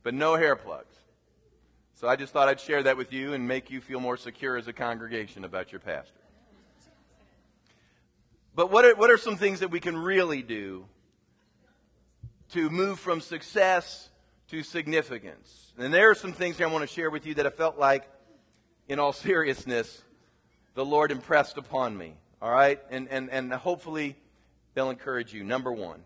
but 0.03 0.15
no 0.15 0.37
hair 0.37 0.57
plugs. 0.57 0.95
So 1.95 2.09
I 2.09 2.17
just 2.17 2.33
thought 2.33 2.49
I'd 2.49 2.61
share 2.61 2.83
that 2.83 2.97
with 2.97 3.13
you 3.13 3.33
and 3.33 3.47
make 3.47 3.71
you 3.71 3.81
feel 3.81 4.01
more 4.01 4.17
secure 4.17 4.57
as 4.57 4.67
a 4.67 4.73
congregation 4.73 5.45
about 5.45 5.73
your 5.73 5.81
pastor. 5.81 6.21
But 8.55 8.71
what 8.71 8.85
are, 8.85 8.95
what 8.95 9.11
are 9.11 9.19
some 9.19 9.37
things 9.37 9.61
that 9.61 9.71
we 9.71 9.81
can 9.81 9.97
really 9.97 10.43
do 10.43 10.87
to 12.53 12.71
move 12.71 12.99
from 12.99 13.21
success 13.21 14.09
to 14.49 14.63
significance? 14.63 15.73
And 15.79 15.95
there 15.95 16.11
are 16.11 16.15
some 16.15 16.33
things 16.33 16.61
I 16.61 16.67
want 16.67 16.83
to 16.83 16.93
share 16.93 17.11
with 17.11 17.27
you 17.27 17.35
that 17.35 17.47
I 17.47 17.51
felt 17.51 17.79
like, 17.79 18.05
in 18.89 18.99
all 18.99 19.13
seriousness, 19.13 20.03
the 20.75 20.85
Lord 20.85 21.11
impressed 21.11 21.57
upon 21.57 21.97
me. 21.97 22.15
All 22.43 22.51
right? 22.51 22.81
And, 22.91 23.09
and, 23.09 23.31
and 23.31 23.53
hopefully 23.53 24.17
they'll 24.75 24.91
encourage 24.91 25.33
you. 25.33 25.43
Number 25.43 25.73
one, 25.73 26.01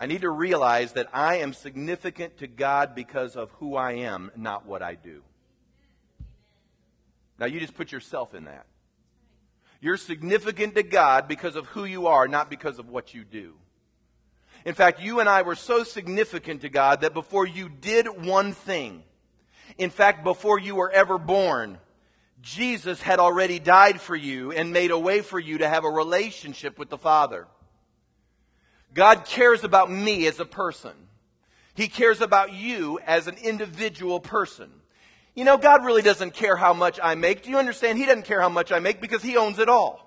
I 0.00 0.06
need 0.06 0.22
to 0.22 0.30
realize 0.30 0.92
that 0.92 1.08
I 1.12 1.36
am 1.36 1.52
significant 1.52 2.38
to 2.38 2.46
God 2.46 2.94
because 2.94 3.36
of 3.36 3.50
who 3.52 3.76
I 3.76 3.92
am, 3.92 4.30
not 4.36 4.66
what 4.66 4.82
I 4.82 4.96
do. 4.96 5.22
Now, 7.38 7.46
you 7.46 7.60
just 7.60 7.74
put 7.74 7.92
yourself 7.92 8.34
in 8.34 8.44
that. 8.44 8.66
You're 9.80 9.96
significant 9.96 10.74
to 10.76 10.82
God 10.82 11.28
because 11.28 11.56
of 11.56 11.66
who 11.66 11.84
you 11.84 12.06
are, 12.06 12.26
not 12.26 12.48
because 12.48 12.78
of 12.78 12.88
what 12.88 13.12
you 13.14 13.24
do. 13.24 13.54
In 14.64 14.74
fact, 14.74 15.00
you 15.00 15.20
and 15.20 15.28
I 15.28 15.42
were 15.42 15.54
so 15.54 15.84
significant 15.84 16.62
to 16.62 16.68
God 16.68 17.02
that 17.02 17.12
before 17.12 17.46
you 17.46 17.68
did 17.68 18.06
one 18.08 18.52
thing, 18.52 19.02
in 19.76 19.90
fact, 19.90 20.24
before 20.24 20.58
you 20.58 20.74
were 20.74 20.90
ever 20.90 21.18
born, 21.18 21.78
Jesus 22.40 23.00
had 23.02 23.18
already 23.18 23.58
died 23.58 24.00
for 24.00 24.16
you 24.16 24.52
and 24.52 24.72
made 24.72 24.90
a 24.90 24.98
way 24.98 25.20
for 25.20 25.38
you 25.38 25.58
to 25.58 25.68
have 25.68 25.84
a 25.84 25.90
relationship 25.90 26.78
with 26.78 26.88
the 26.88 26.98
Father. 26.98 27.46
God 28.94 29.26
cares 29.26 29.64
about 29.64 29.90
me 29.90 30.26
as 30.26 30.40
a 30.40 30.44
person. 30.44 30.92
He 31.74 31.88
cares 31.88 32.20
about 32.20 32.52
you 32.52 33.00
as 33.04 33.26
an 33.26 33.36
individual 33.42 34.20
person. 34.20 34.70
You 35.34 35.44
know, 35.44 35.58
God 35.58 35.84
really 35.84 36.02
doesn't 36.02 36.34
care 36.34 36.54
how 36.54 36.72
much 36.72 37.00
I 37.02 37.16
make. 37.16 37.42
Do 37.42 37.50
you 37.50 37.58
understand? 37.58 37.98
He 37.98 38.06
doesn't 38.06 38.24
care 38.24 38.40
how 38.40 38.48
much 38.48 38.70
I 38.70 38.78
make 38.78 39.00
because 39.00 39.22
He 39.22 39.36
owns 39.36 39.58
it 39.58 39.68
all. 39.68 40.00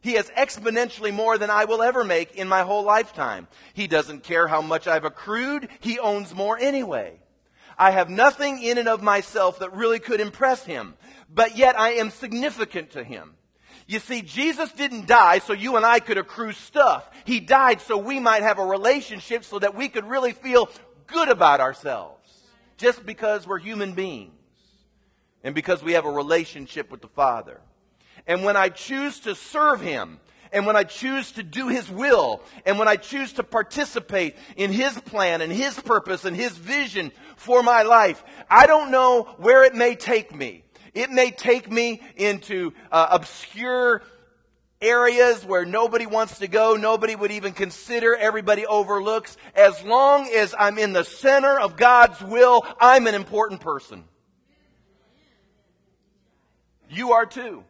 He 0.00 0.12
has 0.14 0.30
exponentially 0.30 1.12
more 1.12 1.36
than 1.36 1.50
I 1.50 1.66
will 1.66 1.82
ever 1.82 2.04
make 2.04 2.36
in 2.36 2.48
my 2.48 2.62
whole 2.62 2.84
lifetime. 2.84 3.48
He 3.74 3.86
doesn't 3.86 4.22
care 4.22 4.46
how 4.46 4.62
much 4.62 4.86
I've 4.86 5.04
accrued. 5.04 5.68
He 5.80 5.98
owns 5.98 6.34
more 6.34 6.58
anyway. 6.58 7.20
I 7.76 7.90
have 7.90 8.08
nothing 8.08 8.62
in 8.62 8.78
and 8.78 8.88
of 8.88 9.02
myself 9.02 9.58
that 9.58 9.74
really 9.74 9.98
could 9.98 10.20
impress 10.20 10.64
Him, 10.64 10.94
but 11.32 11.56
yet 11.56 11.78
I 11.78 11.92
am 11.94 12.10
significant 12.10 12.92
to 12.92 13.04
Him. 13.04 13.34
You 13.88 14.00
see, 14.00 14.20
Jesus 14.20 14.70
didn't 14.72 15.06
die 15.06 15.38
so 15.38 15.54
you 15.54 15.76
and 15.76 15.84
I 15.84 15.98
could 15.98 16.18
accrue 16.18 16.52
stuff. 16.52 17.08
He 17.24 17.40
died 17.40 17.80
so 17.80 17.96
we 17.96 18.20
might 18.20 18.42
have 18.42 18.58
a 18.58 18.64
relationship 18.64 19.44
so 19.44 19.58
that 19.58 19.74
we 19.74 19.88
could 19.88 20.04
really 20.04 20.32
feel 20.32 20.68
good 21.06 21.30
about 21.30 21.62
ourselves. 21.62 22.30
Just 22.76 23.06
because 23.06 23.46
we're 23.46 23.58
human 23.58 23.94
beings. 23.94 24.34
And 25.42 25.54
because 25.54 25.82
we 25.82 25.94
have 25.94 26.04
a 26.04 26.10
relationship 26.10 26.90
with 26.90 27.00
the 27.00 27.08
Father. 27.08 27.62
And 28.26 28.44
when 28.44 28.58
I 28.58 28.68
choose 28.68 29.20
to 29.20 29.34
serve 29.34 29.80
Him, 29.80 30.20
and 30.52 30.66
when 30.66 30.76
I 30.76 30.84
choose 30.84 31.32
to 31.32 31.42
do 31.42 31.68
His 31.68 31.88
will, 31.88 32.42
and 32.66 32.78
when 32.78 32.88
I 32.88 32.96
choose 32.96 33.32
to 33.34 33.42
participate 33.42 34.36
in 34.56 34.70
His 34.70 35.00
plan 35.00 35.40
and 35.40 35.50
His 35.50 35.80
purpose 35.80 36.26
and 36.26 36.36
His 36.36 36.54
vision 36.54 37.10
for 37.36 37.62
my 37.62 37.84
life, 37.84 38.22
I 38.50 38.66
don't 38.66 38.90
know 38.90 39.34
where 39.38 39.64
it 39.64 39.74
may 39.74 39.94
take 39.94 40.34
me. 40.34 40.64
It 40.94 41.10
may 41.10 41.30
take 41.30 41.70
me 41.70 42.00
into 42.16 42.72
uh, 42.90 43.08
obscure 43.10 44.02
areas 44.80 45.44
where 45.44 45.64
nobody 45.64 46.06
wants 46.06 46.38
to 46.38 46.48
go, 46.48 46.76
nobody 46.76 47.16
would 47.16 47.32
even 47.32 47.52
consider, 47.52 48.14
everybody 48.14 48.66
overlooks. 48.66 49.36
As 49.54 49.82
long 49.84 50.28
as 50.34 50.54
I'm 50.58 50.78
in 50.78 50.92
the 50.92 51.04
center 51.04 51.58
of 51.58 51.76
God's 51.76 52.20
will, 52.20 52.64
I'm 52.80 53.06
an 53.06 53.14
important 53.14 53.60
person. 53.60 54.04
You 56.90 57.12
are 57.12 57.26
too. 57.26 57.64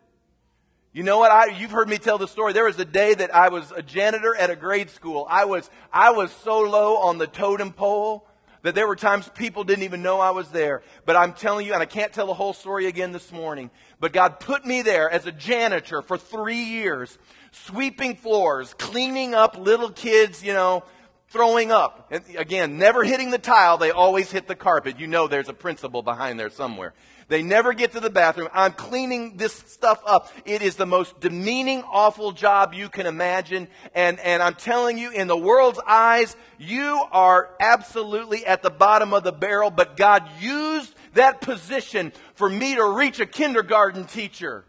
You 0.92 1.02
know 1.02 1.18
what? 1.18 1.30
I, 1.30 1.46
you've 1.46 1.70
heard 1.70 1.88
me 1.88 1.98
tell 1.98 2.18
the 2.18 2.28
story. 2.28 2.52
There 2.52 2.64
was 2.64 2.78
a 2.78 2.84
day 2.84 3.14
that 3.14 3.34
I 3.34 3.48
was 3.48 3.72
a 3.72 3.82
janitor 3.82 4.34
at 4.34 4.50
a 4.50 4.56
grade 4.56 4.90
school. 4.90 5.26
I 5.28 5.44
was, 5.44 5.68
I 5.92 6.10
was 6.10 6.30
so 6.44 6.60
low 6.60 6.96
on 6.98 7.18
the 7.18 7.26
totem 7.26 7.72
pole 7.72 8.27
that 8.68 8.74
there 8.74 8.86
were 8.86 8.96
times 8.96 9.26
people 9.34 9.64
didn't 9.64 9.84
even 9.84 10.02
know 10.02 10.20
I 10.20 10.32
was 10.32 10.50
there. 10.50 10.82
But 11.06 11.16
I'm 11.16 11.32
telling 11.32 11.66
you, 11.66 11.72
and 11.72 11.80
I 11.80 11.86
can't 11.86 12.12
tell 12.12 12.26
the 12.26 12.34
whole 12.34 12.52
story 12.52 12.84
again 12.84 13.12
this 13.12 13.32
morning, 13.32 13.70
but 13.98 14.12
God 14.12 14.40
put 14.40 14.66
me 14.66 14.82
there 14.82 15.08
as 15.08 15.24
a 15.24 15.32
janitor 15.32 16.02
for 16.02 16.18
three 16.18 16.64
years, 16.64 17.16
sweeping 17.50 18.14
floors, 18.14 18.74
cleaning 18.74 19.34
up 19.34 19.56
little 19.56 19.88
kids, 19.88 20.44
you 20.44 20.52
know, 20.52 20.84
throwing 21.30 21.72
up. 21.72 22.08
And 22.10 22.22
again, 22.36 22.76
never 22.76 23.04
hitting 23.04 23.30
the 23.30 23.38
tile, 23.38 23.78
they 23.78 23.90
always 23.90 24.30
hit 24.30 24.46
the 24.46 24.54
carpet. 24.54 25.00
You 25.00 25.06
know 25.06 25.28
there's 25.28 25.48
a 25.48 25.54
principle 25.54 26.02
behind 26.02 26.38
there 26.38 26.50
somewhere. 26.50 26.92
They 27.28 27.42
never 27.42 27.74
get 27.74 27.92
to 27.92 28.00
the 28.00 28.08
bathroom. 28.08 28.48
I'm 28.54 28.72
cleaning 28.72 29.36
this 29.36 29.52
stuff 29.52 30.00
up. 30.06 30.32
It 30.46 30.62
is 30.62 30.76
the 30.76 30.86
most 30.86 31.20
demeaning, 31.20 31.82
awful 31.82 32.32
job 32.32 32.72
you 32.72 32.88
can 32.88 33.06
imagine. 33.06 33.68
And, 33.94 34.18
and 34.20 34.42
I'm 34.42 34.54
telling 34.54 34.96
you, 34.96 35.10
in 35.10 35.28
the 35.28 35.36
world's 35.36 35.80
eyes, 35.86 36.34
you 36.58 37.04
are 37.12 37.50
absolutely 37.60 38.46
at 38.46 38.62
the 38.62 38.70
bottom 38.70 39.12
of 39.12 39.24
the 39.24 39.32
barrel, 39.32 39.70
but 39.70 39.98
God 39.98 40.26
used 40.40 40.94
that 41.14 41.42
position 41.42 42.12
for 42.34 42.48
me 42.48 42.76
to 42.76 42.84
reach 42.84 43.20
a 43.20 43.26
kindergarten 43.26 44.04
teacher 44.06 44.64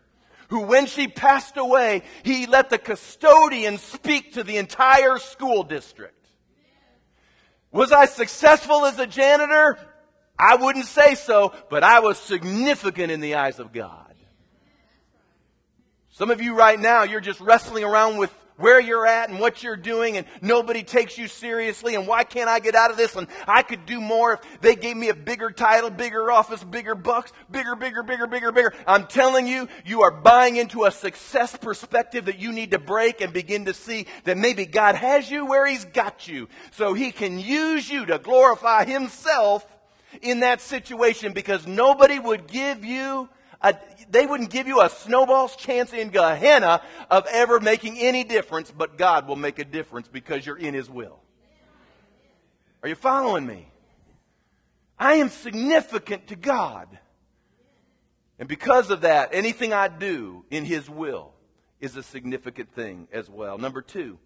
who, 0.50 0.62
when 0.62 0.86
she 0.86 1.08
passed 1.08 1.56
away, 1.56 2.02
he 2.24 2.46
let 2.46 2.70
the 2.70 2.78
custodian 2.78 3.78
speak 3.78 4.34
to 4.34 4.44
the 4.44 4.58
entire 4.58 5.18
school 5.18 5.64
district. 5.64 6.28
Was 7.72 7.92
I 7.92 8.06
successful 8.06 8.86
as 8.86 8.98
a 9.00 9.08
janitor? 9.08 9.78
I 10.40 10.56
wouldn't 10.56 10.86
say 10.86 11.16
so, 11.16 11.54
but 11.70 11.84
I 11.84 12.00
was 12.00 12.18
significant 12.18 13.12
in 13.12 13.20
the 13.20 13.36
eyes 13.36 13.60
of 13.60 13.74
God. 13.74 14.06
Some 16.12 16.32
of 16.32 16.42
you 16.42 16.56
right 16.56 16.80
now, 16.80 17.04
you're 17.04 17.20
just 17.20 17.42
wrestling 17.42 17.84
around 17.84 18.18
with 18.18 18.34
where 18.60 18.80
you're 18.80 19.08
at 19.08 19.30
and 19.30 19.40
what 19.40 19.64
you're 19.64 19.78
doing 19.78 20.18
and 20.18 20.28
nobody 20.42 20.84
takes 20.84 21.18
you 21.18 21.28
seriously 21.28 21.96
and 21.96 22.06
why 22.06 22.24
can't 22.26 22.50
I 22.50 22.60
get 22.60 22.76
out 22.76 22.92
of 22.92 22.98
this 22.98 23.16
and 23.16 23.28
I 23.48 23.64
could 23.64 23.86
do 23.86 24.02
more 24.02 24.34
if 24.34 24.62
they 24.62 24.76
gave 24.76 24.98
me 24.98 25.08
a 25.08 25.14
bigger 25.14 25.50
title, 25.50 25.90
bigger 25.90 26.30
office, 26.30 26.62
bigger 26.64 26.94
bucks, 26.94 27.32
bigger, 27.50 27.76
bigger, 27.76 28.04
bigger, 28.04 28.28
bigger, 28.28 28.52
bigger. 28.52 28.74
I'm 28.86 29.08
telling 29.08 29.48
you, 29.48 29.70
you 29.86 30.02
are 30.02 30.12
buying 30.12 30.58
into 30.58 30.84
a 30.84 30.92
success 30.92 31.56
perspective 31.56 32.26
that 32.26 32.40
you 32.40 32.52
need 32.52 32.72
to 32.72 32.80
break 32.80 33.22
and 33.22 33.32
begin 33.32 33.66
to 33.66 33.74
see 33.74 34.08
that 34.26 34.38
maybe 34.38 34.66
God 34.66 34.96
has 34.96 35.32
you 35.32 35.46
where 35.46 35.66
He's 35.66 35.86
got 35.86 36.28
you 36.28 36.50
so 36.72 36.94
He 36.94 37.12
can 37.12 37.40
use 37.40 37.90
you 37.90 38.06
to 38.08 38.20
glorify 38.20 38.84
Himself 38.84 39.66
in 40.22 40.42
that 40.42 40.62
situation 40.62 41.34
because 41.34 41.68
nobody 41.68 42.20
would 42.20 42.48
give 42.48 42.84
you 42.84 43.30
a, 43.62 43.76
they 44.10 44.26
wouldn't 44.26 44.50
give 44.50 44.68
you 44.68 44.82
a 44.82 44.90
snowball's 44.90 45.56
chance 45.56 45.92
in 45.92 46.10
Gehenna 46.10 46.82
of 47.12 47.26
ever 47.30 47.60
making 47.60 47.98
any 47.98 48.24
difference, 48.24 48.72
but 48.72 48.98
God 48.98 49.28
will 49.28 49.36
make 49.36 49.60
a 49.60 49.66
difference 49.66 50.08
because 50.08 50.46
you're 50.46 50.58
in 50.58 50.74
His 50.74 50.90
will. 50.90 51.20
Are 52.82 52.90
you 52.90 52.96
following 52.96 53.46
me? 53.46 53.68
I 54.98 55.16
am 55.16 55.30
significant 55.30 56.28
to 56.28 56.36
God. 56.36 56.88
And 58.38 58.48
because 58.48 58.90
of 58.90 59.02
that, 59.02 59.30
anything 59.34 59.74
I 59.74 59.90
do 59.90 60.46
in 60.50 60.64
His 60.64 60.90
will 60.90 61.34
is 61.82 61.96
a 61.98 62.04
significant 62.04 62.74
thing 62.74 63.08
as 63.12 63.30
well. 63.30 63.58
Number 63.58 63.82
two, 63.82 64.18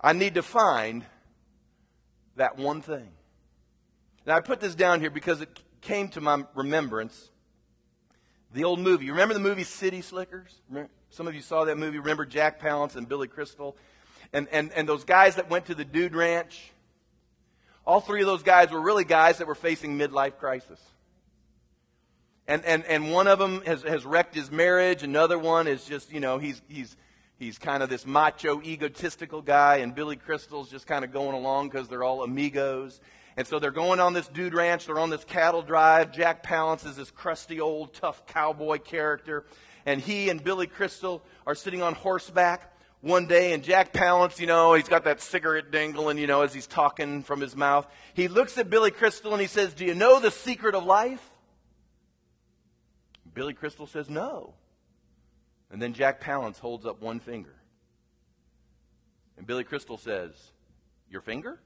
I 0.00 0.12
need 0.12 0.34
to 0.34 0.42
find 0.42 1.04
that 2.36 2.56
one 2.56 2.82
thing. 2.82 3.08
Now, 4.26 4.34
I 4.34 4.40
put 4.40 4.58
this 4.60 4.74
down 4.74 5.00
here 5.00 5.10
because 5.10 5.40
it 5.40 5.60
came 5.80 6.08
to 6.08 6.20
my 6.20 6.44
remembrance 6.54 7.30
The 8.52 8.64
old 8.64 8.80
movie. 8.80 9.04
You 9.06 9.12
remember 9.12 9.34
the 9.34 9.40
movie 9.40 9.64
City 9.64 10.02
Slickers? 10.02 10.52
Some 11.10 11.28
of 11.28 11.34
you 11.34 11.40
saw 11.40 11.64
that 11.64 11.78
movie. 11.78 11.98
Remember 11.98 12.26
Jack 12.26 12.60
Palance 12.60 12.96
and 12.96 13.08
Billy 13.08 13.28
Crystal? 13.28 13.76
And, 14.32 14.48
and, 14.50 14.72
and 14.72 14.88
those 14.88 15.04
guys 15.04 15.36
that 15.36 15.48
went 15.48 15.66
to 15.66 15.74
the 15.74 15.84
Dude 15.84 16.14
Ranch? 16.14 16.72
All 17.86 18.00
three 18.00 18.20
of 18.20 18.26
those 18.26 18.42
guys 18.42 18.72
were 18.72 18.80
really 18.80 19.04
guys 19.04 19.38
that 19.38 19.46
were 19.46 19.54
facing 19.54 19.96
midlife 19.96 20.38
crisis. 20.38 20.80
And, 22.48 22.64
and, 22.64 22.84
and 22.86 23.12
one 23.12 23.28
of 23.28 23.38
them 23.38 23.62
has, 23.64 23.82
has 23.82 24.04
wrecked 24.04 24.34
his 24.34 24.50
marriage. 24.50 25.02
Another 25.02 25.38
one 25.38 25.68
is 25.68 25.84
just, 25.84 26.12
you 26.12 26.20
know, 26.20 26.38
he's, 26.38 26.60
he's, 26.68 26.96
he's 27.38 27.58
kind 27.58 27.82
of 27.82 27.88
this 27.88 28.06
macho, 28.06 28.60
egotistical 28.62 29.42
guy. 29.42 29.76
And 29.76 29.94
Billy 29.94 30.16
Crystal's 30.16 30.70
just 30.70 30.86
kind 30.86 31.04
of 31.04 31.12
going 31.12 31.34
along 31.34 31.68
because 31.68 31.88
they're 31.88 32.04
all 32.04 32.22
amigos. 32.22 33.00
And 33.36 33.46
so 33.46 33.58
they're 33.58 33.70
going 33.70 34.00
on 34.00 34.14
this 34.14 34.28
dude 34.28 34.54
ranch. 34.54 34.86
They're 34.86 34.98
on 34.98 35.10
this 35.10 35.24
cattle 35.24 35.62
drive. 35.62 36.10
Jack 36.10 36.42
Palance 36.42 36.86
is 36.86 36.96
this 36.96 37.10
crusty 37.10 37.60
old 37.60 37.92
tough 37.92 38.26
cowboy 38.26 38.78
character. 38.78 39.44
And 39.84 40.00
he 40.00 40.30
and 40.30 40.42
Billy 40.42 40.66
Crystal 40.66 41.22
are 41.46 41.54
sitting 41.54 41.82
on 41.82 41.94
horseback 41.94 42.72
one 43.02 43.26
day. 43.26 43.52
And 43.52 43.62
Jack 43.62 43.92
Palance, 43.92 44.40
you 44.40 44.46
know, 44.46 44.72
he's 44.72 44.88
got 44.88 45.04
that 45.04 45.20
cigarette 45.20 45.70
dangling, 45.70 46.16
you 46.16 46.26
know, 46.26 46.42
as 46.42 46.54
he's 46.54 46.66
talking 46.66 47.22
from 47.22 47.40
his 47.40 47.54
mouth. 47.54 47.86
He 48.14 48.28
looks 48.28 48.56
at 48.56 48.70
Billy 48.70 48.90
Crystal 48.90 49.32
and 49.32 49.40
he 49.40 49.46
says, 49.48 49.74
Do 49.74 49.84
you 49.84 49.94
know 49.94 50.18
the 50.18 50.30
secret 50.30 50.74
of 50.74 50.84
life? 50.84 51.30
Billy 53.34 53.52
Crystal 53.52 53.86
says, 53.86 54.08
No. 54.08 54.54
And 55.70 55.82
then 55.82 55.92
Jack 55.92 56.22
Palance 56.22 56.58
holds 56.58 56.86
up 56.86 57.02
one 57.02 57.20
finger. 57.20 57.54
And 59.36 59.46
Billy 59.46 59.64
Crystal 59.64 59.98
says, 59.98 60.32
Your 61.10 61.20
finger? 61.20 61.60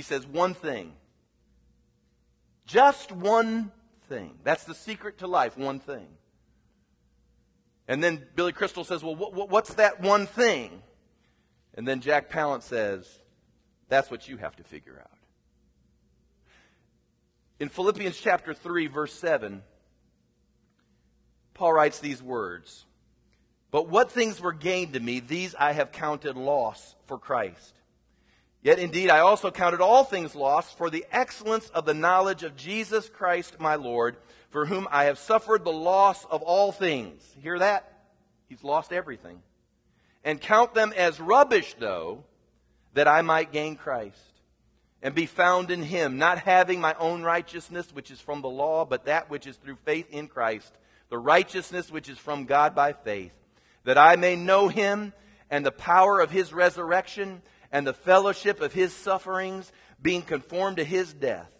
He 0.00 0.02
says 0.02 0.26
one 0.26 0.54
thing. 0.54 0.94
Just 2.64 3.12
one 3.12 3.70
thing. 4.08 4.38
That's 4.44 4.64
the 4.64 4.74
secret 4.74 5.18
to 5.18 5.26
life, 5.26 5.58
one 5.58 5.78
thing. 5.78 6.06
And 7.86 8.02
then 8.02 8.26
Billy 8.34 8.52
Crystal 8.52 8.82
says, 8.82 9.04
Well, 9.04 9.14
what's 9.14 9.74
that 9.74 10.00
one 10.00 10.26
thing? 10.26 10.80
And 11.74 11.86
then 11.86 12.00
Jack 12.00 12.30
Palance 12.30 12.62
says, 12.62 13.06
That's 13.90 14.10
what 14.10 14.26
you 14.26 14.38
have 14.38 14.56
to 14.56 14.64
figure 14.64 14.98
out. 14.98 15.18
In 17.58 17.68
Philippians 17.68 18.18
chapter 18.18 18.54
3, 18.54 18.86
verse 18.86 19.12
7, 19.12 19.62
Paul 21.52 21.74
writes 21.74 21.98
these 21.98 22.22
words 22.22 22.86
But 23.70 23.90
what 23.90 24.10
things 24.10 24.40
were 24.40 24.54
gained 24.54 24.94
to 24.94 25.00
me, 25.00 25.20
these 25.20 25.54
I 25.54 25.72
have 25.72 25.92
counted 25.92 26.38
loss 26.38 26.94
for 27.04 27.18
Christ. 27.18 27.74
Yet 28.62 28.78
indeed 28.78 29.08
I 29.08 29.20
also 29.20 29.50
counted 29.50 29.80
all 29.80 30.04
things 30.04 30.34
lost 30.34 30.76
for 30.76 30.90
the 30.90 31.06
excellence 31.10 31.70
of 31.70 31.86
the 31.86 31.94
knowledge 31.94 32.42
of 32.42 32.56
Jesus 32.56 33.08
Christ 33.08 33.58
my 33.58 33.76
Lord, 33.76 34.16
for 34.50 34.66
whom 34.66 34.86
I 34.90 35.04
have 35.04 35.18
suffered 35.18 35.64
the 35.64 35.72
loss 35.72 36.24
of 36.26 36.42
all 36.42 36.70
things. 36.70 37.22
Hear 37.40 37.58
that? 37.58 37.90
He's 38.48 38.62
lost 38.62 38.92
everything. 38.92 39.40
And 40.24 40.40
count 40.40 40.74
them 40.74 40.92
as 40.94 41.18
rubbish, 41.18 41.74
though, 41.78 42.24
that 42.92 43.08
I 43.08 43.22
might 43.22 43.52
gain 43.52 43.76
Christ 43.76 44.18
and 45.02 45.14
be 45.14 45.26
found 45.26 45.70
in 45.70 45.82
him, 45.82 46.18
not 46.18 46.38
having 46.38 46.80
my 46.80 46.94
own 46.98 47.22
righteousness, 47.22 47.88
which 47.94 48.10
is 48.10 48.20
from 48.20 48.42
the 48.42 48.50
law, 48.50 48.84
but 48.84 49.06
that 49.06 49.30
which 49.30 49.46
is 49.46 49.56
through 49.56 49.78
faith 49.84 50.10
in 50.10 50.28
Christ, 50.28 50.72
the 51.08 51.16
righteousness 51.16 51.90
which 51.90 52.10
is 52.10 52.18
from 52.18 52.44
God 52.44 52.74
by 52.74 52.92
faith, 52.92 53.32
that 53.84 53.96
I 53.96 54.16
may 54.16 54.36
know 54.36 54.68
him 54.68 55.14
and 55.48 55.64
the 55.64 55.72
power 55.72 56.20
of 56.20 56.30
his 56.30 56.52
resurrection 56.52 57.40
and 57.72 57.86
the 57.86 57.94
fellowship 57.94 58.60
of 58.60 58.72
his 58.72 58.92
sufferings, 58.92 59.72
being 60.02 60.22
conformed 60.22 60.78
to 60.78 60.84
his 60.84 61.12
death. 61.12 61.50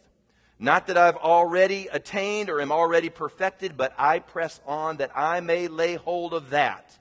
Not 0.58 0.88
that 0.88 0.98
I've 0.98 1.16
already 1.16 1.88
attained 1.88 2.50
or 2.50 2.60
am 2.60 2.72
already 2.72 3.08
perfected, 3.08 3.76
but 3.76 3.94
I 3.96 4.18
press 4.18 4.60
on 4.66 4.98
that 4.98 5.10
I 5.16 5.40
may 5.40 5.68
lay 5.68 5.94
hold 5.94 6.34
of 6.34 6.50
that 6.50 6.98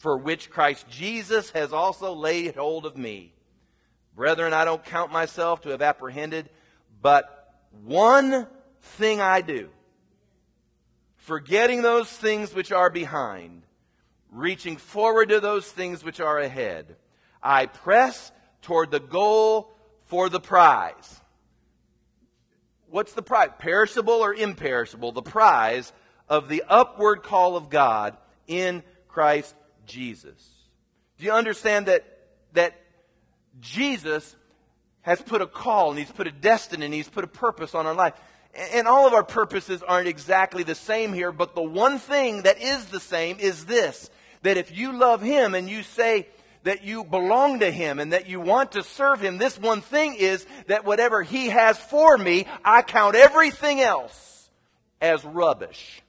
for 0.00 0.16
which 0.16 0.50
Christ 0.50 0.88
Jesus 0.88 1.50
has 1.50 1.74
also 1.74 2.14
laid 2.14 2.56
hold 2.56 2.86
of 2.86 2.96
me. 2.96 3.34
Brethren, 4.16 4.54
I 4.54 4.64
don't 4.64 4.84
count 4.84 5.12
myself 5.12 5.60
to 5.62 5.70
have 5.70 5.82
apprehended, 5.82 6.48
but 7.02 7.54
one 7.84 8.46
thing 8.80 9.20
I 9.20 9.42
do, 9.42 9.68
forgetting 11.16 11.82
those 11.82 12.08
things 12.08 12.54
which 12.54 12.72
are 12.72 12.88
behind, 12.88 13.62
reaching 14.30 14.78
forward 14.78 15.28
to 15.28 15.40
those 15.40 15.70
things 15.70 16.02
which 16.02 16.18
are 16.18 16.38
ahead, 16.38 16.96
I 17.42 17.66
press 17.66 18.32
toward 18.62 18.90
the 18.90 19.00
goal 19.00 19.72
for 20.04 20.28
the 20.28 20.40
prize. 20.40 21.20
What's 22.88 23.12
the 23.12 23.22
prize? 23.22 23.50
Perishable 23.58 24.14
or 24.14 24.34
imperishable? 24.34 25.12
The 25.12 25.22
prize 25.22 25.92
of 26.28 26.48
the 26.48 26.64
upward 26.68 27.22
call 27.22 27.56
of 27.56 27.70
God 27.70 28.16
in 28.46 28.82
Christ 29.08 29.54
Jesus. 29.86 30.48
Do 31.18 31.24
you 31.26 31.32
understand 31.32 31.86
that, 31.86 32.04
that 32.54 32.74
Jesus 33.60 34.34
has 35.02 35.20
put 35.20 35.42
a 35.42 35.46
call 35.46 35.90
and 35.90 35.98
he's 35.98 36.10
put 36.10 36.26
a 36.26 36.32
destiny 36.32 36.84
and 36.84 36.94
he's 36.94 37.08
put 37.08 37.24
a 37.24 37.28
purpose 37.28 37.74
on 37.74 37.86
our 37.86 37.94
life? 37.94 38.14
And 38.72 38.88
all 38.88 39.06
of 39.06 39.12
our 39.12 39.22
purposes 39.22 39.82
aren't 39.82 40.08
exactly 40.08 40.64
the 40.64 40.74
same 40.74 41.12
here, 41.12 41.30
but 41.30 41.54
the 41.54 41.62
one 41.62 41.98
thing 41.98 42.42
that 42.42 42.60
is 42.60 42.86
the 42.86 42.98
same 42.98 43.38
is 43.38 43.66
this 43.66 44.10
that 44.42 44.56
if 44.56 44.76
you 44.76 44.92
love 44.92 45.20
him 45.20 45.54
and 45.54 45.68
you 45.68 45.82
say, 45.82 46.26
that 46.62 46.84
you 46.84 47.04
belong 47.04 47.60
to 47.60 47.70
Him 47.70 47.98
and 47.98 48.12
that 48.12 48.28
you 48.28 48.40
want 48.40 48.72
to 48.72 48.82
serve 48.82 49.20
Him, 49.20 49.38
this 49.38 49.58
one 49.58 49.80
thing 49.80 50.14
is 50.14 50.46
that 50.66 50.84
whatever 50.84 51.22
He 51.22 51.48
has 51.48 51.78
for 51.78 52.16
me, 52.16 52.46
I 52.64 52.82
count 52.82 53.16
everything 53.16 53.80
else 53.80 54.50
as 55.00 55.24
rubbish. 55.24 56.02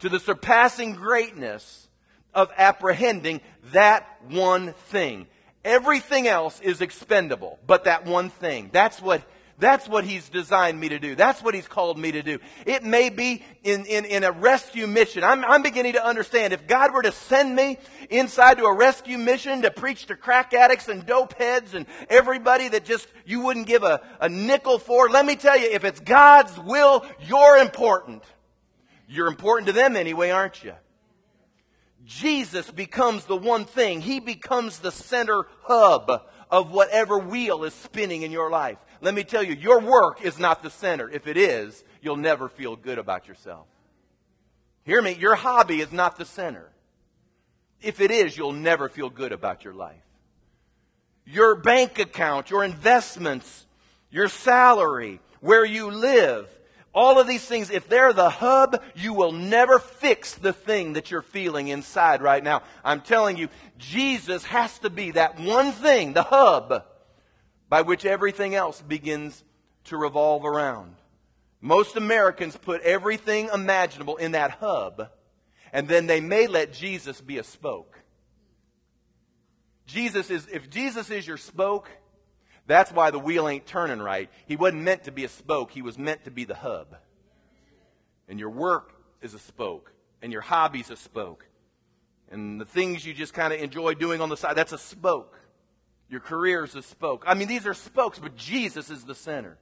To 0.00 0.08
the 0.08 0.20
surpassing 0.20 0.94
greatness 0.94 1.88
of 2.32 2.50
apprehending 2.56 3.40
that 3.72 4.06
one 4.28 4.72
thing. 4.72 5.26
Everything 5.64 6.26
else 6.26 6.58
is 6.60 6.80
expendable, 6.80 7.58
but 7.66 7.84
that 7.84 8.06
one 8.06 8.30
thing. 8.30 8.70
That's 8.72 9.02
what 9.02 9.22
that's 9.60 9.88
what 9.88 10.04
He's 10.04 10.28
designed 10.28 10.80
me 10.80 10.88
to 10.88 10.98
do. 10.98 11.14
That's 11.14 11.42
what 11.42 11.54
He's 11.54 11.68
called 11.68 11.98
me 11.98 12.12
to 12.12 12.22
do. 12.22 12.38
It 12.66 12.82
may 12.82 13.10
be 13.10 13.44
in, 13.62 13.84
in, 13.86 14.04
in 14.04 14.24
a 14.24 14.32
rescue 14.32 14.86
mission. 14.86 15.22
I'm, 15.22 15.44
I'm 15.44 15.62
beginning 15.62 15.92
to 15.92 16.04
understand 16.04 16.52
if 16.52 16.66
God 16.66 16.92
were 16.92 17.02
to 17.02 17.12
send 17.12 17.54
me 17.54 17.78
inside 18.08 18.58
to 18.58 18.64
a 18.64 18.74
rescue 18.74 19.18
mission 19.18 19.62
to 19.62 19.70
preach 19.70 20.06
to 20.06 20.16
crack 20.16 20.54
addicts 20.54 20.88
and 20.88 21.06
dope 21.06 21.34
heads 21.34 21.74
and 21.74 21.86
everybody 22.08 22.68
that 22.68 22.84
just 22.84 23.06
you 23.24 23.40
wouldn't 23.40 23.66
give 23.66 23.82
a, 23.82 24.00
a 24.20 24.28
nickel 24.28 24.78
for, 24.78 25.08
let 25.08 25.24
me 25.24 25.36
tell 25.36 25.58
you, 25.58 25.68
if 25.70 25.84
it's 25.84 26.00
God's 26.00 26.58
will, 26.58 27.04
you're 27.20 27.58
important. 27.58 28.24
You're 29.08 29.28
important 29.28 29.66
to 29.66 29.72
them 29.72 29.96
anyway, 29.96 30.30
aren't 30.30 30.64
you? 30.64 30.74
Jesus 32.04 32.68
becomes 32.70 33.24
the 33.24 33.36
one 33.36 33.64
thing. 33.64 34.00
He 34.00 34.20
becomes 34.20 34.78
the 34.78 34.90
center 34.90 35.44
hub 35.62 36.22
of 36.50 36.72
whatever 36.72 37.18
wheel 37.18 37.64
is 37.64 37.74
spinning 37.74 38.22
in 38.22 38.32
your 38.32 38.50
life. 38.50 38.78
Let 39.00 39.14
me 39.14 39.24
tell 39.24 39.42
you, 39.42 39.54
your 39.54 39.80
work 39.80 40.22
is 40.22 40.38
not 40.38 40.62
the 40.62 40.70
center. 40.70 41.08
If 41.08 41.26
it 41.26 41.36
is, 41.36 41.82
you'll 42.02 42.16
never 42.16 42.48
feel 42.48 42.76
good 42.76 42.98
about 42.98 43.28
yourself. 43.28 43.66
Hear 44.84 45.00
me, 45.00 45.12
your 45.12 45.34
hobby 45.34 45.80
is 45.80 45.92
not 45.92 46.16
the 46.16 46.24
center. 46.24 46.68
If 47.80 48.00
it 48.00 48.10
is, 48.10 48.36
you'll 48.36 48.52
never 48.52 48.88
feel 48.88 49.08
good 49.08 49.32
about 49.32 49.64
your 49.64 49.74
life. 49.74 50.02
Your 51.24 51.54
bank 51.54 51.98
account, 51.98 52.50
your 52.50 52.64
investments, 52.64 53.66
your 54.10 54.28
salary, 54.28 55.20
where 55.40 55.64
you 55.64 55.90
live, 55.90 56.48
all 56.92 57.20
of 57.20 57.28
these 57.28 57.44
things, 57.44 57.70
if 57.70 57.88
they're 57.88 58.12
the 58.12 58.28
hub, 58.28 58.82
you 58.96 59.14
will 59.14 59.32
never 59.32 59.78
fix 59.78 60.34
the 60.34 60.52
thing 60.52 60.94
that 60.94 61.10
you're 61.10 61.22
feeling 61.22 61.68
inside 61.68 62.20
right 62.20 62.42
now. 62.42 62.62
I'm 62.84 63.00
telling 63.00 63.36
you, 63.36 63.48
Jesus 63.78 64.44
has 64.44 64.76
to 64.80 64.90
be 64.90 65.12
that 65.12 65.38
one 65.38 65.72
thing, 65.72 66.12
the 66.12 66.24
hub, 66.24 66.84
by 67.70 67.82
which 67.82 68.04
everything 68.04 68.54
else 68.54 68.82
begins 68.82 69.42
to 69.84 69.96
revolve 69.96 70.44
around. 70.44 70.96
Most 71.62 71.96
Americans 71.96 72.56
put 72.56 72.82
everything 72.82 73.48
imaginable 73.54 74.16
in 74.16 74.32
that 74.32 74.50
hub, 74.50 75.08
and 75.72 75.86
then 75.86 76.06
they 76.06 76.20
may 76.20 76.48
let 76.48 76.74
Jesus 76.74 77.20
be 77.20 77.38
a 77.38 77.44
spoke. 77.44 77.98
Jesus 79.86 80.30
is, 80.30 80.46
if 80.52 80.68
Jesus 80.68 81.10
is 81.10 81.26
your 81.26 81.36
spoke, 81.36 81.88
that's 82.66 82.92
why 82.92 83.10
the 83.10 83.18
wheel 83.18 83.48
ain't 83.48 83.66
turning 83.66 84.00
right. 84.00 84.30
He 84.46 84.56
wasn't 84.56 84.82
meant 84.82 85.04
to 85.04 85.12
be 85.12 85.24
a 85.24 85.28
spoke, 85.28 85.70
he 85.70 85.82
was 85.82 85.96
meant 85.96 86.24
to 86.24 86.30
be 86.30 86.44
the 86.44 86.54
hub. 86.54 86.96
And 88.28 88.38
your 88.38 88.50
work 88.50 88.92
is 89.22 89.32
a 89.34 89.38
spoke, 89.38 89.92
and 90.22 90.32
your 90.32 90.42
hobby's 90.42 90.90
a 90.90 90.96
spoke. 90.96 91.46
And 92.30 92.60
the 92.60 92.64
things 92.64 93.04
you 93.04 93.14
just 93.14 93.34
kind 93.34 93.52
of 93.52 93.60
enjoy 93.60 93.94
doing 93.94 94.20
on 94.20 94.28
the 94.28 94.36
side, 94.36 94.56
that's 94.56 94.72
a 94.72 94.78
spoke. 94.78 95.39
Your 96.10 96.20
career 96.20 96.64
is 96.64 96.74
a 96.74 96.82
spoke. 96.82 97.24
I 97.26 97.34
mean, 97.34 97.48
these 97.48 97.66
are 97.66 97.74
spokes, 97.74 98.18
but 98.18 98.36
Jesus 98.36 98.90
is 98.90 99.04
the 99.04 99.14
center. 99.14 99.56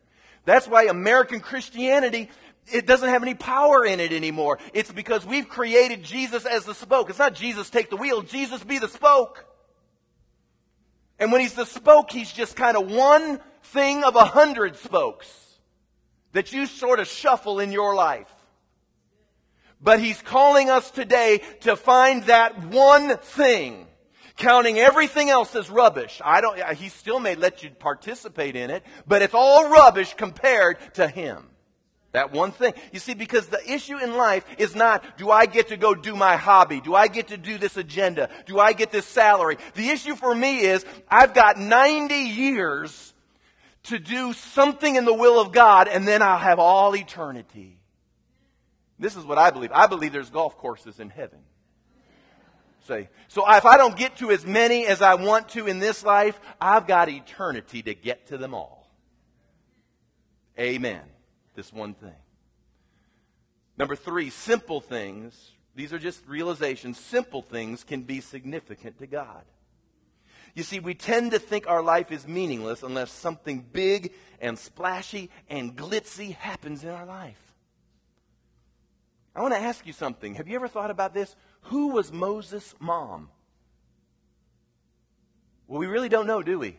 That's 0.44 0.66
why 0.66 0.84
American 0.84 1.40
Christianity, 1.40 2.30
it 2.72 2.86
doesn't 2.86 3.08
have 3.08 3.22
any 3.22 3.34
power 3.34 3.84
in 3.84 4.00
it 4.00 4.12
anymore. 4.12 4.58
It's 4.72 4.90
because 4.90 5.26
we've 5.26 5.48
created 5.48 6.02
Jesus 6.02 6.46
as 6.46 6.64
the 6.64 6.74
spoke. 6.74 7.10
It's 7.10 7.18
not 7.18 7.34
Jesus 7.34 7.68
take 7.68 7.90
the 7.90 7.96
wheel, 7.96 8.22
Jesus 8.22 8.64
be 8.64 8.78
the 8.78 8.88
spoke. 8.88 9.44
And 11.18 11.30
when 11.32 11.42
he's 11.42 11.54
the 11.54 11.66
spoke, 11.66 12.10
he's 12.10 12.32
just 12.32 12.56
kind 12.56 12.76
of 12.76 12.90
one 12.90 13.40
thing 13.64 14.02
of 14.04 14.16
a 14.16 14.24
hundred 14.24 14.76
spokes. 14.76 15.28
that 16.32 16.52
you 16.52 16.66
sort 16.66 17.00
of 17.00 17.08
shuffle 17.08 17.58
in 17.58 17.72
your 17.72 17.94
life. 17.94 18.32
But 19.80 19.98
He's 20.00 20.22
calling 20.22 20.70
us 20.70 20.90
today 20.90 21.40
to 21.62 21.74
find 21.74 22.22
that 22.24 22.66
one 22.68 23.16
thing 23.18 23.87
counting 24.38 24.78
everything 24.78 25.28
else 25.28 25.54
as 25.54 25.68
rubbish. 25.68 26.20
I 26.24 26.40
don't, 26.40 26.58
he 26.76 26.88
still 26.88 27.20
may 27.20 27.34
let 27.34 27.62
you 27.62 27.70
participate 27.70 28.56
in 28.56 28.70
it, 28.70 28.82
but 29.06 29.20
it's 29.20 29.34
all 29.34 29.68
rubbish 29.68 30.14
compared 30.14 30.78
to 30.94 31.06
him. 31.06 31.44
That 32.12 32.32
one 32.32 32.52
thing. 32.52 32.72
You 32.90 33.00
see, 33.00 33.12
because 33.12 33.48
the 33.48 33.60
issue 33.70 33.98
in 33.98 34.16
life 34.16 34.44
is 34.56 34.74
not, 34.74 35.18
do 35.18 35.30
I 35.30 35.44
get 35.44 35.68
to 35.68 35.76
go 35.76 35.94
do 35.94 36.16
my 36.16 36.36
hobby? 36.36 36.80
Do 36.80 36.94
I 36.94 37.08
get 37.08 37.28
to 37.28 37.36
do 37.36 37.58
this 37.58 37.76
agenda? 37.76 38.30
Do 38.46 38.58
I 38.58 38.72
get 38.72 38.90
this 38.90 39.04
salary? 39.04 39.58
The 39.74 39.90
issue 39.90 40.16
for 40.16 40.34
me 40.34 40.60
is, 40.60 40.86
I've 41.10 41.34
got 41.34 41.58
90 41.58 42.14
years 42.14 43.12
to 43.84 43.98
do 43.98 44.32
something 44.32 44.96
in 44.96 45.04
the 45.04 45.14
will 45.14 45.38
of 45.38 45.52
God, 45.52 45.86
and 45.86 46.08
then 46.08 46.22
I'll 46.22 46.38
have 46.38 46.58
all 46.58 46.96
eternity. 46.96 47.78
This 48.98 49.14
is 49.14 49.24
what 49.24 49.38
I 49.38 49.50
believe. 49.50 49.70
I 49.72 49.86
believe 49.86 50.12
there's 50.12 50.30
golf 50.30 50.56
courses 50.56 51.00
in 51.00 51.10
heaven. 51.10 51.40
So 53.28 53.48
if 53.50 53.66
I 53.66 53.76
don't 53.76 53.96
get 53.96 54.16
to 54.16 54.30
as 54.30 54.46
many 54.46 54.86
as 54.86 55.02
I 55.02 55.14
want 55.14 55.50
to 55.50 55.66
in 55.66 55.78
this 55.78 56.04
life, 56.04 56.40
I've 56.60 56.86
got 56.86 57.08
eternity 57.08 57.82
to 57.82 57.94
get 57.94 58.28
to 58.28 58.38
them 58.38 58.54
all. 58.54 58.90
Amen. 60.58 61.02
This 61.54 61.72
one 61.72 61.94
thing. 61.94 62.16
Number 63.76 63.94
three, 63.94 64.30
simple 64.30 64.80
things. 64.80 65.52
These 65.74 65.92
are 65.92 65.98
just 65.98 66.26
realizations. 66.26 66.98
Simple 66.98 67.42
things 67.42 67.84
can 67.84 68.02
be 68.02 68.20
significant 68.20 68.98
to 68.98 69.06
God. 69.06 69.44
You 70.54 70.64
see, 70.64 70.80
we 70.80 70.94
tend 70.94 71.30
to 71.30 71.38
think 71.38 71.68
our 71.68 71.82
life 71.82 72.10
is 72.10 72.26
meaningless 72.26 72.82
unless 72.82 73.12
something 73.12 73.64
big 73.72 74.12
and 74.40 74.58
splashy 74.58 75.30
and 75.48 75.76
glitzy 75.76 76.34
happens 76.34 76.82
in 76.82 76.90
our 76.90 77.06
life. 77.06 77.40
I 79.36 79.42
want 79.42 79.54
to 79.54 79.60
ask 79.60 79.86
you 79.86 79.92
something. 79.92 80.34
Have 80.34 80.48
you 80.48 80.56
ever 80.56 80.66
thought 80.66 80.90
about 80.90 81.14
this? 81.14 81.36
Who 81.62 81.88
was 81.88 82.12
Moses' 82.12 82.74
mom? 82.78 83.30
Well, 85.66 85.78
we 85.78 85.86
really 85.86 86.08
don't 86.08 86.26
know, 86.26 86.42
do 86.42 86.58
we? 86.58 86.78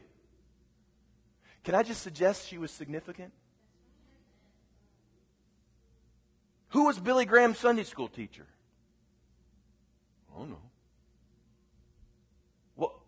Can 1.63 1.75
I 1.75 1.83
just 1.83 2.01
suggest 2.01 2.47
she 2.47 2.57
was 2.57 2.71
significant? 2.71 3.31
Who 6.69 6.85
was 6.85 6.99
Billy 6.99 7.25
Graham's 7.25 7.59
Sunday 7.59 7.83
school 7.83 8.07
teacher? 8.07 8.45
Oh 10.35 10.45
no. 10.45 10.59
Well, 12.75 13.01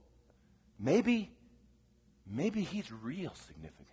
maybe, 0.80 1.32
maybe 2.28 2.62
he's 2.62 2.92
real 2.92 3.34
significant. 3.36 3.88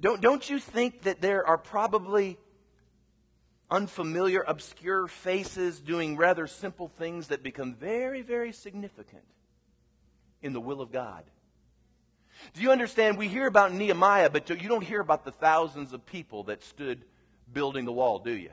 Don't, 0.00 0.20
don't 0.20 0.48
you 0.48 0.58
think 0.58 1.02
that 1.02 1.20
there 1.20 1.46
are 1.46 1.58
probably 1.58 2.38
unfamiliar, 3.70 4.44
obscure 4.46 5.06
faces 5.06 5.80
doing 5.80 6.16
rather 6.16 6.46
simple 6.46 6.88
things 6.88 7.28
that 7.28 7.42
become 7.42 7.74
very, 7.74 8.22
very 8.22 8.52
significant 8.52 9.24
in 10.42 10.52
the 10.52 10.60
will 10.60 10.80
of 10.80 10.90
God. 10.90 11.24
Do 12.54 12.62
you 12.62 12.72
understand? 12.72 13.18
We 13.18 13.28
hear 13.28 13.46
about 13.46 13.72
Nehemiah, 13.72 14.30
but 14.30 14.48
you 14.48 14.68
don't 14.68 14.84
hear 14.84 15.00
about 15.00 15.24
the 15.24 15.30
thousands 15.30 15.92
of 15.92 16.06
people 16.06 16.44
that 16.44 16.62
stood 16.64 17.04
building 17.52 17.84
the 17.84 17.92
wall, 17.92 18.18
do 18.18 18.32
you? 18.32 18.50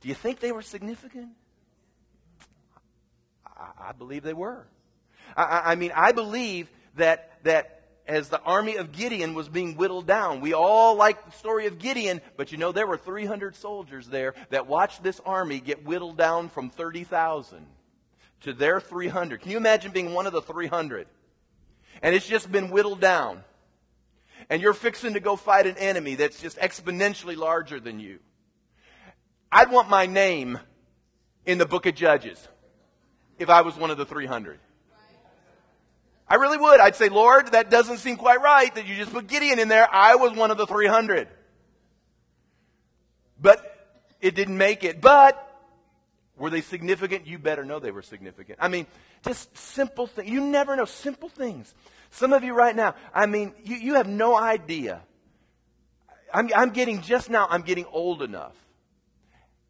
Do 0.00 0.08
you 0.08 0.14
think 0.14 0.40
they 0.40 0.52
were 0.52 0.62
significant? 0.62 1.30
I, 3.46 3.88
I 3.88 3.92
believe 3.92 4.22
they 4.22 4.32
were. 4.34 4.66
I, 5.36 5.72
I 5.72 5.74
mean, 5.74 5.92
I 5.94 6.12
believe 6.12 6.70
that, 6.96 7.32
that 7.44 7.81
as 8.12 8.28
the 8.28 8.40
army 8.42 8.76
of 8.76 8.92
Gideon 8.92 9.34
was 9.34 9.48
being 9.48 9.76
whittled 9.76 10.06
down. 10.06 10.40
We 10.40 10.52
all 10.52 10.96
like 10.96 11.24
the 11.24 11.32
story 11.32 11.66
of 11.66 11.78
Gideon, 11.78 12.20
but 12.36 12.52
you 12.52 12.58
know 12.58 12.72
there 12.72 12.86
were 12.86 12.98
300 12.98 13.56
soldiers 13.56 14.06
there 14.06 14.34
that 14.50 14.66
watched 14.66 15.02
this 15.02 15.20
army 15.24 15.60
get 15.60 15.84
whittled 15.84 16.16
down 16.16 16.48
from 16.48 16.70
30,000 16.70 17.66
to 18.42 18.52
their 18.52 18.80
300. 18.80 19.40
Can 19.40 19.50
you 19.50 19.56
imagine 19.56 19.92
being 19.92 20.12
one 20.12 20.26
of 20.26 20.32
the 20.32 20.42
300? 20.42 21.06
And 22.02 22.14
it's 22.14 22.26
just 22.26 22.50
been 22.50 22.70
whittled 22.70 23.00
down. 23.00 23.44
And 24.50 24.60
you're 24.60 24.74
fixing 24.74 25.14
to 25.14 25.20
go 25.20 25.36
fight 25.36 25.66
an 25.66 25.78
enemy 25.78 26.16
that's 26.16 26.40
just 26.40 26.58
exponentially 26.58 27.36
larger 27.36 27.80
than 27.80 28.00
you. 28.00 28.18
I'd 29.50 29.70
want 29.70 29.88
my 29.88 30.06
name 30.06 30.58
in 31.46 31.58
the 31.58 31.66
book 31.66 31.86
of 31.86 31.94
Judges 31.94 32.48
if 33.38 33.48
I 33.48 33.62
was 33.62 33.76
one 33.76 33.90
of 33.90 33.98
the 33.98 34.06
300. 34.06 34.58
I 36.28 36.36
really 36.36 36.58
would. 36.58 36.80
I'd 36.80 36.96
say, 36.96 37.08
Lord, 37.08 37.52
that 37.52 37.70
doesn't 37.70 37.98
seem 37.98 38.16
quite 38.16 38.40
right 38.40 38.74
that 38.74 38.86
you 38.86 38.96
just 38.96 39.12
put 39.12 39.26
Gideon 39.26 39.58
in 39.58 39.68
there. 39.68 39.86
I 39.92 40.14
was 40.16 40.32
one 40.32 40.50
of 40.50 40.56
the 40.56 40.66
300. 40.66 41.28
But 43.40 43.68
it 44.20 44.34
didn't 44.34 44.56
make 44.56 44.84
it. 44.84 45.00
But 45.00 45.48
were 46.36 46.48
they 46.48 46.60
significant? 46.60 47.26
You 47.26 47.38
better 47.38 47.64
know 47.64 47.80
they 47.80 47.90
were 47.90 48.02
significant. 48.02 48.58
I 48.62 48.68
mean, 48.68 48.86
just 49.26 49.56
simple 49.56 50.06
things. 50.06 50.30
You 50.30 50.40
never 50.40 50.74
know. 50.76 50.84
Simple 50.84 51.28
things. 51.28 51.74
Some 52.10 52.32
of 52.32 52.44
you 52.44 52.54
right 52.54 52.74
now, 52.74 52.94
I 53.14 53.26
mean, 53.26 53.52
you, 53.64 53.76
you 53.76 53.94
have 53.94 54.08
no 54.08 54.36
idea. 54.36 55.02
I'm, 56.32 56.50
I'm 56.54 56.70
getting, 56.70 57.02
just 57.02 57.30
now, 57.30 57.46
I'm 57.50 57.62
getting 57.62 57.84
old 57.92 58.22
enough. 58.22 58.54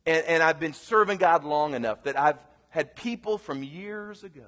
And, 0.07 0.25
and 0.27 0.43
I've 0.43 0.61
been 0.61 0.75
serving 0.75 1.19
God 1.19 1.45
long 1.45 1.75
enough 1.75 2.05
that 2.05 2.19
I've 2.19 2.39
had 2.69 2.97
people 2.97 3.39
from 3.39 3.63
years 3.63 4.25
ago 4.25 4.47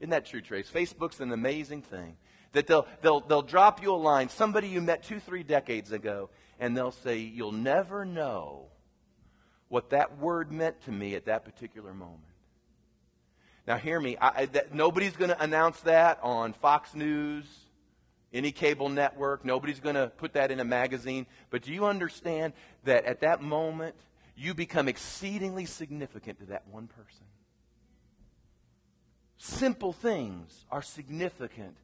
isn't 0.00 0.10
that 0.10 0.26
true, 0.26 0.40
Trace? 0.40 0.70
Facebook's 0.70 1.20
an 1.20 1.32
amazing 1.32 1.82
thing. 1.82 2.16
That 2.52 2.66
they'll, 2.66 2.88
they'll, 3.02 3.20
they'll 3.20 3.42
drop 3.42 3.80
you 3.82 3.94
a 3.94 3.96
line, 3.96 4.28
somebody 4.28 4.68
you 4.68 4.80
met 4.80 5.04
two, 5.04 5.20
three 5.20 5.44
decades 5.44 5.92
ago, 5.92 6.30
and 6.58 6.76
they'll 6.76 6.90
say, 6.90 7.18
You'll 7.18 7.52
never 7.52 8.04
know 8.04 8.66
what 9.68 9.90
that 9.90 10.18
word 10.18 10.50
meant 10.50 10.82
to 10.84 10.90
me 10.90 11.14
at 11.14 11.26
that 11.26 11.44
particular 11.44 11.94
moment. 11.94 12.24
Now, 13.66 13.76
hear 13.76 14.00
me. 14.00 14.16
I, 14.20 14.46
that, 14.46 14.74
nobody's 14.74 15.14
going 15.14 15.28
to 15.28 15.40
announce 15.40 15.78
that 15.82 16.18
on 16.22 16.54
Fox 16.54 16.92
News, 16.92 17.44
any 18.32 18.50
cable 18.50 18.88
network. 18.88 19.44
Nobody's 19.44 19.78
going 19.78 19.94
to 19.94 20.08
put 20.08 20.32
that 20.32 20.50
in 20.50 20.58
a 20.58 20.64
magazine. 20.64 21.26
But 21.50 21.62
do 21.62 21.72
you 21.72 21.86
understand 21.86 22.54
that 22.82 23.04
at 23.04 23.20
that 23.20 23.42
moment, 23.42 23.94
you 24.34 24.54
become 24.54 24.88
exceedingly 24.88 25.66
significant 25.66 26.40
to 26.40 26.46
that 26.46 26.66
one 26.68 26.88
person? 26.88 27.26
Simple 29.40 29.94
things 29.94 30.66
are 30.70 30.82
significant 30.82 31.74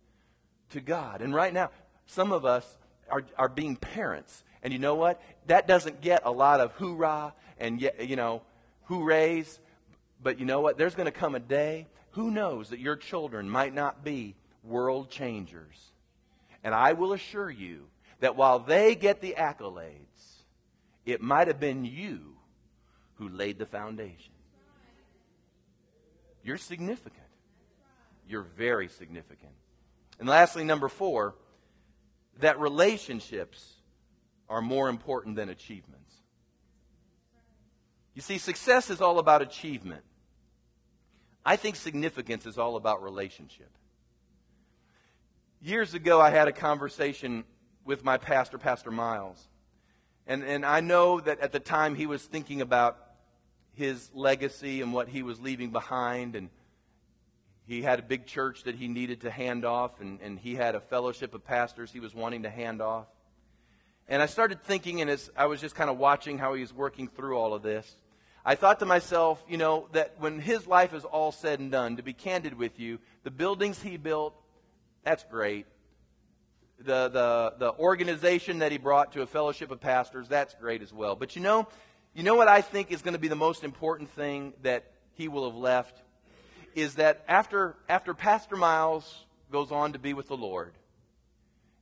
to 0.71 0.81
God. 0.81 1.23
And 1.23 1.35
right 1.35 1.53
now, 1.53 1.71
some 2.05 2.31
of 2.31 2.45
us 2.45 2.77
are, 3.11 3.23
are 3.39 3.49
being 3.49 3.77
parents. 3.77 4.45
And 4.63 4.75
you 4.75 4.79
know 4.79 4.95
what? 4.95 5.23
That 5.47 5.67
doesn't 5.67 6.03
get 6.03 6.23
a 6.27 6.31
lot 6.31 6.61
of 6.61 6.73
hoorah 6.73 7.33
and, 7.59 7.81
you 7.81 8.17
know, 8.17 8.43
hoorays. 8.85 9.59
But 10.23 10.39
you 10.39 10.45
know 10.45 10.61
what? 10.61 10.77
There's 10.77 10.95
going 10.95 11.07
to 11.07 11.13
come 11.13 11.35
a 11.35 11.41
day, 11.41 11.87
who 12.11 12.31
knows, 12.31 12.69
that 12.69 12.79
your 12.79 12.97
children 12.97 13.49
might 13.49 13.75
not 13.75 14.05
be 14.05 14.35
world 14.63 15.09
changers. 15.09 15.93
And 16.63 16.75
I 16.75 16.93
will 16.93 17.15
assure 17.15 17.51
you 17.51 17.87
that 18.21 18.37
while 18.37 18.59
they 18.59 18.95
get 18.95 19.23
the 19.23 19.35
accolades, 19.39 20.43
it 21.07 21.23
might 21.23 21.49
have 21.49 21.61
been 21.61 21.87
you 21.87 22.35
who 23.15 23.31
laid 23.31 23.59
the 23.59 23.67
foundation. 23.67 24.33
You're 26.45 26.59
significant 26.59 27.16
you're 28.29 28.47
very 28.57 28.89
significant. 28.89 29.53
And 30.18 30.29
lastly, 30.29 30.64
number 30.64 30.89
four, 30.89 31.35
that 32.41 32.59
relationships 32.61 33.74
are 34.49 34.62
more 34.62 34.89
important 34.89 35.37
than 35.37 35.49
achievements. 35.49 36.14
You 38.14 38.22
see, 38.22 38.39
success 38.39 38.91
is 38.91 39.01
all 39.01 39.18
about 39.18 39.43
achievement. 39.43 40.03
I 41.45 41.57
think 41.57 41.77
significance 41.77 42.47
is 42.47 42.59
all 42.59 42.77
about 42.77 43.03
relationship. 43.03 43.70
Years 45.61 45.95
ago, 45.95 46.20
I 46.20 46.31
had 46.31 46.49
a 46.49 46.53
conversation 46.53 47.45
with 47.85 48.05
my 48.05 48.18
pastor, 48.18 48.59
Pastor 48.59 48.91
Miles. 48.91 49.49
And, 50.27 50.43
and 50.43 50.66
I 50.66 50.81
know 50.81 51.20
that 51.20 51.41
at 51.41 51.53
the 51.53 51.61
time 51.61 51.95
he 51.95 52.07
was 52.07 52.22
thinking 52.22 52.61
about 52.61 52.99
his 53.74 54.11
legacy 54.12 54.81
and 54.81 54.93
what 54.93 55.09
he 55.09 55.22
was 55.22 55.41
leaving 55.41 55.70
behind. 55.70 56.35
And 56.35 56.51
he 57.67 57.83
had 57.83 57.99
a 57.99 58.03
big 58.03 58.27
church 58.27 58.62
that 58.64 58.77
he 58.77 58.87
needed 58.87 59.23
to 59.23 59.31
hand 59.31 59.64
off, 59.64 60.01
and, 60.01 60.21
and 60.21 60.39
he 60.39 60.55
had 60.55 60.75
a 60.75 60.81
fellowship 60.81 61.35
of 61.35 61.45
pastors 61.45 61.91
he 61.91 62.01
was 62.01 62.14
wanting 62.14 62.45
to 62.45 62.51
hand 62.51 62.81
off. 62.81 63.07
And 64.09 64.23
I 64.23 64.27
started 64.27 64.62
thinking, 64.62 65.01
and 65.01 65.11
as 65.11 65.31
I 65.37 65.47
was 65.47 65.61
just 65.61 65.75
kind 65.75 65.91
of 65.91 65.99
watching 65.99 66.39
how 66.39 66.55
he 66.55 66.61
was 66.61 66.73
working 66.73 67.09
through 67.09 67.37
all 67.37 67.55
of 67.55 67.62
this, 67.62 67.97
I 68.45 68.55
thought 68.55 68.79
to 68.79 68.87
myself, 68.87 69.45
you 69.49 69.57
know, 69.57 69.89
that 69.93 70.14
when 70.21 70.39
his 70.39 70.69
life 70.69 70.95
is 70.95 71.05
all 71.05 71.33
said 71.33 71.59
and 71.59 71.73
done, 71.73 71.97
to 71.97 72.05
be 72.05 72.12
candid 72.12 72.57
with 72.57 72.79
you, 72.79 73.01
the 73.25 73.33
buildings 73.33 73.83
he 73.83 73.97
built, 73.97 74.35
that's 75.03 75.25
great. 75.25 75.67
The, 76.79 77.09
the, 77.09 77.55
the 77.59 77.73
organization 77.73 78.61
that 78.61 78.71
he 78.71 78.79
brought 78.79 79.12
to 79.14 79.23
a 79.23 79.27
fellowship 79.27 79.73
of 79.73 79.81
pastors, 79.81 80.29
that's 80.29 80.55
great 80.55 80.83
as 80.83 80.93
well. 80.93 81.17
But 81.17 81.35
you 81.35 81.43
know, 81.43 81.67
you 82.14 82.23
know 82.23 82.37
what 82.37 82.47
I 82.47 82.61
think 82.61 82.93
is 82.93 83.03
going 83.03 83.14
to 83.14 83.21
be 83.21 83.27
the 83.27 83.35
most 83.35 83.64
important 83.64 84.11
thing 84.11 84.53
that 84.62 84.93
he 85.14 85.27
will 85.27 85.51
have 85.51 85.59
left? 85.59 86.01
Is 86.77 86.97
that 86.97 87.24
after, 87.27 87.74
after 87.89 88.14
Pastor 88.14 88.55
Miles 88.55 89.24
goes 89.51 89.72
on 89.72 89.95
to 89.95 89.99
be 89.99 90.12
with 90.14 90.29
the 90.29 90.37
Lord, 90.37 90.74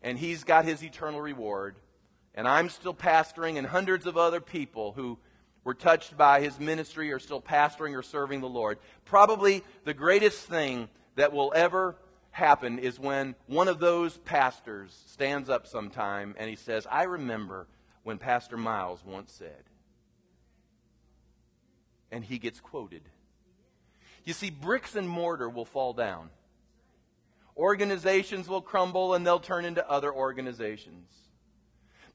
and 0.02 0.18
he's 0.18 0.44
got 0.44 0.64
his 0.64 0.82
eternal 0.84 1.20
reward. 1.20 1.76
And 2.34 2.46
I'm 2.46 2.68
still 2.68 2.94
pastoring, 2.94 3.58
and 3.58 3.66
hundreds 3.66 4.06
of 4.06 4.16
other 4.16 4.40
people 4.40 4.92
who 4.92 5.18
were 5.64 5.74
touched 5.74 6.16
by 6.16 6.40
his 6.40 6.60
ministry 6.60 7.12
are 7.12 7.18
still 7.18 7.40
pastoring 7.40 7.96
or 7.96 8.02
serving 8.02 8.40
the 8.40 8.48
Lord. 8.48 8.78
Probably 9.04 9.62
the 9.84 9.94
greatest 9.94 10.46
thing 10.46 10.88
that 11.16 11.32
will 11.32 11.52
ever 11.56 11.96
happen 12.30 12.78
is 12.78 12.98
when 12.98 13.34
one 13.46 13.68
of 13.68 13.78
those 13.78 14.18
pastors 14.18 14.96
stands 15.06 15.48
up 15.48 15.66
sometime 15.66 16.34
and 16.38 16.50
he 16.50 16.56
says, 16.56 16.86
I 16.90 17.04
remember 17.04 17.66
when 18.02 18.18
Pastor 18.18 18.56
Miles 18.56 19.00
once 19.04 19.32
said, 19.32 19.62
and 22.10 22.24
he 22.24 22.38
gets 22.38 22.60
quoted. 22.60 23.02
You 24.24 24.32
see, 24.32 24.50
bricks 24.50 24.96
and 24.96 25.08
mortar 25.08 25.48
will 25.48 25.64
fall 25.64 25.92
down. 25.92 26.30
Organizations 27.56 28.48
will 28.48 28.62
crumble 28.62 29.14
and 29.14 29.26
they'll 29.26 29.38
turn 29.38 29.64
into 29.64 29.88
other 29.88 30.12
organizations. 30.12 31.08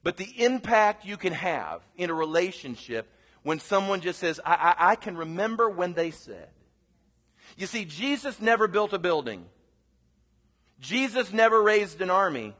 But 0.02 0.16
the 0.16 0.44
impact 0.44 1.04
you 1.04 1.16
can 1.16 1.32
have 1.32 1.82
in 1.96 2.10
a 2.10 2.14
relationship 2.14 3.06
when 3.42 3.58
someone 3.60 4.00
just 4.00 4.18
says, 4.18 4.40
I, 4.44 4.74
I, 4.78 4.90
I 4.90 4.96
can 4.96 5.16
remember 5.16 5.68
when 5.68 5.94
they 5.94 6.10
said. 6.10 6.48
You 7.56 7.66
see, 7.66 7.84
Jesus 7.84 8.40
never 8.40 8.68
built 8.68 8.92
a 8.92 8.98
building. 8.98 9.46
Jesus 10.80 11.32
never 11.32 11.62
raised 11.62 12.00
an 12.00 12.10
army. 12.10 12.54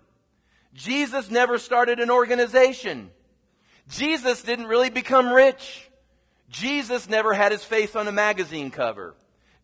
Jesus 0.74 1.30
never 1.30 1.58
started 1.58 2.00
an 2.00 2.10
organization. 2.10 3.10
Jesus 3.88 4.42
didn't 4.42 4.66
really 4.66 4.90
become 4.90 5.32
rich. 5.32 5.88
Jesus 6.48 7.08
never 7.08 7.32
had 7.32 7.52
his 7.52 7.64
face 7.64 7.96
on 7.96 8.06
a 8.08 8.12
magazine 8.12 8.70
cover. 8.70 9.14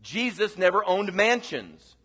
Jesus 0.07 0.57
never 0.57 0.85
owned 0.85 1.13
mansions. 1.13 1.97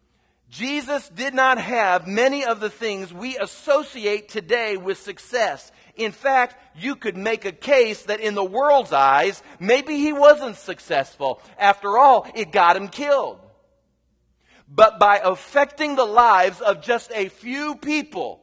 Jesus 0.49 1.07
did 1.09 1.33
not 1.33 1.57
have 1.57 2.07
many 2.07 2.43
of 2.43 2.59
the 2.59 2.69
things 2.69 3.13
we 3.13 3.37
associate 3.37 4.27
today 4.27 4.75
with 4.75 4.97
success. 4.97 5.71
In 5.95 6.11
fact, 6.11 6.55
you 6.75 6.95
could 6.95 7.15
make 7.15 7.45
a 7.45 7.51
case 7.51 8.03
that 8.03 8.19
in 8.19 8.33
the 8.33 8.43
world's 8.43 8.91
eyes, 8.91 9.41
maybe 9.59 9.97
he 9.97 10.11
wasn't 10.11 10.57
successful. 10.57 11.41
After 11.57 11.97
all, 11.97 12.27
it 12.35 12.51
got 12.51 12.75
him 12.75 12.87
killed 12.87 13.39
but 14.73 14.99
by 14.99 15.19
affecting 15.23 15.95
the 15.95 16.05
lives 16.05 16.61
of 16.61 16.81
just 16.81 17.11
a 17.13 17.27
few 17.27 17.75
people, 17.75 18.41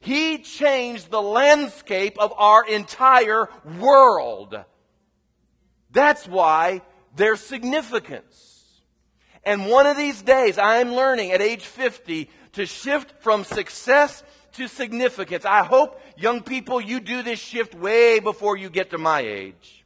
he 0.00 0.38
changed 0.38 1.10
the 1.10 1.20
landscape 1.20 2.18
of 2.18 2.32
our 2.36 2.66
entire 2.66 3.48
world. 3.78 4.56
That's 5.90 6.26
why 6.26 6.80
there's 7.14 7.40
significance. 7.40 8.45
And 9.46 9.68
one 9.68 9.86
of 9.86 9.96
these 9.96 10.20
days, 10.22 10.58
I'm 10.58 10.92
learning 10.92 11.30
at 11.30 11.40
age 11.40 11.64
50 11.64 12.28
to 12.54 12.66
shift 12.66 13.22
from 13.22 13.44
success 13.44 14.24
to 14.54 14.66
significance. 14.66 15.44
I 15.44 15.62
hope, 15.62 16.00
young 16.16 16.42
people, 16.42 16.80
you 16.80 16.98
do 16.98 17.22
this 17.22 17.38
shift 17.38 17.72
way 17.72 18.18
before 18.18 18.56
you 18.56 18.68
get 18.68 18.90
to 18.90 18.98
my 18.98 19.20
age. 19.20 19.84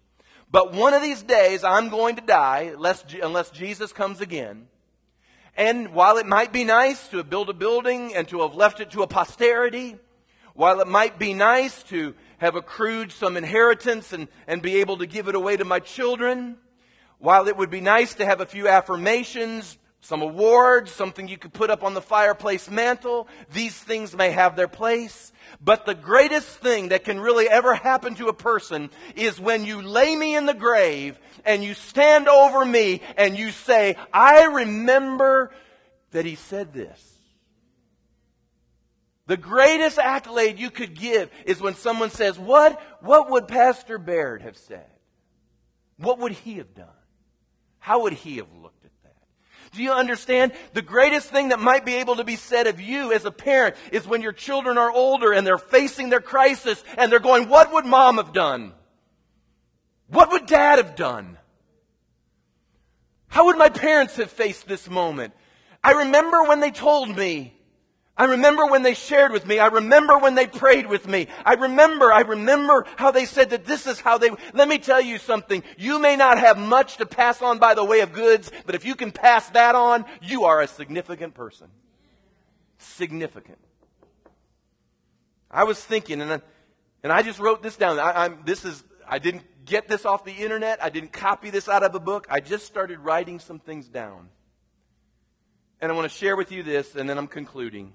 But 0.50 0.72
one 0.72 0.94
of 0.94 1.02
these 1.02 1.22
days, 1.22 1.62
I'm 1.62 1.90
going 1.90 2.16
to 2.16 2.22
die, 2.22 2.72
unless, 2.74 3.04
unless 3.22 3.50
Jesus 3.50 3.92
comes 3.92 4.22
again. 4.22 4.66
And 5.58 5.92
while 5.92 6.16
it 6.16 6.26
might 6.26 6.54
be 6.54 6.64
nice 6.64 7.08
to 7.08 7.22
build 7.22 7.50
a 7.50 7.52
building 7.52 8.14
and 8.14 8.26
to 8.28 8.40
have 8.40 8.54
left 8.54 8.80
it 8.80 8.90
to 8.92 9.02
a 9.02 9.06
posterity, 9.06 9.96
while 10.54 10.80
it 10.80 10.88
might 10.88 11.18
be 11.18 11.34
nice 11.34 11.82
to 11.84 12.14
have 12.38 12.56
accrued 12.56 13.12
some 13.12 13.36
inheritance 13.36 14.14
and, 14.14 14.28
and 14.46 14.62
be 14.62 14.76
able 14.76 14.96
to 14.96 15.06
give 15.06 15.28
it 15.28 15.34
away 15.34 15.58
to 15.58 15.66
my 15.66 15.80
children, 15.80 16.56
while 17.20 17.48
it 17.48 17.56
would 17.56 17.70
be 17.70 17.80
nice 17.80 18.14
to 18.14 18.24
have 18.24 18.40
a 18.40 18.46
few 18.46 18.66
affirmations, 18.66 19.78
some 20.00 20.22
awards, 20.22 20.90
something 20.90 21.28
you 21.28 21.36
could 21.36 21.52
put 21.52 21.68
up 21.70 21.84
on 21.84 21.92
the 21.92 22.00
fireplace 22.00 22.70
mantle, 22.70 23.28
these 23.52 23.76
things 23.76 24.16
may 24.16 24.30
have 24.30 24.56
their 24.56 24.68
place. 24.68 25.32
But 25.60 25.84
the 25.84 25.94
greatest 25.94 26.48
thing 26.48 26.88
that 26.88 27.04
can 27.04 27.20
really 27.20 27.48
ever 27.48 27.74
happen 27.74 28.14
to 28.16 28.28
a 28.28 28.32
person 28.32 28.90
is 29.14 29.38
when 29.38 29.66
you 29.66 29.82
lay 29.82 30.16
me 30.16 30.34
in 30.34 30.46
the 30.46 30.54
grave 30.54 31.18
and 31.44 31.62
you 31.62 31.74
stand 31.74 32.28
over 32.28 32.64
me 32.64 33.02
and 33.18 33.38
you 33.38 33.50
say, 33.50 33.96
I 34.12 34.44
remember 34.44 35.52
that 36.12 36.24
he 36.24 36.36
said 36.36 36.72
this. 36.72 37.06
The 39.26 39.36
greatest 39.36 39.98
accolade 39.98 40.58
you 40.58 40.70
could 40.70 40.94
give 40.98 41.30
is 41.44 41.60
when 41.60 41.74
someone 41.74 42.10
says, 42.10 42.38
What, 42.38 42.80
what 43.00 43.30
would 43.30 43.46
Pastor 43.46 43.98
Baird 43.98 44.42
have 44.42 44.56
said? 44.56 44.90
What 45.98 46.18
would 46.18 46.32
he 46.32 46.54
have 46.54 46.74
done? 46.74 46.88
How 47.80 48.02
would 48.02 48.12
he 48.12 48.36
have 48.36 48.52
looked? 48.62 48.84
At 48.84 48.92
that? 49.02 49.16
Do 49.72 49.82
you 49.82 49.92
understand? 49.92 50.52
The 50.74 50.82
greatest 50.82 51.30
thing 51.30 51.48
that 51.48 51.58
might 51.58 51.84
be 51.84 51.96
able 51.96 52.16
to 52.16 52.24
be 52.24 52.36
said 52.36 52.66
of 52.66 52.80
you 52.80 53.12
as 53.12 53.24
a 53.24 53.30
parent 53.32 53.74
is 53.90 54.06
when 54.06 54.22
your 54.22 54.32
children 54.32 54.78
are 54.78 54.92
older 54.92 55.32
and 55.32 55.46
they're 55.46 55.58
facing 55.58 56.10
their 56.10 56.20
crisis 56.20 56.84
and 56.96 57.10
they're 57.10 57.18
going, 57.18 57.48
what 57.48 57.72
would 57.72 57.86
mom 57.86 58.18
have 58.18 58.32
done? 58.32 58.72
What 60.08 60.30
would 60.30 60.46
dad 60.46 60.78
have 60.78 60.94
done? 60.94 61.38
How 63.28 63.46
would 63.46 63.56
my 63.56 63.68
parents 63.68 64.16
have 64.16 64.30
faced 64.30 64.66
this 64.66 64.88
moment? 64.90 65.34
I 65.82 65.92
remember 65.92 66.42
when 66.44 66.60
they 66.60 66.72
told 66.72 67.16
me, 67.16 67.54
I 68.20 68.24
remember 68.24 68.66
when 68.66 68.82
they 68.82 68.92
shared 68.92 69.32
with 69.32 69.46
me. 69.46 69.58
I 69.58 69.68
remember 69.68 70.18
when 70.18 70.34
they 70.34 70.46
prayed 70.46 70.86
with 70.86 71.08
me. 71.08 71.28
I 71.42 71.54
remember, 71.54 72.12
I 72.12 72.20
remember 72.20 72.84
how 72.96 73.12
they 73.12 73.24
said 73.24 73.48
that 73.48 73.64
this 73.64 73.86
is 73.86 73.98
how 73.98 74.18
they, 74.18 74.28
let 74.52 74.68
me 74.68 74.76
tell 74.76 75.00
you 75.00 75.16
something. 75.16 75.62
You 75.78 75.98
may 75.98 76.16
not 76.16 76.36
have 76.36 76.58
much 76.58 76.98
to 76.98 77.06
pass 77.06 77.40
on 77.40 77.58
by 77.58 77.72
the 77.72 77.82
way 77.82 78.00
of 78.00 78.12
goods, 78.12 78.52
but 78.66 78.74
if 78.74 78.84
you 78.84 78.94
can 78.94 79.10
pass 79.10 79.48
that 79.52 79.74
on, 79.74 80.04
you 80.20 80.44
are 80.44 80.60
a 80.60 80.66
significant 80.66 81.32
person. 81.32 81.68
Significant. 82.76 83.56
I 85.50 85.64
was 85.64 85.82
thinking, 85.82 86.20
and 86.20 86.30
I, 86.30 86.40
and 87.02 87.10
I 87.10 87.22
just 87.22 87.38
wrote 87.38 87.62
this 87.62 87.78
down. 87.78 87.98
I, 87.98 88.26
I'm, 88.26 88.42
this 88.44 88.66
is, 88.66 88.84
I 89.08 89.18
didn't 89.18 89.44
get 89.64 89.88
this 89.88 90.04
off 90.04 90.26
the 90.26 90.34
internet. 90.34 90.84
I 90.84 90.90
didn't 90.90 91.14
copy 91.14 91.48
this 91.48 91.70
out 91.70 91.82
of 91.82 91.94
a 91.94 92.00
book. 92.00 92.26
I 92.28 92.40
just 92.40 92.66
started 92.66 92.98
writing 92.98 93.38
some 93.38 93.60
things 93.60 93.88
down. 93.88 94.28
And 95.80 95.90
I 95.90 95.94
want 95.94 96.12
to 96.12 96.14
share 96.14 96.36
with 96.36 96.52
you 96.52 96.62
this, 96.62 96.96
and 96.96 97.08
then 97.08 97.16
I'm 97.16 97.26
concluding. 97.26 97.94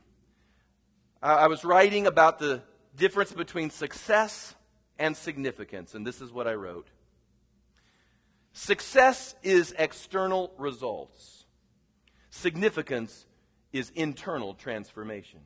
Uh, 1.26 1.30
I 1.30 1.48
was 1.48 1.66
writing 1.66 2.06
about 2.06 2.38
the 2.38 2.62
difference 2.96 3.32
between 3.32 3.72
success 3.72 4.54
and 5.00 5.18
significance, 5.18 5.96
and 5.96 6.06
this 6.06 6.22
is 6.22 6.32
what 6.32 6.48
I 6.48 6.54
wrote. 6.54 6.88
Success 8.54 9.34
is 9.42 9.74
external 9.80 10.54
results. 10.60 11.46
Significance 12.30 13.26
is 13.74 13.92
internal 13.96 14.54
transformation. 14.54 15.40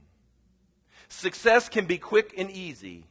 Success 1.07 1.69
can 1.69 1.85
be 1.85 1.97
quick 1.97 2.33
and 2.37 2.51
easy. 2.51 3.05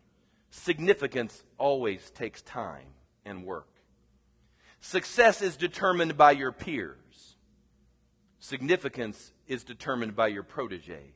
Significance 0.51 1.43
always 1.57 2.11
takes 2.11 2.43
time 2.43 2.89
and 3.25 3.47
work. 3.47 3.71
Success 4.83 5.41
is 5.41 5.57
determined 5.57 6.19
by 6.19 6.33
your 6.33 6.53
peers. 6.53 7.37
Significance 8.41 9.33
is 9.47 9.65
determined 9.65 10.15
by 10.15 10.27
your 10.27 10.43
proteges. 10.43 11.15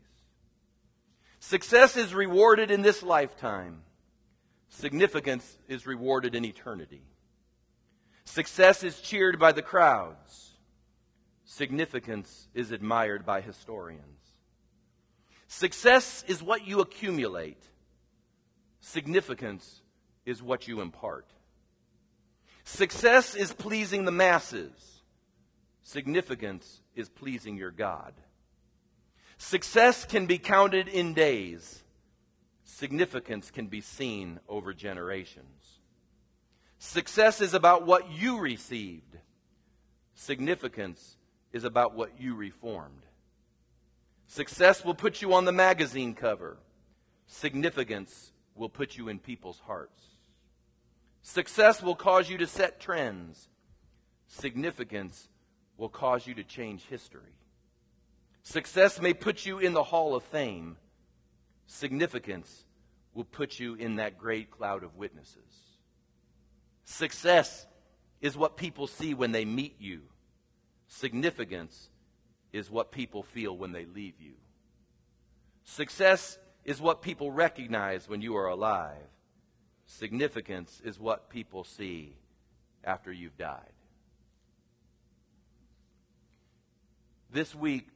Success 1.43 1.97
is 1.97 2.14
rewarded 2.14 2.70
in 2.70 2.82
this 2.82 3.03
lifetime. 3.03 3.82
Significance 4.68 5.59
is 5.66 5.88
rewarded 5.88 6.36
in 6.36 6.45
eternity. 6.45 7.03
Success 8.24 8.84
is 8.84 9.01
cheered 9.01 9.40
by 9.40 9.51
the 9.51 9.61
crowds. 9.61 10.53
Significance 11.45 12.47
is 12.55 12.70
admired 12.70 13.26
by 13.26 13.40
historians. 13.40 14.20
Success 15.49 16.24
is 16.28 16.45
what 16.45 16.64
you 16.64 16.80
accumulate. 16.80 17.62
Significance 18.80 19.82
is 20.24 20.40
what 20.40 20.68
you 20.68 20.80
impart. 20.80 21.26
Success 22.62 23.34
is 23.34 23.53
pleasing 23.53 24.05
the 24.05 24.12
masses. 24.12 25.03
Significance 25.82 26.82
is 26.95 27.09
pleasing 27.09 27.57
your 27.57 27.72
God. 27.72 28.14
Success 29.43 30.05
can 30.05 30.26
be 30.26 30.38
counted 30.38 30.86
in 30.86 31.14
days. 31.14 31.82
Significance 32.64 33.51
can 33.51 33.66
be 33.66 33.80
seen 33.80 34.38
over 34.49 34.72
generations. 34.72 35.80
Success 36.78 37.40
is 37.40 37.53
about 37.53 37.84
what 37.84 38.09
you 38.12 38.38
received. 38.38 39.18
Significance 40.14 41.16
is 41.53 41.64
about 41.64 41.97
what 41.97 42.20
you 42.20 42.36
reformed. 42.36 43.03
Success 44.28 44.84
will 44.84 44.95
put 44.95 45.20
you 45.20 45.34
on 45.34 45.45
the 45.45 45.53
magazine 45.53 46.14
cover. 46.14 46.57
Significance 47.26 48.30
will 48.55 48.68
put 48.68 48.97
you 48.97 49.09
in 49.09 49.18
people's 49.18 49.59
hearts. 49.66 50.03
Success 51.20 51.82
will 51.82 51.97
cause 51.97 52.30
you 52.30 52.38
to 52.38 52.47
set 52.47 52.78
trends. 52.78 53.49
Significance 54.28 55.28
will 55.76 55.88
cause 55.90 56.28
you 56.28 56.34
to 56.34 56.45
change 56.45 56.84
history. 56.84 57.34
Success 58.43 59.01
may 59.01 59.14
put 59.14 59.47
you 59.47 59.59
in 59.59 59.72
the 59.72 59.84
hall 59.84 60.14
of 60.14 60.22
fame. 60.24 60.76
Significance 61.66 62.64
will 63.14 63.24
put 63.24 63.59
you 63.61 63.74
in 63.74 63.97
that 63.97 64.18
great 64.18 64.51
cloud 64.51 64.82
of 64.82 64.97
witnesses. 64.97 65.38
Success 66.84 67.66
is 68.20 68.36
what 68.36 68.57
people 68.57 68.86
see 68.86 69.14
when 69.14 69.32
they 69.32 69.45
meet 69.45 69.76
you. 69.78 70.03
Significance 70.88 71.88
is 72.53 72.70
what 72.70 72.93
people 72.93 73.22
feel 73.22 73.57
when 73.57 73.72
they 73.72 73.84
leave 73.84 74.20
you. 74.20 74.34
Success 75.64 76.38
is 76.64 76.80
what 76.80 77.03
people 77.03 77.30
recognize 77.30 78.09
when 78.09 78.20
you 78.20 78.36
are 78.36 78.49
alive. 78.49 78.97
Significance 79.86 80.80
is 80.84 80.99
what 80.99 81.30
people 81.30 81.64
see 81.64 82.16
after 82.84 83.12
you've 83.12 83.36
died. 83.36 83.72
This 87.30 87.55
week, 87.55 87.88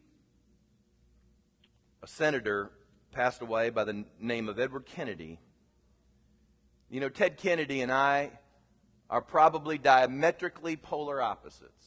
a 2.06 2.08
senator 2.08 2.70
passed 3.10 3.42
away 3.42 3.68
by 3.68 3.82
the 3.82 4.04
name 4.20 4.48
of 4.48 4.60
Edward 4.60 4.86
Kennedy. 4.86 5.40
You 6.88 7.00
know, 7.00 7.08
Ted 7.08 7.36
Kennedy 7.36 7.80
and 7.80 7.90
I 7.90 8.30
are 9.10 9.20
probably 9.20 9.76
diametrically 9.76 10.76
polar 10.76 11.20
opposites 11.20 11.84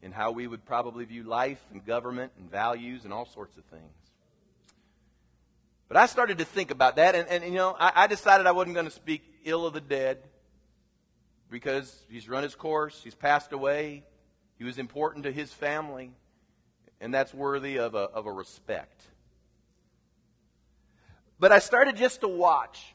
in 0.00 0.10
how 0.10 0.30
we 0.30 0.46
would 0.46 0.64
probably 0.64 1.04
view 1.04 1.22
life 1.22 1.62
and 1.70 1.84
government 1.84 2.32
and 2.38 2.50
values 2.50 3.04
and 3.04 3.12
all 3.12 3.26
sorts 3.26 3.58
of 3.58 3.64
things. 3.64 3.92
But 5.88 5.98
I 5.98 6.06
started 6.06 6.38
to 6.38 6.46
think 6.46 6.70
about 6.70 6.96
that, 6.96 7.14
and, 7.14 7.28
and 7.28 7.44
you 7.44 7.58
know, 7.58 7.76
I, 7.78 7.92
I 7.94 8.06
decided 8.06 8.46
I 8.46 8.52
wasn't 8.52 8.72
going 8.72 8.86
to 8.86 8.92
speak 8.92 9.22
ill 9.44 9.66
of 9.66 9.74
the 9.74 9.82
dead 9.82 10.16
because 11.50 12.06
he's 12.08 12.26
run 12.26 12.42
his 12.42 12.54
course, 12.54 13.02
he's 13.04 13.14
passed 13.14 13.52
away, 13.52 14.04
he 14.56 14.64
was 14.64 14.78
important 14.78 15.24
to 15.24 15.30
his 15.30 15.52
family, 15.52 16.12
and 17.00 17.12
that's 17.12 17.32
worthy 17.32 17.78
of 17.78 17.94
a, 17.94 17.98
of 17.98 18.26
a 18.26 18.32
respect. 18.32 19.02
But 21.38 21.52
I 21.52 21.60
started 21.60 21.96
just 21.96 22.22
to 22.22 22.28
watch 22.28 22.94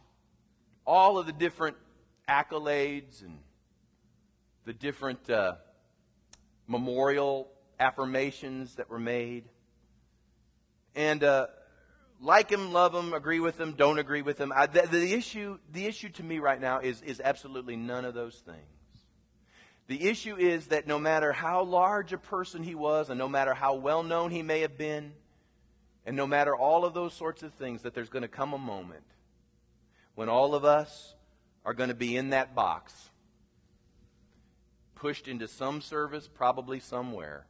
all 0.86 1.18
of 1.18 1.26
the 1.26 1.32
different 1.32 1.78
accolades 2.28 3.22
and 3.22 3.40
the 4.66 4.74
different 4.74 5.30
uh, 5.30 5.56
memorial 6.68 7.50
affirmations 7.80 8.76
that 8.76 8.90
were 8.90 9.00
made. 9.00 9.46
And 10.96 11.24
uh, 11.24 11.48
like 12.22 12.50
him, 12.50 12.72
love 12.72 12.94
him, 12.94 13.14
agree 13.14 13.40
with 13.40 13.60
him, 13.60 13.74
don't 13.74 14.00
agree 14.00 14.22
with 14.22 14.40
him. 14.40 14.52
I, 14.56 14.68
the, 14.68 14.88
the, 14.88 15.14
issue, 15.14 15.58
the 15.72 15.86
issue 15.86 16.10
to 16.10 16.24
me 16.24 16.40
right 16.40 16.60
now 16.60 16.80
is, 16.80 17.02
is 17.02 17.22
absolutely 17.24 17.76
none 17.76 18.06
of 18.06 18.14
those 18.14 18.36
things. 18.36 18.83
The 19.88 20.08
issue 20.10 20.38
is 20.38 20.68
that 20.68 20.88
no 20.88 20.98
matter 20.98 21.34
how 21.34 21.64
large 21.64 22.14
a 22.14 22.18
person 22.18 22.64
he 22.64 22.76
was, 22.76 23.10
and 23.10 23.20
no 23.20 23.28
matter 23.28 23.54
how 23.54 23.76
well 23.76 24.04
known 24.04 24.32
he 24.32 24.42
may 24.42 24.62
have 24.62 24.78
been, 24.78 25.14
and 26.06 26.16
no 26.16 26.26
matter 26.26 26.56
all 26.56 26.86
of 26.86 26.94
those 26.94 27.14
sorts 27.14 27.44
of 27.44 27.54
things, 27.54 27.82
that 27.82 27.94
there's 27.94 28.10
going 28.10 28.24
to 28.24 28.28
come 28.28 28.54
a 28.54 28.58
moment 28.58 29.04
when 30.16 30.30
all 30.30 30.56
of 30.56 30.64
us 30.64 31.16
are 31.66 31.74
going 31.74 31.90
to 31.90 31.96
be 31.96 32.16
in 32.16 32.30
that 32.30 32.56
box, 32.56 33.10
pushed 34.96 35.28
into 35.28 35.48
some 35.48 35.82
service, 35.82 36.28
probably 36.28 36.80
somewhere, 36.80 37.46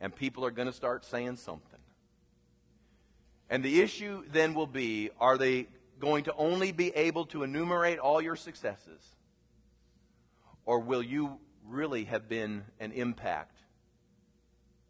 and 0.00 0.14
people 0.14 0.44
are 0.44 0.50
going 0.50 0.68
to 0.68 0.72
start 0.72 1.04
saying 1.04 1.36
something. 1.36 1.80
And 3.50 3.62
the 3.62 3.80
issue 3.80 4.22
then 4.30 4.54
will 4.54 4.66
be 4.66 5.10
are 5.20 5.36
they 5.36 5.68
going 5.98 6.24
to 6.24 6.34
only 6.36 6.72
be 6.72 6.90
able 6.94 7.26
to 7.26 7.42
enumerate 7.42 7.98
all 7.98 8.20
your 8.20 8.36
successes? 8.36 9.00
Or 10.68 10.80
will 10.80 11.02
you 11.02 11.38
really 11.66 12.04
have 12.04 12.28
been 12.28 12.62
an 12.78 12.92
impact 12.92 13.56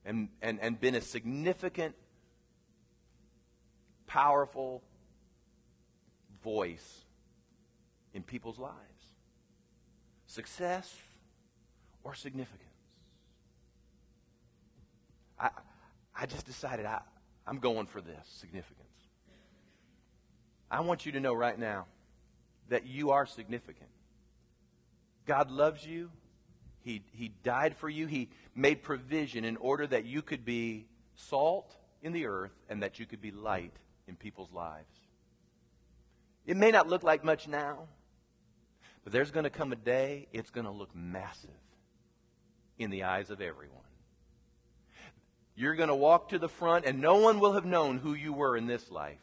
and, 0.05 0.29
and, 0.43 0.59
and 0.61 0.81
been 0.81 0.97
a 0.97 1.01
significant, 1.01 1.95
powerful 4.09 4.83
voice 6.43 7.05
in 8.12 8.24
people's 8.24 8.59
lives? 8.59 8.74
Success 10.26 10.93
or 12.03 12.12
significance? 12.12 12.64
I, 15.39 15.51
I 16.12 16.26
just 16.26 16.45
decided 16.45 16.87
I, 16.87 17.03
I'm 17.47 17.61
going 17.61 17.87
for 17.87 18.01
this 18.01 18.26
significance. 18.26 18.89
I 20.72 20.81
want 20.81 21.07
you 21.07 21.12
to 21.12 21.20
know 21.20 21.35
right 21.35 21.57
now 21.57 21.87
that 22.68 22.85
you 22.85 23.12
are 23.12 23.26
significant. 23.26 23.91
God 25.29 25.51
loves 25.51 25.87
you. 25.87 26.11
He, 26.81 27.03
he 27.12 27.31
died 27.43 27.76
for 27.76 27.89
you. 27.89 28.07
He 28.07 28.31
made 28.55 28.83
provision 28.83 29.45
in 29.45 29.59
order 29.59 29.87
that 29.87 30.07
you 30.07 30.22
could 30.22 30.45
be 30.45 30.87
salt 31.14 31.76
in 32.03 32.12
the 32.12 32.26
earth 32.26 32.55
and 32.70 32.83
that 32.83 32.99
you 32.99 33.05
could 33.05 33.20
be 33.20 33.31
light 33.31 33.74
in 34.09 34.16
people's 34.16 34.51
lives. 34.53 34.97
It 36.47 36.57
may 36.57 36.70
not 36.70 36.89
look 36.89 37.03
like 37.03 37.24
much 37.24 37.47
now, 37.47 37.89
but 39.05 39.12
there's 39.12 39.31
going 39.31 39.45
to 39.45 39.51
come 39.51 39.70
a 39.70 39.76
day 39.76 40.29
it's 40.33 40.49
going 40.49 40.64
to 40.64 40.72
look 40.72 40.95
massive 40.97 41.51
in 42.79 42.89
the 42.91 43.05
eyes 43.05 43.29
of 43.29 43.43
everyone. 43.43 43.83
You're 45.55 45.74
going 45.74 45.91
to 45.91 45.95
walk 45.95 46.31
to 46.31 46.39
the 46.39 46.49
front, 46.49 46.87
and 46.87 47.03
no 47.03 47.16
one 47.18 47.39
will 47.39 47.53
have 47.53 47.66
known 47.66 47.99
who 47.99 48.14
you 48.14 48.33
were 48.33 48.57
in 48.57 48.66
this 48.66 48.91
life. 48.91 49.18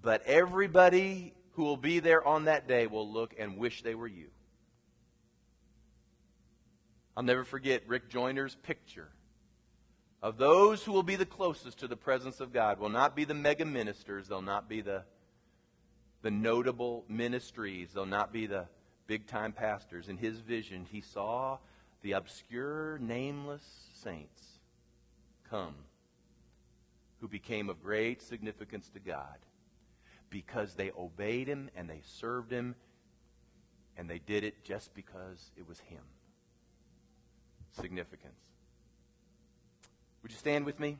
But 0.00 0.22
everybody 0.24 1.34
who 1.52 1.64
will 1.64 1.76
be 1.76 1.98
there 1.98 2.26
on 2.26 2.44
that 2.44 2.66
day 2.66 2.86
will 2.86 3.12
look 3.12 3.34
and 3.38 3.58
wish 3.58 3.82
they 3.82 3.96
were 3.96 4.06
you. 4.06 4.28
I'll 7.18 7.24
never 7.24 7.42
forget 7.42 7.82
Rick 7.88 8.10
Joyner's 8.10 8.54
picture 8.54 9.08
of 10.22 10.38
those 10.38 10.84
who 10.84 10.92
will 10.92 11.02
be 11.02 11.16
the 11.16 11.26
closest 11.26 11.80
to 11.80 11.88
the 11.88 11.96
presence 11.96 12.38
of 12.38 12.52
God. 12.52 12.78
Will 12.78 12.90
not 12.90 13.16
be 13.16 13.24
the 13.24 13.34
mega 13.34 13.64
ministers, 13.64 14.28
they'll 14.28 14.40
not 14.40 14.68
be 14.68 14.82
the, 14.82 15.02
the 16.22 16.30
notable 16.30 17.04
ministries, 17.08 17.90
they'll 17.92 18.06
not 18.06 18.32
be 18.32 18.46
the 18.46 18.66
big 19.08 19.26
time 19.26 19.50
pastors. 19.50 20.08
In 20.08 20.16
his 20.16 20.38
vision, 20.38 20.86
he 20.88 21.00
saw 21.00 21.58
the 22.02 22.12
obscure, 22.12 22.98
nameless 23.00 23.64
saints 23.94 24.60
come 25.50 25.74
who 27.20 27.26
became 27.26 27.68
of 27.68 27.82
great 27.82 28.22
significance 28.22 28.90
to 28.90 29.00
God 29.00 29.38
because 30.30 30.74
they 30.74 30.92
obeyed 30.96 31.48
him 31.48 31.68
and 31.74 31.90
they 31.90 32.02
served 32.04 32.52
him 32.52 32.76
and 33.96 34.08
they 34.08 34.20
did 34.20 34.44
it 34.44 34.62
just 34.62 34.94
because 34.94 35.50
it 35.56 35.66
was 35.66 35.80
him 35.80 36.04
significance. 37.80 38.38
Would 40.22 40.32
you 40.32 40.38
stand 40.38 40.66
with 40.66 40.78
me? 40.80 40.98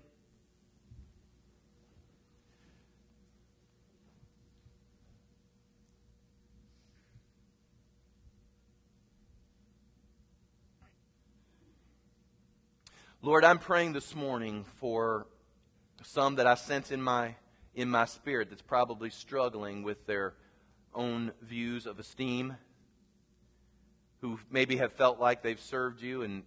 Lord, 13.21 13.45
I'm 13.45 13.59
praying 13.59 13.95
this 13.95 14.15
morning 14.15 14.65
for 14.77 15.27
some 16.03 16.37
that 16.37 16.47
I 16.47 16.55
sense 16.55 16.93
in 16.93 17.03
my 17.03 17.35
in 17.75 17.91
my 17.91 18.05
spirit 18.07 18.49
that's 18.49 18.63
probably 18.63 19.11
struggling 19.11 19.83
with 19.83 20.07
their 20.07 20.35
own 20.95 21.33
views 21.43 21.87
of 21.87 21.99
esteem, 21.99 22.57
who 24.21 24.39
maybe 24.51 24.77
have 24.77 24.93
felt 24.93 25.21
like 25.21 25.43
they've 25.43 25.61
served 25.61 26.01
you 26.01 26.23
and 26.23 26.43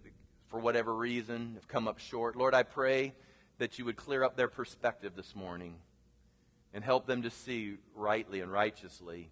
for 0.52 0.58
whatever 0.58 0.94
reason 0.94 1.52
have 1.54 1.66
come 1.66 1.88
up 1.88 1.98
short. 1.98 2.36
Lord, 2.36 2.54
I 2.54 2.62
pray 2.62 3.14
that 3.56 3.78
you 3.78 3.86
would 3.86 3.96
clear 3.96 4.22
up 4.22 4.36
their 4.36 4.48
perspective 4.48 5.14
this 5.16 5.34
morning 5.34 5.76
and 6.74 6.84
help 6.84 7.06
them 7.06 7.22
to 7.22 7.30
see 7.30 7.78
rightly 7.94 8.40
and 8.40 8.52
righteously 8.52 9.30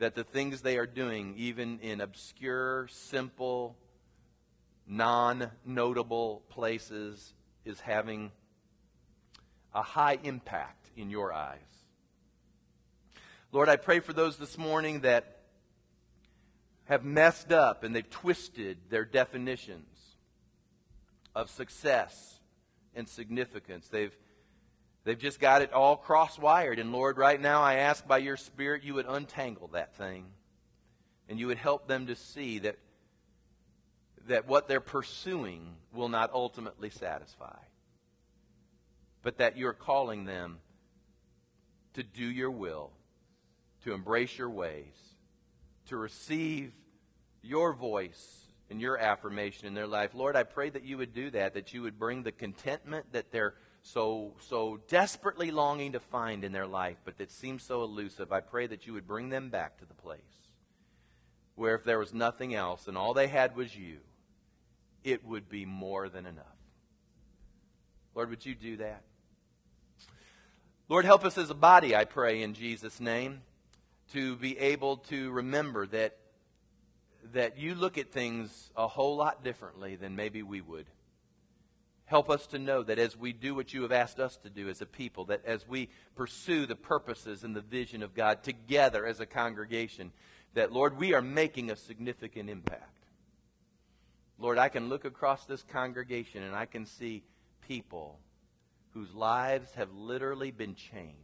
that 0.00 0.16
the 0.16 0.24
things 0.24 0.60
they 0.60 0.76
are 0.76 0.86
doing, 0.86 1.34
even 1.36 1.78
in 1.78 2.00
obscure, 2.00 2.88
simple, 2.90 3.76
non 4.88 5.52
notable 5.64 6.42
places, 6.48 7.32
is 7.64 7.78
having 7.78 8.32
a 9.72 9.82
high 9.82 10.18
impact 10.24 10.90
in 10.96 11.10
your 11.10 11.32
eyes. 11.32 11.58
Lord, 13.52 13.68
I 13.68 13.76
pray 13.76 14.00
for 14.00 14.12
those 14.12 14.36
this 14.36 14.58
morning 14.58 15.02
that 15.02 15.42
have 16.86 17.04
messed 17.04 17.52
up 17.52 17.84
and 17.84 17.94
they've 17.94 18.10
twisted 18.10 18.78
their 18.90 19.04
definitions 19.04 19.97
of 21.38 21.48
success 21.50 22.40
and 22.96 23.08
significance. 23.08 23.86
They've, 23.86 24.12
they've 25.04 25.18
just 25.18 25.38
got 25.38 25.62
it 25.62 25.72
all 25.72 25.96
cross 25.96 26.36
wired. 26.36 26.80
And 26.80 26.90
Lord, 26.90 27.16
right 27.16 27.40
now 27.40 27.62
I 27.62 27.76
ask 27.76 28.06
by 28.06 28.18
your 28.18 28.36
Spirit 28.36 28.82
you 28.82 28.94
would 28.94 29.06
untangle 29.08 29.68
that 29.68 29.94
thing 29.94 30.26
and 31.28 31.38
you 31.38 31.46
would 31.46 31.58
help 31.58 31.86
them 31.86 32.08
to 32.08 32.16
see 32.16 32.58
that, 32.58 32.76
that 34.26 34.48
what 34.48 34.66
they're 34.66 34.80
pursuing 34.80 35.76
will 35.94 36.08
not 36.08 36.32
ultimately 36.32 36.90
satisfy, 36.90 37.58
but 39.22 39.38
that 39.38 39.56
you're 39.56 39.72
calling 39.72 40.24
them 40.24 40.58
to 41.94 42.02
do 42.02 42.24
your 42.24 42.50
will, 42.50 42.90
to 43.84 43.92
embrace 43.92 44.36
your 44.36 44.50
ways, 44.50 44.96
to 45.86 45.96
receive 45.96 46.72
your 47.42 47.72
voice 47.72 48.47
and 48.70 48.80
your 48.80 48.98
affirmation 48.98 49.66
in 49.66 49.74
their 49.74 49.86
life. 49.86 50.14
Lord, 50.14 50.36
I 50.36 50.42
pray 50.42 50.70
that 50.70 50.84
you 50.84 50.98
would 50.98 51.14
do 51.14 51.30
that, 51.30 51.54
that 51.54 51.72
you 51.72 51.82
would 51.82 51.98
bring 51.98 52.22
the 52.22 52.32
contentment 52.32 53.12
that 53.12 53.30
they're 53.30 53.54
so 53.82 54.34
so 54.40 54.80
desperately 54.88 55.50
longing 55.50 55.92
to 55.92 56.00
find 56.00 56.44
in 56.44 56.52
their 56.52 56.66
life, 56.66 56.96
but 57.04 57.18
that 57.18 57.30
seems 57.30 57.62
so 57.62 57.82
elusive. 57.82 58.32
I 58.32 58.40
pray 58.40 58.66
that 58.66 58.86
you 58.86 58.92
would 58.92 59.06
bring 59.06 59.30
them 59.30 59.48
back 59.48 59.78
to 59.78 59.86
the 59.86 59.94
place 59.94 60.20
where 61.58 61.74
if 61.74 61.84
there 61.84 61.98
was 61.98 62.14
nothing 62.14 62.54
else 62.54 62.86
and 62.86 62.96
all 62.96 63.14
they 63.14 63.26
had 63.26 63.56
was 63.56 63.74
you, 63.76 63.98
it 65.02 65.24
would 65.26 65.48
be 65.48 65.64
more 65.64 66.08
than 66.08 66.24
enough. 66.24 66.44
Lord, 68.14 68.30
would 68.30 68.46
you 68.46 68.54
do 68.54 68.76
that? 68.76 69.02
Lord, 70.88 71.04
help 71.04 71.24
us 71.24 71.36
as 71.36 71.50
a 71.50 71.54
body, 71.54 71.94
I 71.94 72.04
pray, 72.04 72.42
in 72.42 72.54
Jesus' 72.54 73.00
name, 73.00 73.42
to 74.12 74.36
be 74.36 74.56
able 74.58 74.98
to 75.08 75.30
remember 75.32 75.86
that, 75.88 76.16
that 77.32 77.58
you 77.58 77.74
look 77.74 77.98
at 77.98 78.12
things 78.12 78.70
a 78.76 78.86
whole 78.86 79.16
lot 79.16 79.44
differently 79.44 79.96
than 79.96 80.16
maybe 80.16 80.42
we 80.42 80.60
would. 80.60 80.86
Help 82.04 82.30
us 82.30 82.46
to 82.48 82.58
know 82.58 82.82
that 82.82 82.98
as 82.98 83.16
we 83.16 83.32
do 83.32 83.54
what 83.54 83.74
you 83.74 83.82
have 83.82 83.92
asked 83.92 84.18
us 84.18 84.36
to 84.38 84.48
do 84.48 84.68
as 84.68 84.80
a 84.80 84.86
people, 84.86 85.26
that 85.26 85.44
as 85.44 85.68
we 85.68 85.90
pursue 86.16 86.64
the 86.64 86.74
purposes 86.74 87.44
and 87.44 87.54
the 87.54 87.60
vision 87.60 88.02
of 88.02 88.14
God 88.14 88.42
together 88.42 89.04
as 89.04 89.20
a 89.20 89.26
congregation, 89.26 90.10
that, 90.54 90.72
Lord, 90.72 90.96
we 90.96 91.12
are 91.12 91.20
making 91.20 91.70
a 91.70 91.76
significant 91.76 92.48
impact. 92.48 93.04
Lord, 94.38 94.56
I 94.56 94.70
can 94.70 94.88
look 94.88 95.04
across 95.04 95.44
this 95.44 95.62
congregation 95.62 96.42
and 96.42 96.54
I 96.54 96.64
can 96.64 96.86
see 96.86 97.24
people 97.66 98.18
whose 98.94 99.12
lives 99.14 99.74
have 99.74 99.92
literally 99.92 100.50
been 100.50 100.74
changed. 100.74 101.18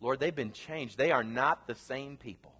Lord, 0.00 0.20
they've 0.20 0.34
been 0.34 0.52
changed. 0.52 0.98
They 0.98 1.12
are 1.12 1.24
not 1.24 1.66
the 1.66 1.74
same 1.74 2.18
people 2.18 2.57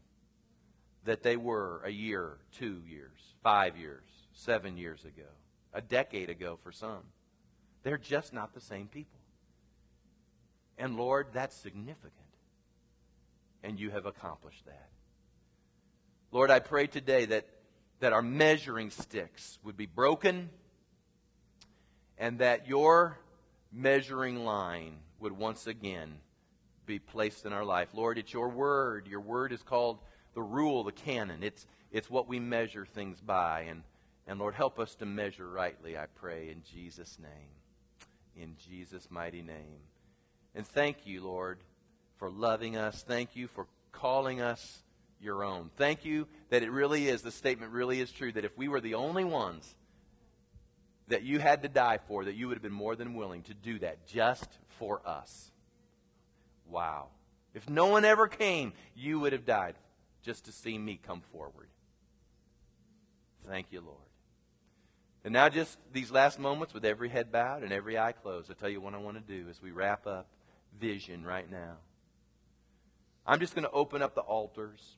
that 1.05 1.23
they 1.23 1.37
were 1.37 1.83
a 1.85 1.91
year, 1.91 2.39
two 2.53 2.83
years, 2.87 3.19
five 3.43 3.77
years, 3.77 4.05
seven 4.33 4.77
years 4.77 5.05
ago 5.05 5.29
a 5.73 5.81
decade 5.81 6.31
ago 6.31 6.59
for 6.63 6.73
some. 6.73 7.03
They're 7.83 7.99
just 7.99 8.33
not 8.33 8.55
the 8.55 8.61
same 8.61 8.89
people. 8.89 9.19
And 10.77 10.97
Lord, 10.97 11.29
that's 11.33 11.57
significant. 11.57 12.13
And 13.63 13.79
you 13.79 13.91
have 13.91 14.07
accomplished 14.07 14.65
that. 14.67 14.89
Lord, 16.31 16.51
I 16.51 16.59
pray 16.59 16.87
today 16.87 17.27
that, 17.27 17.47
that 18.01 18.13
our 18.13 18.23
measuring 18.23 18.91
sticks 18.91 19.59
would 19.65 19.77
be 19.77 19.87
broken 19.87 20.51
and 22.17 22.39
that 22.41 22.69
your 22.69 23.19
measuring 23.73 24.45
line 24.45 24.97
would 25.21 25.33
once 25.33 25.67
again 25.67 26.17
be 26.87 26.99
placed 26.99 27.45
in 27.45 27.53
our 27.53 27.65
life. 27.65 27.89
Lord, 27.93 28.19
it's 28.19 28.33
your 28.33 28.49
word. 28.49 29.07
Your 29.09 29.21
word 29.21 29.53
is 29.53 29.63
called 29.63 29.99
the 30.39 30.43
rule, 30.43 30.85
the 30.85 30.93
canon. 30.93 31.43
It's, 31.43 31.67
it's 31.91 32.09
what 32.09 32.29
we 32.29 32.39
measure 32.39 32.87
things 32.87 33.21
by. 33.21 33.63
And 33.63 33.83
and 34.29 34.39
Lord, 34.39 34.55
help 34.55 34.79
us 34.79 34.95
to 34.97 35.07
measure 35.07 35.49
rightly, 35.49 35.97
I 35.97 36.07
pray, 36.07 36.51
in 36.51 36.63
Jesus' 36.63 37.19
name. 37.19 37.51
In 38.37 38.55
Jesus' 38.69 39.09
mighty 39.11 39.43
name. 39.43 39.81
And 40.55 40.65
thank 40.65 41.07
you, 41.07 41.25
Lord, 41.25 41.59
for 42.19 42.31
loving 42.31 42.77
us. 42.77 43.03
Thank 43.03 43.35
you 43.35 43.49
for 43.49 43.67
calling 43.91 44.41
us 44.41 44.83
your 45.21 45.43
own. 45.43 45.71
Thank 45.77 46.05
you 46.05 46.29
that 46.51 46.63
it 46.63 46.71
really 46.71 47.09
is, 47.09 47.23
the 47.23 47.33
statement 47.33 47.73
really 47.73 48.01
is 48.01 48.13
true, 48.13 48.31
that 48.33 48.45
if 48.45 48.57
we 48.57 48.69
were 48.69 48.83
the 48.83 48.95
only 48.95 49.25
ones 49.25 49.75
that 51.09 51.23
you 51.23 51.41
had 51.41 51.63
to 51.63 51.69
die 51.69 51.99
for, 52.07 52.27
that 52.27 52.35
you 52.35 52.47
would 52.47 52.55
have 52.55 52.63
been 52.63 52.71
more 52.71 52.95
than 52.95 53.15
willing 53.15 53.43
to 53.45 53.55
do 53.55 53.79
that 53.81 54.07
just 54.07 54.49
for 54.79 55.01
us. 55.05 55.51
Wow. 56.69 57.09
If 57.55 57.69
no 57.69 57.87
one 57.87 58.05
ever 58.05 58.29
came, 58.29 58.75
you 58.95 59.19
would 59.21 59.33
have 59.33 59.47
died 59.47 59.75
just 60.23 60.45
to 60.47 60.53
see 60.53 60.77
me 60.77 61.01
come 61.05 61.23
forward. 61.33 61.69
Thank 63.47 63.69
you, 63.71 63.81
Lord. 63.81 63.97
And 65.25 65.33
now, 65.33 65.49
just 65.49 65.79
these 65.93 66.11
last 66.11 66.39
moments 66.39 66.73
with 66.73 66.85
every 66.85 67.09
head 67.09 67.33
bowed 67.33 67.63
and 67.63 67.73
every 67.73 67.99
eye 67.99 68.13
closed, 68.13 68.51
I'll 68.51 68.57
tell 68.57 68.69
you 68.69 68.81
what 68.81 68.95
I 68.95 68.99
want 68.99 69.17
to 69.17 69.43
do 69.43 69.49
as 69.49 69.61
we 69.61 69.73
wrap 69.73 70.07
up 70.07 70.29
vision 70.79 71.25
right 71.25 71.51
now. 71.51 71.77
I'm 73.27 73.41
just 73.41 73.55
going 73.55 73.65
to 73.65 73.71
open 73.71 74.01
up 74.01 74.15
the 74.15 74.23
altars. 74.23 74.97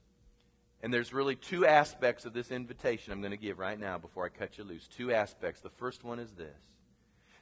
And 0.82 0.94
there's 0.94 1.12
really 1.12 1.36
two 1.36 1.66
aspects 1.66 2.24
of 2.24 2.32
this 2.32 2.50
invitation 2.50 3.12
I'm 3.12 3.20
going 3.20 3.32
to 3.32 3.36
give 3.36 3.58
right 3.58 3.78
now 3.78 3.98
before 3.98 4.24
I 4.24 4.28
cut 4.28 4.56
you 4.56 4.64
loose. 4.64 4.88
Two 4.88 5.12
aspects. 5.12 5.60
The 5.60 5.70
first 5.70 6.04
one 6.04 6.18
is 6.18 6.30
this 6.32 6.56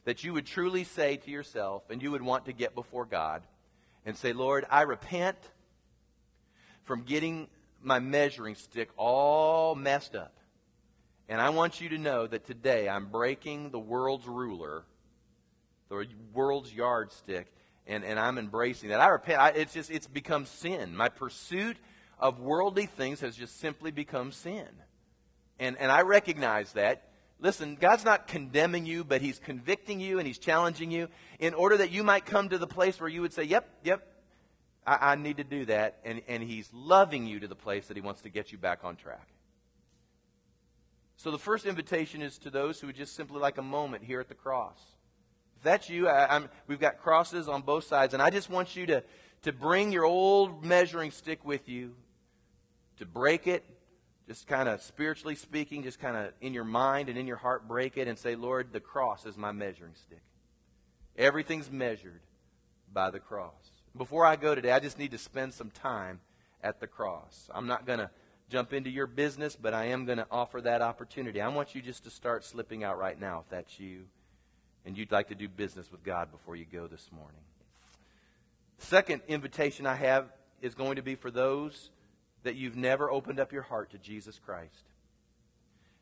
that 0.05 0.25
you 0.25 0.33
would 0.33 0.47
truly 0.47 0.85
say 0.85 1.19
to 1.19 1.31
yourself, 1.31 1.83
and 1.91 2.03
you 2.03 2.11
would 2.11 2.23
want 2.23 2.47
to 2.47 2.53
get 2.55 2.75
before 2.75 3.05
God 3.05 3.43
and 4.07 4.17
say, 4.17 4.33
Lord, 4.33 4.65
I 4.71 4.83
repent 4.83 5.37
from 6.85 7.03
getting 7.03 7.49
my 7.83 7.99
measuring 7.99 8.55
stick 8.55 8.91
all 8.97 9.75
messed 9.75 10.15
up. 10.15 10.35
And 11.29 11.41
I 11.41 11.51
want 11.51 11.81
you 11.81 11.91
to 11.91 11.99
know 11.99 12.27
that 12.27 12.47
today 12.47 12.89
I'm 12.89 13.07
breaking 13.07 13.71
the 13.71 13.79
world's 13.79 14.27
ruler, 14.27 14.85
the 15.91 16.07
world's 16.33 16.73
yardstick, 16.73 17.53
and, 17.87 18.05
and 18.05 18.19
I'm 18.19 18.39
embracing 18.39 18.91
that. 18.91 19.01
I 19.01 19.09
repent. 19.09 19.41
I, 19.41 19.49
it's 19.51 19.75
just, 19.75 19.91
it's 19.91 20.07
become 20.07 20.47
sin. 20.47 20.97
My 20.97 21.09
pursuit 21.09 21.77
of 22.19 22.41
worldly 22.41 22.87
things 22.87 23.21
has 23.21 23.37
just 23.37 23.61
simply 23.61 23.91
become 23.91 24.33
sin. 24.33 24.69
And, 25.59 25.77
and 25.79 25.91
I 25.91 26.03
recognize 26.03 26.73
that. 26.73 27.05
Listen, 27.41 27.77
God's 27.77 28.05
not 28.05 28.27
condemning 28.27 28.85
you, 28.85 29.05
but 29.05 29.23
He's 29.23 29.39
convicting 29.39 30.01
you 30.01 30.19
and 30.19 30.27
He's 30.27 30.39
challenging 30.39 30.91
you 30.91 31.09
in 31.39 31.55
order 31.55 31.77
that 31.77 31.91
you 31.91 32.03
might 32.03 32.27
come 32.27 32.49
to 32.49 32.59
the 32.59 32.67
place 32.67 33.01
where 33.01 33.09
you 33.09 33.21
would 33.21 33.33
say, 33.33 33.45
Yep, 33.45 33.69
yep, 33.85 34.07
I, 34.89 35.13
I 35.13 35.15
need 35.17 35.37
to 35.37 35.45
do 35.45 35.67
that. 35.67 35.99
And, 36.05 36.23
and 36.29 36.43
He's 36.43 36.69
loving 36.73 37.27
you 37.27 37.41
to 37.41 37.49
the 37.49 37.55
place 37.55 37.89
that 37.89 37.97
He 37.97 38.01
wants 38.01 38.23
to 38.23 38.31
get 38.31 38.53
you 38.53 38.59
back 38.59 38.85
on 38.85 38.97
track. 38.97 39.29
So 41.17 41.31
the 41.31 41.39
first 41.39 41.67
invitation 41.67 42.23
is 42.23 42.39
to 42.39 42.51
those 42.51 42.81
who 42.81 42.87
would 42.87 42.97
just 42.97 43.15
simply 43.15 43.41
like 43.41 43.59
a 43.59 43.63
moment 43.63 44.05
here 44.05 44.21
at 44.21 44.29
the 44.29 44.35
cross. 44.35 44.79
If 45.57 45.65
that's 45.65 45.91
you, 45.91 46.09
I, 46.09 46.43
we've 46.69 46.79
got 46.79 46.99
crosses 46.99 47.49
on 47.49 47.63
both 47.63 47.85
sides, 47.85 48.15
and 48.15 48.23
I 48.23 48.31
just 48.31 48.49
want 48.49 48.77
you 48.77 48.87
to, 48.87 49.03
to 49.43 49.53
bring 49.53 49.91
your 49.91 50.05
old 50.05 50.65
measuring 50.65 51.11
stick 51.11 51.45
with 51.45 51.69
you, 51.69 51.95
to 52.99 53.05
break 53.05 53.49
it, 53.49 53.65
just 54.29 54.47
kind 54.47 54.69
of 54.69 54.81
spiritually 54.83 55.35
speaking, 55.35 55.83
just 55.83 55.99
kind 55.99 56.17
of 56.17 56.33
in 56.41 56.55
your 56.55 56.65
mind 56.65 57.09
and 57.09 57.19
in 57.19 57.27
your 57.27 57.37
heart, 57.37 57.67
break 57.67 57.97
it 57.97 58.07
and 58.07 58.17
say, 58.17 58.37
Lord, 58.37 58.73
the 58.73 58.81
cross 58.81 59.27
is 59.27 59.37
my 59.37 59.51
measuring 59.51 59.95
stick. 59.95 60.23
Everything's 61.17 61.71
measured 61.71 62.21
by 62.93 63.11
the 63.11 63.19
cross. 63.19 63.78
Before 63.99 64.25
I 64.25 64.37
go 64.37 64.55
today, 64.55 64.71
I 64.71 64.79
just 64.79 64.99
need 64.99 65.11
to 65.11 65.19
spend 65.19 65.53
some 65.53 65.71
time 65.71 66.21
at 66.63 66.79
the 66.79 66.87
cross. 66.87 67.51
I'm 67.53 67.67
not 67.67 67.85
going 67.85 67.99
to 67.99 68.11
jump 68.49 68.73
into 68.73 68.91
your 68.91 69.09
business, 69.09 69.57
but 69.61 69.75
I 69.75 69.87
am 69.87 70.05
going 70.05 70.19
to 70.19 70.27
offer 70.31 70.61
that 70.61 70.83
opportunity. 70.83 71.41
I 71.41 71.49
want 71.49 71.75
you 71.75 71.83
just 71.83 72.05
to 72.05 72.11
start 72.11 72.45
slipping 72.45 72.85
out 72.85 72.97
right 72.97 73.21
now 73.21 73.41
if 73.41 73.51
that's 73.51 73.81
you 73.81 74.05
and 74.87 74.97
you'd 74.97 75.11
like 75.11 75.29
to 75.29 75.35
do 75.35 75.49
business 75.49 75.91
with 75.91 76.05
God 76.05 76.31
before 76.31 76.55
you 76.55 76.65
go 76.65 76.87
this 76.87 77.11
morning. 77.13 77.41
Second 78.79 79.23
invitation 79.27 79.85
I 79.85 79.97
have 79.97 80.27
is 80.63 80.77
going 80.77 80.97
to 80.97 81.03
be 81.03 81.17
for 81.17 81.33
those 81.33 81.91
that 82.45 82.55
you've 82.55 82.77
never 82.77 83.11
opened 83.11 83.41
up 83.41 83.53
your 83.53 83.63
heart 83.63 83.91
to 83.91 83.99
Jesus 83.99 84.39
Christ. 84.47 84.85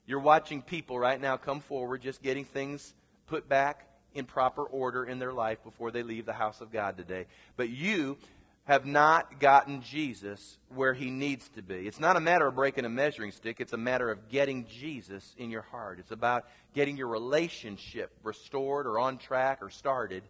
You're 0.07 0.21
watching 0.21 0.61
people 0.61 0.99
right 0.99 1.21
now 1.21 1.39
come 1.39 1.61
forward, 1.61 2.03
just 2.03 2.23
getting 2.23 2.45
things 2.45 2.93
put 3.27 3.49
back 3.49 3.89
in 4.17 4.25
proper 4.25 4.63
order 4.63 5.05
in 5.05 5.19
their 5.19 5.33
life 5.33 5.63
before 5.63 5.91
they 5.91 6.03
leave 6.03 6.27
the 6.27 6.33
house 6.33 6.61
of 6.61 6.73
God 6.73 6.97
today. 6.97 7.27
But 7.57 7.69
you 7.69 8.17
have 8.65 8.85
not 8.85 9.39
gotten 9.39 9.81
Jesus 9.83 10.59
where 10.75 10.93
he 10.93 11.09
needs 11.09 11.49
to 11.51 11.63
be. 11.63 11.87
It's 11.87 12.01
not 12.01 12.17
a 12.17 12.21
matter 12.21 12.47
of 12.47 12.57
breaking 12.57 12.85
a 12.85 12.89
measuring 12.89 13.31
stick, 13.31 13.61
it's 13.61 13.73
a 13.73 13.79
matter 13.79 14.11
of 14.11 14.29
getting 14.29 14.67
Jesus 14.67 15.35
in 15.39 15.51
your 15.51 15.63
heart. 15.63 15.99
It's 16.01 16.11
about 16.11 16.47
getting 16.75 16.97
your 16.97 17.09
relationship 17.09 18.11
restored 18.23 18.87
or 18.87 18.99
on 18.99 19.19
track 19.19 19.59
or 19.63 19.71
started 19.71 20.25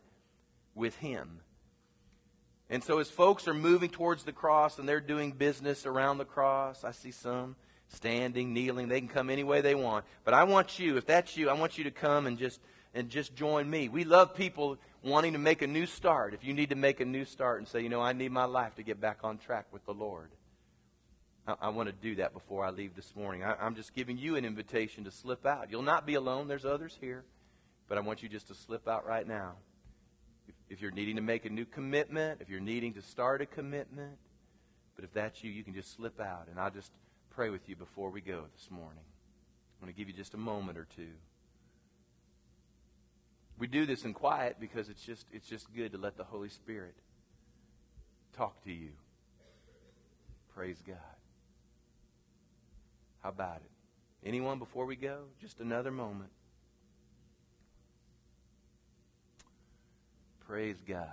with 0.74 0.94
him. 0.96 1.40
And 2.68 2.82
so, 2.82 2.98
as 2.98 3.08
folks 3.08 3.46
are 3.48 3.54
moving 3.54 3.90
towards 3.90 4.24
the 4.24 4.32
cross 4.32 4.78
and 4.78 4.88
they're 4.88 5.00
doing 5.00 5.32
business 5.32 5.86
around 5.86 6.18
the 6.18 6.24
cross, 6.24 6.84
I 6.84 6.90
see 6.90 7.12
some 7.12 7.56
standing, 7.88 8.52
kneeling. 8.52 8.88
They 8.88 9.00
can 9.00 9.08
come 9.08 9.30
any 9.30 9.44
way 9.44 9.60
they 9.60 9.74
want. 9.74 10.04
But 10.24 10.34
I 10.34 10.44
want 10.44 10.78
you, 10.78 10.96
if 10.96 11.06
that's 11.06 11.36
you, 11.36 11.48
I 11.48 11.54
want 11.54 11.78
you 11.78 11.84
to 11.84 11.90
come 11.90 12.26
and 12.26 12.36
just 12.36 12.60
and 12.96 13.10
just 13.10 13.36
join 13.36 13.68
me. 13.68 13.88
We 13.88 14.04
love 14.04 14.34
people 14.34 14.78
wanting 15.04 15.34
to 15.34 15.38
make 15.38 15.60
a 15.60 15.66
new 15.66 15.86
start, 15.86 16.34
if 16.34 16.42
you 16.42 16.54
need 16.54 16.70
to 16.70 16.74
make 16.74 16.98
a 16.98 17.04
new 17.04 17.24
start 17.24 17.58
and 17.58 17.68
say, 17.68 17.82
you 17.82 17.88
know, 17.88 18.00
I 18.00 18.12
need 18.12 18.32
my 18.32 18.46
life 18.46 18.74
to 18.76 18.82
get 18.82 19.00
back 19.00 19.18
on 19.22 19.38
track 19.38 19.66
with 19.70 19.84
the 19.84 19.92
Lord, 19.92 20.30
I, 21.46 21.54
I 21.60 21.68
want 21.68 21.88
to 21.88 21.92
do 21.92 22.16
that 22.16 22.32
before 22.32 22.64
I 22.64 22.70
leave 22.70 22.96
this 22.96 23.14
morning. 23.14 23.44
I, 23.44 23.54
I'm 23.60 23.76
just 23.76 23.94
giving 23.94 24.16
you 24.16 24.36
an 24.36 24.44
invitation 24.44 25.04
to 25.04 25.10
slip 25.10 25.46
out. 25.46 25.70
You'll 25.70 25.82
not 25.82 26.06
be 26.06 26.14
alone, 26.14 26.48
there's 26.48 26.64
others 26.64 26.96
here, 27.00 27.22
but 27.86 27.98
I 27.98 28.00
want 28.00 28.22
you 28.22 28.28
just 28.28 28.48
to 28.48 28.54
slip 28.54 28.88
out 28.88 29.06
right 29.06 29.28
now. 29.28 29.52
If, 30.48 30.54
if 30.70 30.80
you're 30.80 30.90
needing 30.90 31.16
to 31.16 31.22
make 31.22 31.44
a 31.44 31.50
new 31.50 31.66
commitment, 31.66 32.40
if 32.40 32.48
you're 32.48 32.60
needing 32.60 32.94
to 32.94 33.02
start 33.02 33.42
a 33.42 33.46
commitment, 33.46 34.16
but 34.96 35.04
if 35.04 35.12
that's 35.12 35.44
you, 35.44 35.52
you 35.52 35.62
can 35.62 35.74
just 35.74 35.94
slip 35.94 36.18
out, 36.18 36.48
and 36.50 36.58
I'll 36.58 36.70
just 36.70 36.90
pray 37.30 37.50
with 37.50 37.68
you 37.68 37.76
before 37.76 38.08
we 38.08 38.22
go 38.22 38.44
this 38.56 38.70
morning. 38.70 39.04
I'm 39.78 39.84
going 39.84 39.92
to 39.92 39.98
give 39.98 40.08
you 40.08 40.14
just 40.14 40.32
a 40.32 40.38
moment 40.38 40.78
or 40.78 40.86
two. 40.96 41.12
We 43.58 43.66
do 43.66 43.86
this 43.86 44.04
in 44.04 44.12
quiet 44.12 44.56
because 44.60 44.88
it's 44.88 45.02
just, 45.02 45.26
it's 45.32 45.46
just 45.46 45.72
good 45.74 45.92
to 45.92 45.98
let 45.98 46.16
the 46.16 46.24
Holy 46.24 46.50
Spirit 46.50 46.94
talk 48.36 48.62
to 48.64 48.72
you. 48.72 48.90
Praise 50.54 50.82
God. 50.86 50.96
How 53.22 53.30
about 53.30 53.56
it? 53.56 54.28
Anyone 54.28 54.58
before 54.58 54.86
we 54.86 54.96
go? 54.96 55.24
Just 55.40 55.60
another 55.60 55.90
moment. 55.90 56.30
Praise 60.46 60.76
God. 60.86 61.08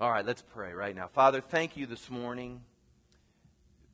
All 0.00 0.10
right, 0.10 0.26
let's 0.26 0.42
pray 0.42 0.72
right 0.72 0.96
now. 0.96 1.06
Father, 1.06 1.40
thank 1.40 1.76
you 1.76 1.86
this 1.86 2.10
morning 2.10 2.62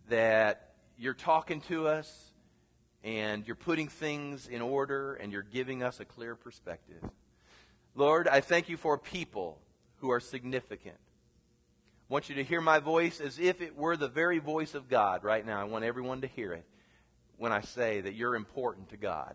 that 0.08 0.70
you're 0.96 1.12
talking 1.12 1.60
to 1.62 1.86
us 1.86 2.27
and 3.04 3.46
you're 3.46 3.56
putting 3.56 3.88
things 3.88 4.48
in 4.48 4.60
order 4.60 5.14
and 5.14 5.32
you're 5.32 5.42
giving 5.42 5.82
us 5.82 6.00
a 6.00 6.04
clear 6.04 6.34
perspective. 6.34 7.02
Lord, 7.94 8.28
I 8.28 8.40
thank 8.40 8.68
you 8.68 8.76
for 8.76 8.98
people 8.98 9.58
who 9.96 10.10
are 10.10 10.20
significant. 10.20 10.96
I 10.96 12.12
want 12.12 12.28
you 12.28 12.36
to 12.36 12.44
hear 12.44 12.60
my 12.60 12.78
voice 12.78 13.20
as 13.20 13.38
if 13.38 13.60
it 13.60 13.76
were 13.76 13.96
the 13.96 14.08
very 14.08 14.38
voice 14.38 14.74
of 14.74 14.88
God 14.88 15.24
right 15.24 15.44
now. 15.44 15.60
I 15.60 15.64
want 15.64 15.84
everyone 15.84 16.22
to 16.22 16.26
hear 16.26 16.52
it 16.52 16.64
when 17.36 17.52
I 17.52 17.60
say 17.60 18.00
that 18.00 18.14
you're 18.14 18.34
important 18.34 18.90
to 18.90 18.96
God. 18.96 19.34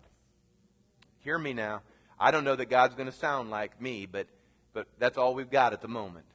Hear 1.20 1.38
me 1.38 1.54
now. 1.54 1.82
I 2.20 2.32
don't 2.32 2.44
know 2.44 2.56
that 2.56 2.70
God's 2.70 2.96
going 2.96 3.10
to 3.10 3.16
sound 3.16 3.50
like 3.50 3.82
me, 3.82 4.06
but, 4.06 4.28
but 4.74 4.88
that's 4.98 5.18
all 5.18 5.34
we've 5.34 5.52
got 5.52 5.74
at 5.74 5.82
the 5.82 5.88
moment. 5.88 6.26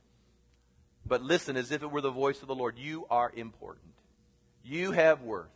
But 1.06 1.22
listen 1.22 1.56
as 1.56 1.72
if 1.72 1.82
it 1.82 1.90
were 1.90 2.00
the 2.00 2.10
voice 2.10 2.42
of 2.42 2.48
the 2.48 2.54
Lord. 2.54 2.78
You 2.78 3.06
are 3.10 3.32
important. 3.34 3.94
You 4.62 4.92
have 4.92 5.22
worth. 5.22 5.48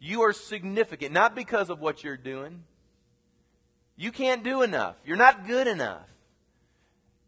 You 0.00 0.22
are 0.22 0.32
significant, 0.32 1.12
not 1.12 1.34
because 1.34 1.68
of 1.68 1.78
what 1.78 2.02
you're 2.02 2.16
doing. 2.16 2.64
You 3.96 4.10
can't 4.10 4.42
do 4.42 4.62
enough. 4.62 4.96
You're 5.04 5.18
not 5.18 5.46
good 5.46 5.66
enough. 5.66 6.08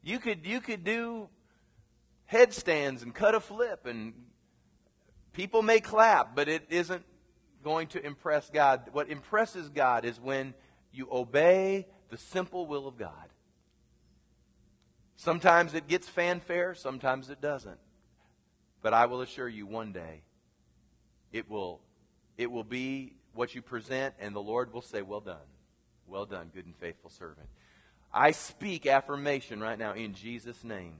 You 0.02 0.18
could, 0.18 0.46
you 0.46 0.60
could 0.60 0.82
do 0.82 1.28
headstands 2.24 3.02
and 3.02 3.14
cut 3.14 3.34
a 3.34 3.40
flip, 3.40 3.84
and 3.84 4.14
people 5.34 5.60
may 5.60 5.80
clap, 5.80 6.34
but 6.34 6.48
it 6.48 6.64
isn't 6.70 7.04
going 7.62 7.88
to 7.88 8.04
impress 8.04 8.48
God. 8.48 8.88
What 8.92 9.10
impresses 9.10 9.68
God 9.68 10.06
is 10.06 10.18
when 10.18 10.54
you 10.92 11.08
obey 11.12 11.86
the 12.08 12.16
simple 12.16 12.66
will 12.66 12.88
of 12.88 12.98
God. 12.98 13.28
Sometimes 15.16 15.74
it 15.74 15.88
gets 15.88 16.08
fanfare, 16.08 16.74
sometimes 16.74 17.28
it 17.28 17.40
doesn't. 17.40 17.78
But 18.80 18.94
I 18.94 19.06
will 19.06 19.20
assure 19.20 19.48
you 19.48 19.66
one 19.66 19.92
day 19.92 20.22
it 21.32 21.48
will 21.48 21.80
it 22.42 22.50
will 22.50 22.64
be 22.64 23.14
what 23.34 23.54
you 23.54 23.62
present 23.62 24.14
and 24.20 24.34
the 24.34 24.42
Lord 24.42 24.72
will 24.72 24.82
say, 24.82 25.02
"Well 25.02 25.20
done. 25.20 25.48
Well 26.06 26.26
done, 26.26 26.50
good 26.54 26.66
and 26.66 26.76
faithful 26.76 27.10
servant." 27.10 27.48
I 28.12 28.32
speak 28.32 28.86
affirmation 28.86 29.60
right 29.60 29.78
now 29.78 29.94
in 29.94 30.14
Jesus 30.14 30.62
name. 30.62 30.96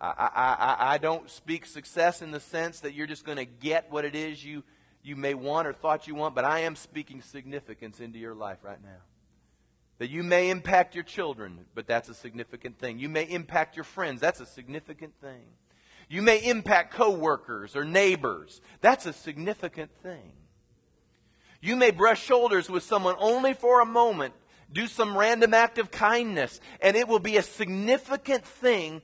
I, 0.00 0.06
I, 0.06 0.28
I, 0.34 0.94
I 0.94 0.98
don't 0.98 1.28
speak 1.30 1.66
success 1.66 2.22
in 2.22 2.30
the 2.30 2.40
sense 2.40 2.80
that 2.80 2.94
you're 2.94 3.06
just 3.06 3.24
going 3.24 3.38
to 3.38 3.44
get 3.44 3.90
what 3.90 4.04
it 4.04 4.14
is 4.14 4.44
you, 4.44 4.62
you 5.02 5.16
may 5.16 5.34
want 5.34 5.66
or 5.66 5.72
thought 5.72 6.06
you 6.06 6.14
want, 6.14 6.34
but 6.34 6.44
I 6.44 6.60
am 6.60 6.76
speaking 6.76 7.22
significance 7.22 8.00
into 8.00 8.18
your 8.18 8.34
life 8.34 8.58
right 8.62 8.82
now. 8.82 9.02
That 9.98 10.10
you 10.10 10.22
may 10.22 10.50
impact 10.50 10.94
your 10.94 11.04
children, 11.04 11.66
but 11.74 11.86
that's 11.86 12.08
a 12.08 12.14
significant 12.14 12.78
thing. 12.78 12.98
You 12.98 13.08
may 13.08 13.24
impact 13.24 13.76
your 13.76 13.84
friends, 13.84 14.20
that's 14.20 14.40
a 14.40 14.46
significant 14.46 15.14
thing. 15.20 15.42
You 16.08 16.22
may 16.22 16.38
impact 16.38 16.94
coworkers 16.94 17.76
or 17.76 17.84
neighbors, 17.84 18.60
that's 18.80 19.06
a 19.06 19.12
significant 19.12 19.90
thing. 20.02 20.32
You 21.60 21.76
may 21.76 21.90
brush 21.90 22.22
shoulders 22.22 22.68
with 22.68 22.82
someone 22.82 23.16
only 23.18 23.54
for 23.54 23.80
a 23.80 23.86
moment, 23.86 24.34
do 24.70 24.86
some 24.86 25.16
random 25.16 25.54
act 25.54 25.78
of 25.78 25.90
kindness, 25.90 26.60
and 26.80 26.96
it 26.96 27.08
will 27.08 27.20
be 27.20 27.36
a 27.36 27.42
significant 27.42 28.44
thing 28.44 29.00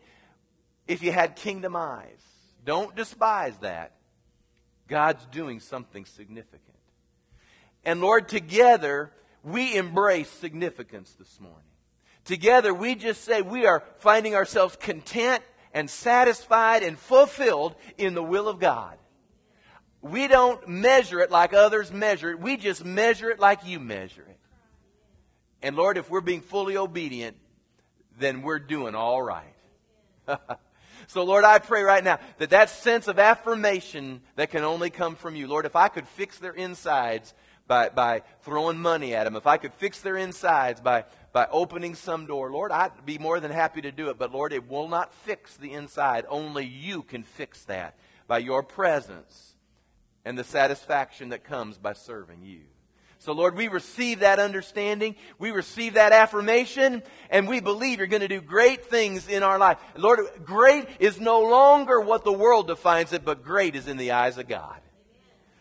if 0.87 1.03
you 1.03 1.11
had 1.13 1.37
kingdom 1.37 1.75
eyes. 1.75 2.21
Don't 2.65 2.95
despise 2.95 3.57
that. 3.59 3.93
God's 4.89 5.25
doing 5.27 5.61
something 5.61 6.05
significant. 6.05 6.61
And 7.85 8.01
Lord, 8.01 8.29
together, 8.29 9.13
we 9.43 9.77
embrace 9.77 10.29
significance 10.29 11.15
this 11.19 11.41
morning. 11.41 11.59
Together, 12.25 12.75
we 12.75 12.95
just 12.95 13.25
say 13.25 13.41
we 13.41 13.67
are 13.67 13.83
finding 13.99 14.35
ourselves 14.35 14.77
content 14.77 15.43
and 15.73 15.89
satisfied 15.89 16.83
and 16.83 16.99
fulfilled 16.99 17.75
in 17.99 18.15
the 18.15 18.23
will 18.23 18.49
of 18.49 18.59
God. 18.59 18.97
We 20.03 20.29
don't 20.29 20.67
measure 20.67 21.21
it 21.21 21.31
like 21.31 21.53
others 21.53 21.93
measure 21.93 22.31
it. 22.31 22.41
We 22.41 22.57
just 22.57 22.85
measure 22.85 23.31
it 23.31 23.39
like 23.39 23.67
you 23.67 23.79
measure 23.79 24.27
it. 24.29 24.39
And 25.63 25.77
Lord, 25.77 25.99
if 25.99 26.09
we're 26.09 26.23
being 26.23 26.41
fully 26.41 26.77
obedient, 26.77 27.37
then 28.19 28.43
we're 28.43 28.59
doing 28.59 28.95
all 28.95 29.23
right. 29.23 29.55
So, 31.11 31.25
Lord, 31.25 31.43
I 31.43 31.59
pray 31.59 31.83
right 31.83 32.05
now 32.05 32.21
that 32.39 32.51
that 32.51 32.71
sense 32.71 33.09
of 33.09 33.19
affirmation 33.19 34.21
that 34.37 34.51
can 34.51 34.63
only 34.63 34.91
come 34.91 35.17
from 35.17 35.35
you, 35.35 35.49
Lord, 35.49 35.67
if 35.67 35.75
I 35.75 35.89
could 35.89 36.07
fix 36.07 36.39
their 36.39 36.53
insides 36.53 37.35
by, 37.67 37.89
by 37.89 38.23
throwing 38.43 38.79
money 38.79 39.13
at 39.13 39.25
them, 39.25 39.35
if 39.35 39.45
I 39.45 39.57
could 39.57 39.75
fix 39.75 40.01
their 40.03 40.17
insides 40.17 40.81
by, 40.81 41.05
by 41.33 41.47
opening 41.51 41.95
some 41.95 42.27
door, 42.27 42.51
Lord, 42.51 42.73
I'd 42.73 43.07
be 43.07 43.19
more 43.19 43.41
than 43.41 43.51
happy 43.51 43.83
to 43.83 43.93
do 43.93 44.11
it. 44.11 44.19
But, 44.19 44.33
Lord, 44.33 44.53
it 44.53 44.69
will 44.69 44.89
not 44.89 45.15
fix 45.15 45.57
the 45.57 45.73
inside. 45.73 46.27
Only 46.29 46.65
you 46.67 47.03
can 47.03 47.23
fix 47.23 47.65
that 47.65 47.95
by 48.27 48.39
your 48.39 48.63
presence 48.63 49.55
and 50.25 50.37
the 50.37 50.45
satisfaction 50.45 51.31
that 51.31 51.45
comes 51.45 51.79
by 51.79 51.93
serving 51.93 52.43
you. 52.43 52.61
So, 53.21 53.33
Lord, 53.33 53.55
we 53.55 53.69
receive 53.69 54.21
that 54.21 54.39
understanding. 54.39 55.15
We 55.39 55.51
receive 55.51 55.95
that 55.95 56.13
affirmation, 56.13 57.03
and 57.29 57.47
we 57.47 57.61
believe 57.61 57.99
you're 57.99 58.07
going 58.07 58.23
to 58.23 58.29
do 58.29 58.41
great 58.41 58.87
things 58.87 59.29
in 59.29 59.43
our 59.43 59.59
life. 59.59 59.77
Lord, 59.95 60.21
great 60.43 60.87
is 60.99 61.21
no 61.21 61.43
longer 61.43 62.01
what 62.01 62.25
the 62.25 62.33
world 62.33 62.67
defines 62.67 63.13
it, 63.13 63.25
but 63.25 63.45
great 63.45 63.77
is 63.77 63.89
in 63.89 63.99
the 63.99 64.13
eyes 64.13 64.39
of 64.39 64.49
God. 64.49 64.81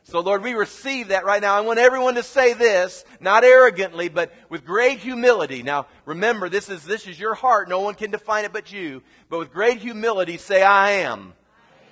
So, 0.10 0.22
Lord, 0.22 0.41
we 0.41 0.55
receive 0.55 1.10
that 1.10 1.24
right 1.24 1.39
now. 1.39 1.55
I 1.55 1.62
want 1.62 1.78
everyone 1.78 2.16
to 2.16 2.24
say 2.24 2.53
this, 2.53 3.05
not 3.20 3.43
arrogantly, 3.43 4.10
but 4.10 4.34
with 4.49 4.66
great 4.66 4.97
humility. 4.97 5.62
Now, 5.62 5.86
remember, 6.03 6.49
this 6.49 6.68
is, 6.68 6.84
this 6.84 7.05
is 7.05 7.20
your 7.20 7.36
heart. 7.36 7.70
No 7.70 7.82
one 7.82 7.93
can 7.93 8.10
define 8.10 8.43
it 8.43 8.51
but 8.51 8.74
you. 8.74 9.03
But 9.30 9.38
with 9.38 9.53
great 9.53 9.78
humility, 9.78 10.38
say, 10.38 10.64
I 10.64 10.91
am. 11.03 11.34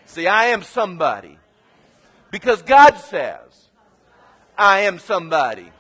Say, 0.08 0.26
I 0.26 0.46
am 0.46 0.64
somebody. 0.64 1.38
Because 2.32 2.64
God 2.64 2.98
says, 2.98 3.70
I 4.58 4.80
am 4.80 4.98
somebody. 4.98 5.72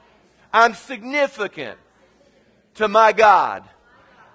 I'm 0.53 0.75
significant 0.75 1.79
to 2.75 2.87
my 2.87 3.13
God. 3.13 3.63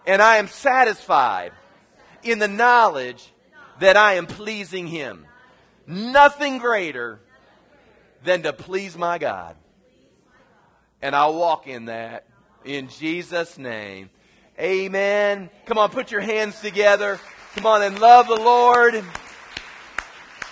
And 0.08 0.20
I 0.20 0.38
am 0.38 0.48
satisfied 0.48 1.52
in 2.24 2.40
the 2.40 2.48
knowledge 2.48 3.32
that 3.78 3.96
I 3.96 4.14
am 4.14 4.26
pleasing 4.26 4.88
Him. 4.88 5.24
Nothing 5.86 6.58
greater 6.58 7.20
than 8.24 8.42
to 8.42 8.52
please 8.52 8.96
my 8.96 9.18
God. 9.18 9.56
And 11.00 11.16
I'll 11.16 11.34
walk 11.34 11.66
in 11.66 11.86
that 11.86 12.26
in 12.64 12.88
Jesus' 12.88 13.58
name. 13.58 14.10
Amen. 14.58 15.50
Come 15.66 15.78
on, 15.78 15.90
put 15.90 16.10
your 16.10 16.20
hands 16.20 16.60
together. 16.60 17.18
Come 17.54 17.66
on 17.66 17.82
and 17.82 17.98
love 17.98 18.28
the 18.28 18.36
Lord. 18.36 19.02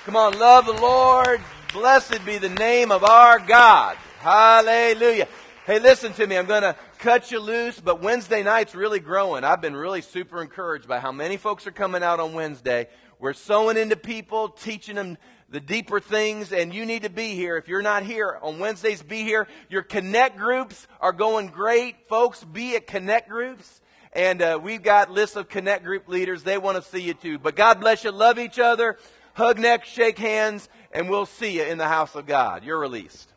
Come 0.04 0.16
on, 0.16 0.38
love 0.38 0.66
the 0.66 0.72
Lord. 0.72 1.40
Blessed 1.72 2.24
be 2.24 2.38
the 2.38 2.48
name 2.48 2.90
of 2.90 3.04
our 3.04 3.38
God. 3.38 3.96
Hallelujah. 4.18 5.28
Hey, 5.66 5.78
listen 5.78 6.12
to 6.14 6.26
me. 6.26 6.36
I'm 6.36 6.46
going 6.46 6.62
to 6.62 6.74
cut 6.98 7.30
you 7.30 7.38
loose, 7.38 7.78
but 7.78 8.02
Wednesday 8.02 8.42
night's 8.42 8.74
really 8.74 8.98
growing. 8.98 9.44
I've 9.44 9.60
been 9.60 9.76
really 9.76 10.00
super 10.00 10.42
encouraged 10.42 10.88
by 10.88 10.98
how 10.98 11.12
many 11.12 11.36
folks 11.36 11.66
are 11.66 11.72
coming 11.72 12.02
out 12.02 12.18
on 12.18 12.32
Wednesday. 12.32 12.88
We're 13.20 13.34
sowing 13.34 13.76
into 13.76 13.96
people, 13.96 14.48
teaching 14.48 14.96
them 14.96 15.16
the 15.51 15.61
deeper 15.61 16.01
things, 16.01 16.53
and 16.53 16.72
you 16.72 16.86
need 16.86 17.03
to 17.03 17.11
be 17.11 17.34
here. 17.34 17.57
If 17.57 17.68
you're 17.68 17.82
not 17.82 18.05
here 18.05 18.38
on 18.42 18.59
Wednesdays, 18.59 19.03
be 19.03 19.22
here. 19.22 19.48
Your 19.68 19.82
connect 19.82 20.36
groups 20.36 20.86
are 21.01 21.12
going 21.12 21.48
great. 21.48 22.09
Folks, 22.09 22.44
be 22.44 22.76
at 22.76 22.86
connect 22.86 23.28
groups. 23.28 23.80
And 24.12 24.42
uh, 24.42 24.59
we've 24.62 24.82
got 24.82 25.11
lists 25.11 25.36
of 25.36 25.48
connect 25.48 25.84
group 25.84 26.09
leaders. 26.09 26.43
They 26.43 26.59
want 26.59 26.77
to 26.77 26.89
see 26.89 27.02
you 27.02 27.14
too. 27.14 27.39
But 27.39 27.55
God 27.56 27.81
bless 27.81 28.02
you. 28.05 28.10
Love 28.10 28.39
each 28.39 28.59
other. 28.59 28.97
Hug 29.35 29.59
necks, 29.59 29.89
shake 29.89 30.18
hands 30.18 30.68
and 30.93 31.09
we'll 31.09 31.27
see 31.27 31.56
you 31.56 31.62
in 31.62 31.78
the 31.78 31.89
house 31.89 32.14
of 32.14 32.27
God. 32.27 32.64
You're 32.64 32.78
released. 32.78 33.30